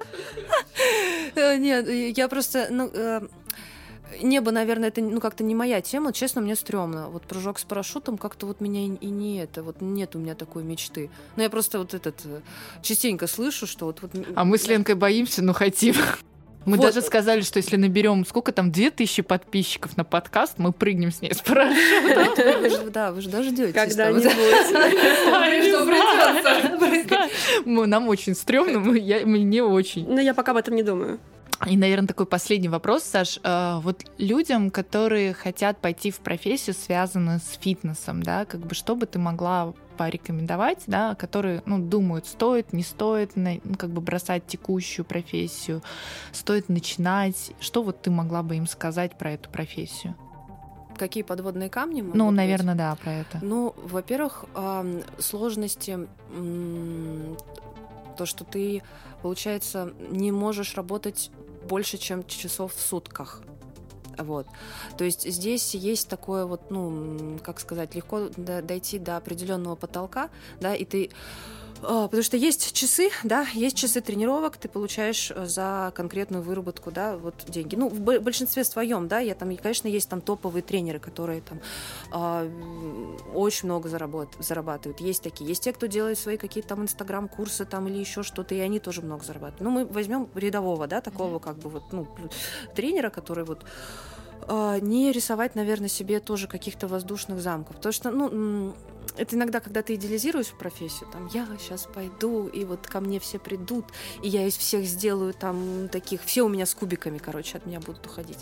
Э, 1.34 1.56
Нет, 1.56 1.88
я 2.16 2.28
просто, 2.28 2.66
ну, 2.70 2.90
э, 2.92 3.20
небо, 4.22 4.50
наверное, 4.50 4.88
это 4.88 5.00
ну 5.00 5.20
как-то 5.20 5.44
не 5.44 5.54
моя 5.54 5.80
тема. 5.80 6.12
Честно, 6.12 6.40
мне 6.40 6.56
стрёмно. 6.56 7.08
Вот 7.08 7.22
прыжок 7.22 7.58
с 7.58 7.64
парашютом 7.64 8.18
как-то 8.18 8.46
вот 8.46 8.60
меня 8.60 8.82
и, 8.82 8.88
и 8.88 9.10
не 9.10 9.38
это. 9.38 9.62
Вот 9.62 9.80
нет 9.80 10.16
у 10.16 10.18
меня 10.18 10.34
такой 10.34 10.62
мечты. 10.62 11.10
Но 11.36 11.42
я 11.42 11.50
просто 11.50 11.78
вот 11.78 11.94
этот 11.94 12.20
э, 12.24 12.40
частенько 12.82 13.26
слышу, 13.26 13.66
что 13.66 13.86
вот... 13.86 14.02
вот 14.02 14.12
А 14.34 14.44
мы 14.44 14.58
с 14.58 14.66
Ленкой 14.66 14.94
боимся, 14.94 15.42
но 15.42 15.52
хотим. 15.52 15.94
Мы 16.66 16.76
Вот. 16.76 16.86
даже 16.86 17.00
сказали, 17.00 17.40
что 17.40 17.56
если 17.56 17.76
наберем, 17.76 18.26
сколько 18.26 18.52
там, 18.52 18.70
2000 18.70 19.22
подписчиков 19.22 19.96
на 19.96 20.04
подкаст, 20.04 20.58
мы 20.58 20.72
прыгнем 20.72 21.10
с 21.10 21.22
ней 21.22 21.32
с 21.34 21.40
парашютом. 21.40 22.90
Да, 22.92 23.12
вы 23.12 23.20
же 23.20 23.30
дождетесь. 23.30 23.72
Когда-нибудь. 23.72 24.24
Нам 27.88 28.08
очень 28.08 28.34
стрёмно, 28.34 28.78
мне 28.80 29.62
очень. 29.62 30.06
Но 30.06 30.20
я 30.20 30.34
пока 30.34 30.52
об 30.52 30.58
этом 30.58 30.74
не 30.74 30.82
думаю. 30.82 31.18
И, 31.66 31.76
наверное, 31.76 32.08
такой 32.08 32.26
последний 32.26 32.68
вопрос, 32.68 33.02
Саш. 33.04 33.38
Э, 33.42 33.80
Вот 33.82 34.04
людям, 34.18 34.70
которые 34.70 35.34
хотят 35.34 35.78
пойти 35.78 36.10
в 36.10 36.20
профессию, 36.20 36.74
связанную 36.74 37.38
с 37.40 37.58
фитнесом, 37.60 38.22
да, 38.22 38.44
как 38.46 38.60
бы 38.60 38.74
что 38.74 38.96
бы 38.96 39.06
ты 39.06 39.18
могла 39.18 39.74
порекомендовать, 39.98 40.84
да, 40.86 41.14
которые, 41.14 41.62
ну, 41.66 41.78
думают, 41.78 42.26
стоит, 42.26 42.72
не 42.72 42.82
стоит, 42.82 43.32
ну, 43.34 43.60
как 43.78 43.90
бы 43.90 44.00
бросать 44.00 44.46
текущую 44.46 45.04
профессию, 45.04 45.82
стоит 46.32 46.70
начинать. 46.70 47.52
Что 47.60 47.82
вот 47.82 48.00
ты 48.00 48.10
могла 48.10 48.42
бы 48.42 48.56
им 48.56 48.66
сказать 48.66 49.18
про 49.18 49.32
эту 49.32 49.50
профессию? 49.50 50.14
Какие 50.96 51.22
подводные 51.22 51.68
камни? 51.68 52.00
Ну, 52.00 52.28
быть? 52.28 52.36
наверное, 52.36 52.74
да, 52.74 52.94
про 52.94 53.12
это. 53.12 53.38
Ну, 53.42 53.74
во-первых, 53.76 54.46
сложности 55.18 56.08
то, 58.16 58.26
что 58.26 58.44
ты, 58.44 58.82
получается, 59.22 59.92
не 60.10 60.32
можешь 60.32 60.74
работать 60.76 61.30
больше, 61.68 61.98
чем 61.98 62.24
часов 62.26 62.74
в 62.74 62.80
сутках. 62.80 63.42
Вот. 64.18 64.46
То 64.98 65.04
есть 65.04 65.30
здесь 65.30 65.74
есть 65.74 66.08
такое 66.08 66.44
вот, 66.44 66.70
ну, 66.70 67.38
как 67.42 67.60
сказать, 67.60 67.94
легко 67.94 68.28
до- 68.36 68.60
дойти 68.60 68.98
до 68.98 69.16
определенного 69.16 69.76
потолка, 69.76 70.30
да, 70.60 70.74
и 70.74 70.84
ты 70.84 71.10
Потому 71.80 72.22
что 72.22 72.36
есть 72.36 72.72
часы, 72.72 73.10
да, 73.24 73.46
есть 73.54 73.76
часы 73.76 74.00
тренировок, 74.00 74.56
ты 74.58 74.68
получаешь 74.68 75.30
э, 75.34 75.46
за 75.46 75.92
конкретную 75.94 76.42
выработку, 76.42 76.90
да, 76.90 77.16
вот 77.16 77.34
деньги. 77.48 77.74
Ну, 77.76 77.88
в 77.88 78.00
бо- 78.00 78.20
большинстве 78.20 78.64
своем, 78.64 79.08
да, 79.08 79.20
я 79.20 79.34
там, 79.34 79.56
конечно, 79.56 79.88
есть 79.88 80.08
там 80.08 80.20
топовые 80.20 80.62
тренеры, 80.62 80.98
которые 80.98 81.40
там 81.40 81.60
а, 82.12 82.44
м, 82.44 83.16
очень 83.34 83.66
много 83.66 83.88
заработ- 83.88 84.40
зарабатывают. 84.40 85.00
Есть 85.00 85.22
такие. 85.22 85.48
Есть 85.48 85.62
те, 85.62 85.72
кто 85.72 85.86
делает 85.86 86.18
свои 86.18 86.36
какие-то 86.36 86.70
там 86.70 86.82
инстаграм-курсы 86.82 87.64
там 87.64 87.88
или 87.88 87.98
еще 87.98 88.22
что-то, 88.22 88.54
и 88.54 88.58
они 88.60 88.78
тоже 88.78 89.00
много 89.02 89.24
зарабатывают. 89.24 89.60
Ну, 89.62 89.70
мы 89.70 89.84
возьмем 89.86 90.28
рядового, 90.34 90.86
да, 90.86 91.00
такого 91.00 91.38
как 91.38 91.56
бы 91.58 91.70
вот, 91.70 91.92
ну, 91.92 92.06
тренера, 92.74 93.10
который 93.10 93.44
вот 93.44 93.64
а, 94.48 94.78
не 94.80 95.12
рисовать, 95.12 95.54
наверное, 95.54 95.88
себе 95.88 96.20
тоже 96.20 96.46
каких-то 96.46 96.88
воздушных 96.88 97.40
замков. 97.40 97.76
Потому 97.76 97.92
что, 97.92 98.10
ну, 98.10 98.74
это 99.16 99.36
иногда, 99.36 99.60
когда 99.60 99.82
ты 99.82 99.94
идеализируешь 99.94 100.48
профессию, 100.48 101.08
там, 101.12 101.28
я 101.32 101.46
сейчас 101.58 101.86
пойду, 101.92 102.46
и 102.48 102.64
вот 102.64 102.86
ко 102.86 103.00
мне 103.00 103.18
все 103.20 103.38
придут, 103.38 103.86
и 104.22 104.28
я 104.28 104.46
из 104.46 104.56
всех 104.56 104.84
сделаю 104.86 105.34
там 105.34 105.88
таких, 105.88 106.22
все 106.24 106.42
у 106.42 106.48
меня 106.48 106.66
с 106.66 106.74
кубиками, 106.74 107.18
короче, 107.18 107.58
от 107.58 107.66
меня 107.66 107.80
будут 107.80 108.06
уходить. 108.06 108.38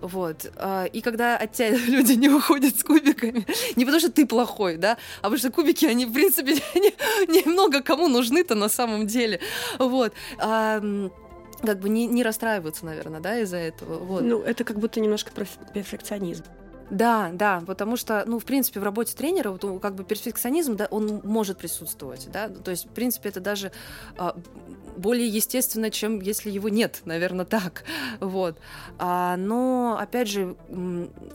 Вот. 0.00 0.50
А, 0.56 0.84
И 0.84 1.00
когда 1.00 1.36
от 1.36 1.52
тебя 1.52 1.70
люди 1.88 2.12
не 2.12 2.28
уходят 2.28 2.78
с 2.78 2.84
кубиками, 2.84 3.46
не 3.76 3.84
потому 3.84 4.00
что 4.00 4.10
ты 4.12 4.26
плохой, 4.26 4.76
да, 4.76 4.92
а 5.20 5.22
потому 5.24 5.38
что 5.38 5.50
кубики, 5.50 5.86
они, 5.86 6.06
в 6.06 6.12
принципе, 6.12 6.54
не- 6.74 7.42
немного 7.42 7.82
кому 7.82 8.08
нужны-то 8.08 8.54
на 8.54 8.68
самом 8.68 9.06
деле. 9.06 9.40
Вот. 9.78 10.12
А, 10.38 10.80
как 11.60 11.80
бы 11.80 11.88
не, 11.88 12.06
не 12.06 12.22
расстраиваться, 12.22 12.84
наверное, 12.86 13.20
да, 13.20 13.40
из-за 13.40 13.56
этого. 13.56 13.98
Вот. 13.98 14.22
Ну, 14.22 14.40
это 14.40 14.62
как 14.62 14.78
будто 14.78 15.00
немножко 15.00 15.30
перфекционизм. 15.74 16.44
Да, 16.90 17.30
да, 17.32 17.62
потому 17.66 17.96
что, 17.96 18.24
ну, 18.26 18.38
в 18.38 18.44
принципе, 18.44 18.80
в 18.80 18.82
работе 18.82 19.14
тренера, 19.14 19.50
вот, 19.50 19.80
как 19.80 19.94
бы 19.94 20.04
перфекционизм, 20.04 20.76
да, 20.76 20.86
он 20.90 21.20
может 21.22 21.58
присутствовать, 21.58 22.28
да, 22.32 22.48
то 22.48 22.70
есть, 22.70 22.86
в 22.86 22.90
принципе, 22.90 23.28
это 23.28 23.40
даже 23.40 23.72
а, 24.16 24.34
более 24.98 25.28
естественно, 25.28 25.90
чем 25.90 26.20
если 26.20 26.50
его 26.50 26.68
нет, 26.68 27.02
наверное, 27.04 27.44
так, 27.44 27.84
вот. 28.20 28.58
А, 28.98 29.36
но, 29.36 29.96
опять 30.00 30.28
же, 30.28 30.56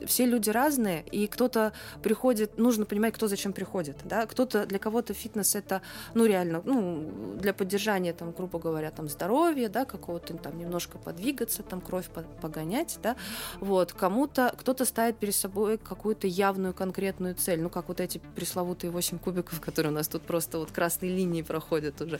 все 0.05 0.25
люди 0.25 0.49
разные, 0.49 1.03
и 1.11 1.27
кто-то 1.27 1.73
приходит, 2.01 2.57
нужно 2.57 2.85
понимать, 2.85 3.13
кто 3.13 3.27
зачем 3.27 3.53
приходит, 3.53 3.97
да, 4.03 4.25
кто-то, 4.25 4.65
для 4.65 4.79
кого-то 4.79 5.13
фитнес 5.13 5.55
это, 5.55 5.81
ну, 6.13 6.25
реально, 6.25 6.61
ну, 6.65 7.35
для 7.39 7.53
поддержания, 7.53 8.13
там, 8.13 8.31
грубо 8.31 8.59
говоря, 8.59 8.91
там, 8.91 9.07
здоровья, 9.07 9.69
да, 9.69 9.85
какого-то 9.85 10.33
там 10.37 10.57
немножко 10.57 10.97
подвигаться, 10.97 11.63
там, 11.63 11.81
кровь 11.81 12.09
по- 12.09 12.23
погонять, 12.41 12.99
да, 13.01 13.15
вот, 13.59 13.93
кому-то, 13.93 14.53
кто-то 14.57 14.85
ставит 14.85 15.17
перед 15.17 15.35
собой 15.35 15.77
какую-то 15.77 16.27
явную 16.27 16.73
конкретную 16.73 17.35
цель, 17.35 17.61
ну, 17.61 17.69
как 17.69 17.87
вот 17.87 17.99
эти 17.99 18.19
пресловутые 18.35 18.91
8 18.91 19.19
кубиков, 19.19 19.61
которые 19.61 19.91
у 19.91 19.95
нас 19.95 20.07
тут 20.07 20.23
просто 20.23 20.59
вот 20.59 20.71
красной 20.71 21.09
линии 21.09 21.41
проходят 21.41 22.01
уже, 22.01 22.19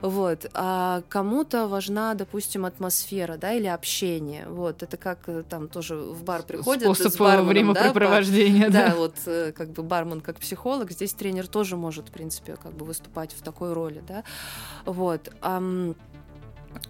вот, 0.00 0.50
а 0.54 0.71
кому-то 1.08 1.66
важна, 1.68 2.14
допустим, 2.14 2.64
атмосфера, 2.64 3.36
да, 3.36 3.52
или 3.52 3.66
общение, 3.66 4.46
вот, 4.48 4.82
это 4.82 4.96
как 4.96 5.28
э, 5.28 5.42
там 5.48 5.68
тоже 5.68 5.96
в 5.96 6.22
бар 6.24 6.42
приходят 6.42 6.84
Способ 6.84 7.12
с 7.12 7.16
барменом, 7.16 7.48
времяпрепровождения, 7.48 8.70
да, 8.70 8.88
да. 8.88 8.94
вот 8.94 9.14
э, 9.26 9.52
как 9.52 9.70
бы 9.70 9.82
бармен 9.82 10.20
как 10.20 10.38
психолог, 10.38 10.90
здесь 10.90 11.12
тренер 11.14 11.46
тоже 11.46 11.76
может, 11.76 12.08
в 12.08 12.12
принципе, 12.12 12.56
как 12.56 12.72
бы 12.74 12.84
выступать 12.84 13.32
в 13.32 13.42
такой 13.42 13.72
роли, 13.72 14.02
да, 14.06 14.24
вот. 14.84 15.32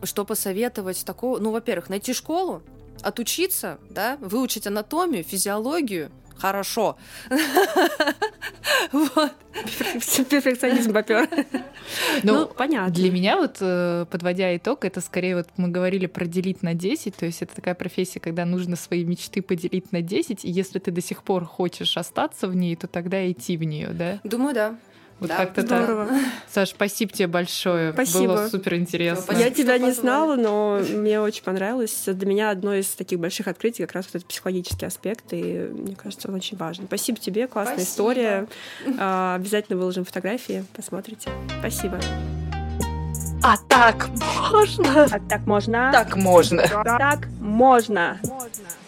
что 0.03 0.25
посоветовать 0.25 1.05
такого? 1.05 1.39
Ну, 1.39 1.51
во-первых, 1.51 1.89
найти 1.89 2.13
школу, 2.13 2.63
отучиться, 3.03 3.79
да, 3.91 4.17
выучить 4.21 4.67
анатомию, 4.67 5.25
физиологию, 5.25 6.11
хорошо. 6.37 6.97
Вот. 8.93 9.33
Перфекционизм 10.31 10.93
попер. 10.93 11.29
Ну, 12.23 12.33
ну, 12.33 12.47
понятно. 12.47 12.93
Для 12.93 13.11
меня 13.11 13.37
вот, 13.37 13.59
э, 13.61 14.07
подводя 14.11 14.57
итог, 14.57 14.85
это 14.85 15.01
скорее 15.01 15.37
вот 15.37 15.49
мы 15.57 15.69
говорили 15.69 16.07
про 16.07 16.25
делить 16.25 16.63
на 16.63 16.75
10, 16.75 17.15
то 17.17 17.27
есть 17.27 17.43
это 17.43 17.55
такая 17.55 17.75
профессия, 17.75 18.19
когда 18.19 18.45
нужно 18.45 18.77
свои 18.77 19.05
мечты 19.05 19.43
поделить 19.43 19.93
на 19.93 20.01
10, 20.01 20.45
и 20.45 20.51
если 20.51 20.79
ты 20.79 20.91
до 20.91 21.03
сих 21.03 21.23
пор 21.23 21.45
хочешь 21.45 21.97
остаться 21.97 22.49
в 22.49 22.57
ней, 22.57 22.77
то 22.77 22.87
тогда 22.87 23.31
идти 23.31 23.57
в 23.57 23.65
нее, 23.65 23.89
да? 23.89 24.21
Думаю, 24.25 24.55
да. 24.55 24.77
Вот 25.23 25.29
да, 25.29 25.37
как-то 25.37 25.63
здорово. 25.63 26.07
Так. 26.07 26.17
Саш, 26.51 26.71
спасибо 26.71 27.13
тебе 27.13 27.29
большое. 27.29 27.93
Спасибо. 27.93 28.35
Было 28.35 28.49
супер 28.49 28.75
интересно. 28.75 29.33
Я 29.37 29.51
тебя 29.51 29.79
не 29.79 29.93
знала, 29.93 30.35
но 30.35 30.81
мне 30.81 31.21
очень 31.21 31.45
понравилось. 31.45 32.03
Для 32.07 32.27
меня 32.27 32.51
одно 32.51 32.75
из 32.75 32.89
таких 32.89 33.21
больших 33.21 33.47
открытий 33.47 33.83
как 33.83 33.93
раз 33.93 34.07
вот 34.07 34.17
этот 34.17 34.29
психологический 34.29 34.85
аспект, 34.85 35.27
и 35.31 35.71
мне 35.73 35.95
кажется, 35.95 36.29
он 36.29 36.35
очень 36.35 36.57
важен. 36.57 36.87
Спасибо 36.87 37.21
тебе, 37.21 37.47
классная 37.47 37.77
спасибо. 37.77 37.93
история. 37.93 38.49
А, 38.99 39.37
обязательно 39.37 39.79
выложим 39.79 40.05
фотографии, 40.05 40.65
посмотрите. 40.75 41.31
Спасибо. 41.61 42.01
А 43.45 43.57
так 43.69 44.09
можно? 44.51 45.05
А 45.05 45.21
так 45.21 45.47
можно? 45.47 45.91
Так 45.93 46.17
можно. 46.17 46.63
Так 46.67 47.29
можно. 47.41 48.19
можно. 48.25 48.82